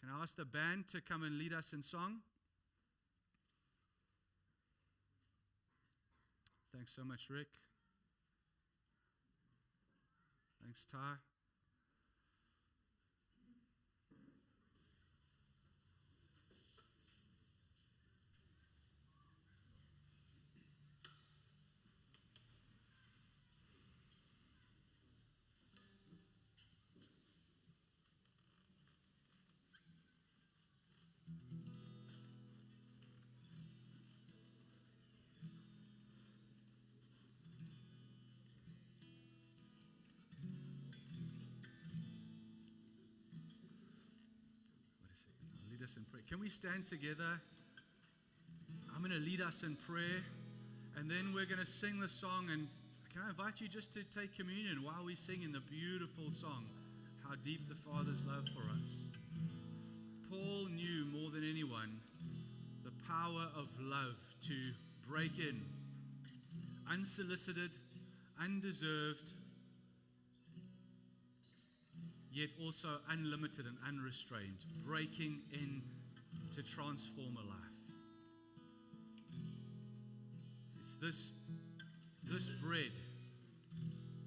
Can 0.00 0.10
I 0.14 0.22
ask 0.22 0.36
the 0.36 0.44
band 0.44 0.88
to 0.88 1.00
come 1.00 1.22
and 1.22 1.38
lead 1.38 1.52
us 1.52 1.72
in 1.72 1.82
song? 1.82 2.20
Thanks 6.74 6.92
so 6.92 7.04
much, 7.04 7.28
Rick. 7.30 7.46
Thanks, 10.60 10.84
Ty. 10.84 11.33
Us 45.84 45.98
in 45.98 46.04
prayer. 46.04 46.22
Can 46.26 46.40
we 46.40 46.48
stand 46.48 46.86
together? 46.86 47.38
I'm 48.96 49.00
going 49.04 49.12
to 49.12 49.20
lead 49.20 49.42
us 49.42 49.64
in 49.64 49.76
prayer, 49.76 50.24
and 50.96 51.10
then 51.10 51.34
we're 51.34 51.44
going 51.44 51.60
to 51.60 51.66
sing 51.66 52.00
the 52.00 52.08
song. 52.08 52.48
And 52.50 52.68
can 53.12 53.20
I 53.20 53.28
invite 53.28 53.60
you 53.60 53.68
just 53.68 53.92
to 53.92 54.02
take 54.02 54.34
communion 54.34 54.82
while 54.82 55.04
we 55.04 55.14
sing 55.14 55.42
in 55.42 55.52
the 55.52 55.60
beautiful 55.60 56.30
song, 56.30 56.64
How 57.22 57.34
Deep 57.44 57.68
the 57.68 57.74
Father's 57.74 58.24
Love 58.24 58.48
for 58.48 58.64
Us? 58.72 59.04
Paul 60.30 60.68
knew 60.72 61.04
more 61.12 61.30
than 61.30 61.44
anyone 61.44 62.00
the 62.82 62.92
power 63.06 63.48
of 63.54 63.68
love 63.78 64.16
to 64.48 64.56
break 65.06 65.38
in, 65.38 65.60
unsolicited, 66.90 67.72
undeserved, 68.42 69.34
yet 72.34 72.48
also 72.60 72.88
unlimited 73.10 73.64
and 73.64 73.76
unrestrained, 73.86 74.58
breaking 74.84 75.40
in 75.52 75.82
to 76.54 76.62
transform 76.62 77.36
a 77.36 77.46
life. 77.46 77.58
It's 80.80 80.96
this, 80.96 81.32
this 82.24 82.48
bread, 82.60 82.90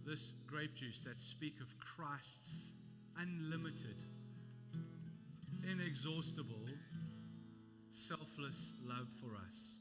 this 0.06 0.34
grape 0.48 0.74
juice 0.74 1.02
that 1.02 1.20
speak 1.20 1.60
of 1.60 1.68
Christ's 1.80 2.72
unlimited, 3.20 3.98
inexhaustible, 5.70 6.66
selfless 7.92 8.74
love 8.86 9.08
for 9.20 9.36
us. 9.36 9.76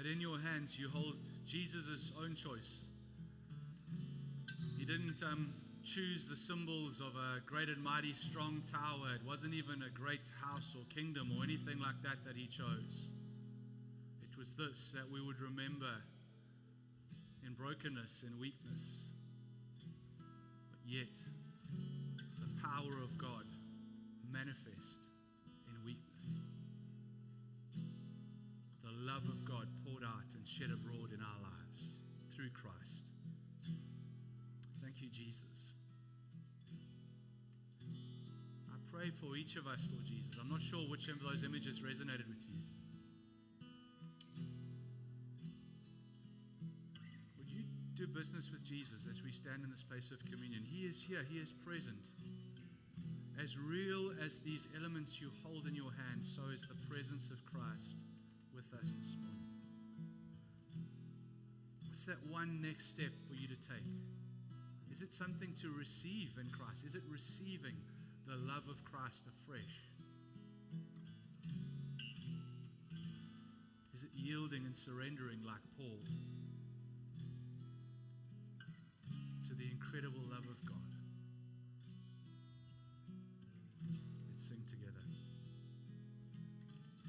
That 0.00 0.10
in 0.10 0.18
your 0.18 0.38
hands 0.38 0.78
you 0.78 0.88
hold 0.88 1.16
Jesus' 1.46 2.12
own 2.22 2.34
choice. 2.34 2.78
He 4.78 4.86
didn't 4.86 5.22
um, 5.22 5.52
choose 5.84 6.26
the 6.26 6.36
symbols 6.36 7.00
of 7.00 7.12
a 7.16 7.40
great 7.44 7.68
and 7.68 7.84
mighty 7.84 8.14
strong 8.14 8.62
tower. 8.64 9.12
It 9.14 9.20
wasn't 9.26 9.52
even 9.52 9.82
a 9.82 9.90
great 9.92 10.24
house 10.40 10.74
or 10.74 10.84
kingdom 10.88 11.28
or 11.36 11.44
anything 11.44 11.78
like 11.80 12.00
that 12.02 12.24
that 12.24 12.34
he 12.34 12.46
chose. 12.46 13.12
It 14.22 14.38
was 14.38 14.54
this 14.54 14.90
that 14.94 15.04
we 15.12 15.20
would 15.20 15.38
remember 15.38 15.92
in 17.46 17.52
brokenness 17.52 18.24
and 18.26 18.40
weakness, 18.40 19.12
but 20.70 20.80
yet 20.86 21.12
the 22.40 22.62
power 22.62 23.02
of 23.04 23.18
God 23.18 23.44
manifest 24.32 25.09
love 29.00 29.24
of 29.32 29.44
God 29.44 29.64
poured 29.84 30.04
out 30.04 30.28
and 30.36 30.44
shed 30.44 30.68
abroad 30.68 31.12
in 31.16 31.20
our 31.24 31.40
lives 31.40 32.04
through 32.36 32.52
Christ. 32.52 33.12
Thank 34.84 35.00
you, 35.00 35.08
Jesus. 35.08 35.72
I 38.68 38.76
pray 38.92 39.08
for 39.08 39.36
each 39.36 39.56
of 39.56 39.66
us, 39.66 39.88
Lord 39.90 40.04
Jesus. 40.04 40.36
I'm 40.36 40.50
not 40.50 40.60
sure 40.60 40.84
which 40.84 41.08
of 41.08 41.16
those 41.24 41.44
images 41.44 41.80
resonated 41.80 42.28
with 42.28 42.44
you. 42.44 42.60
Would 47.40 47.48
you 47.48 47.64
do 47.96 48.06
business 48.06 48.50
with 48.52 48.62
Jesus 48.62 49.08
as 49.10 49.22
we 49.24 49.32
stand 49.32 49.64
in 49.64 49.70
this 49.70 49.82
place 49.82 50.10
of 50.10 50.20
communion? 50.28 50.60
He 50.68 50.84
is 50.84 51.00
here, 51.00 51.24
He 51.24 51.38
is 51.38 51.52
present. 51.64 52.12
As 53.42 53.56
real 53.56 54.12
as 54.20 54.40
these 54.44 54.68
elements 54.76 55.18
you 55.20 55.30
hold 55.42 55.66
in 55.66 55.74
your 55.74 55.92
hand, 55.96 56.20
so 56.20 56.42
is 56.52 56.68
the 56.68 56.76
presence 56.86 57.30
of 57.30 57.40
Christ 57.46 58.09
us 58.80 58.92
this 58.98 59.14
morning. 59.20 59.44
What's 61.88 62.04
that 62.04 62.24
one 62.28 62.62
next 62.62 62.88
step 62.88 63.12
for 63.28 63.34
you 63.34 63.46
to 63.48 63.56
take? 63.56 63.84
Is 64.90 65.02
it 65.02 65.12
something 65.12 65.52
to 65.60 65.68
receive 65.78 66.30
in 66.40 66.48
Christ? 66.50 66.84
Is 66.86 66.94
it 66.94 67.02
receiving 67.10 67.76
the 68.26 68.36
love 68.36 68.68
of 68.70 68.82
Christ 68.84 69.24
afresh? 69.28 69.88
Is 73.92 74.04
it 74.04 74.10
yielding 74.14 74.64
and 74.64 74.74
surrendering 74.74 75.40
like 75.44 75.60
Paul 75.76 76.00
to 79.46 79.54
the 79.54 79.64
incredible 79.70 80.22
love 80.30 80.46
of 80.46 80.64
God? 80.64 80.99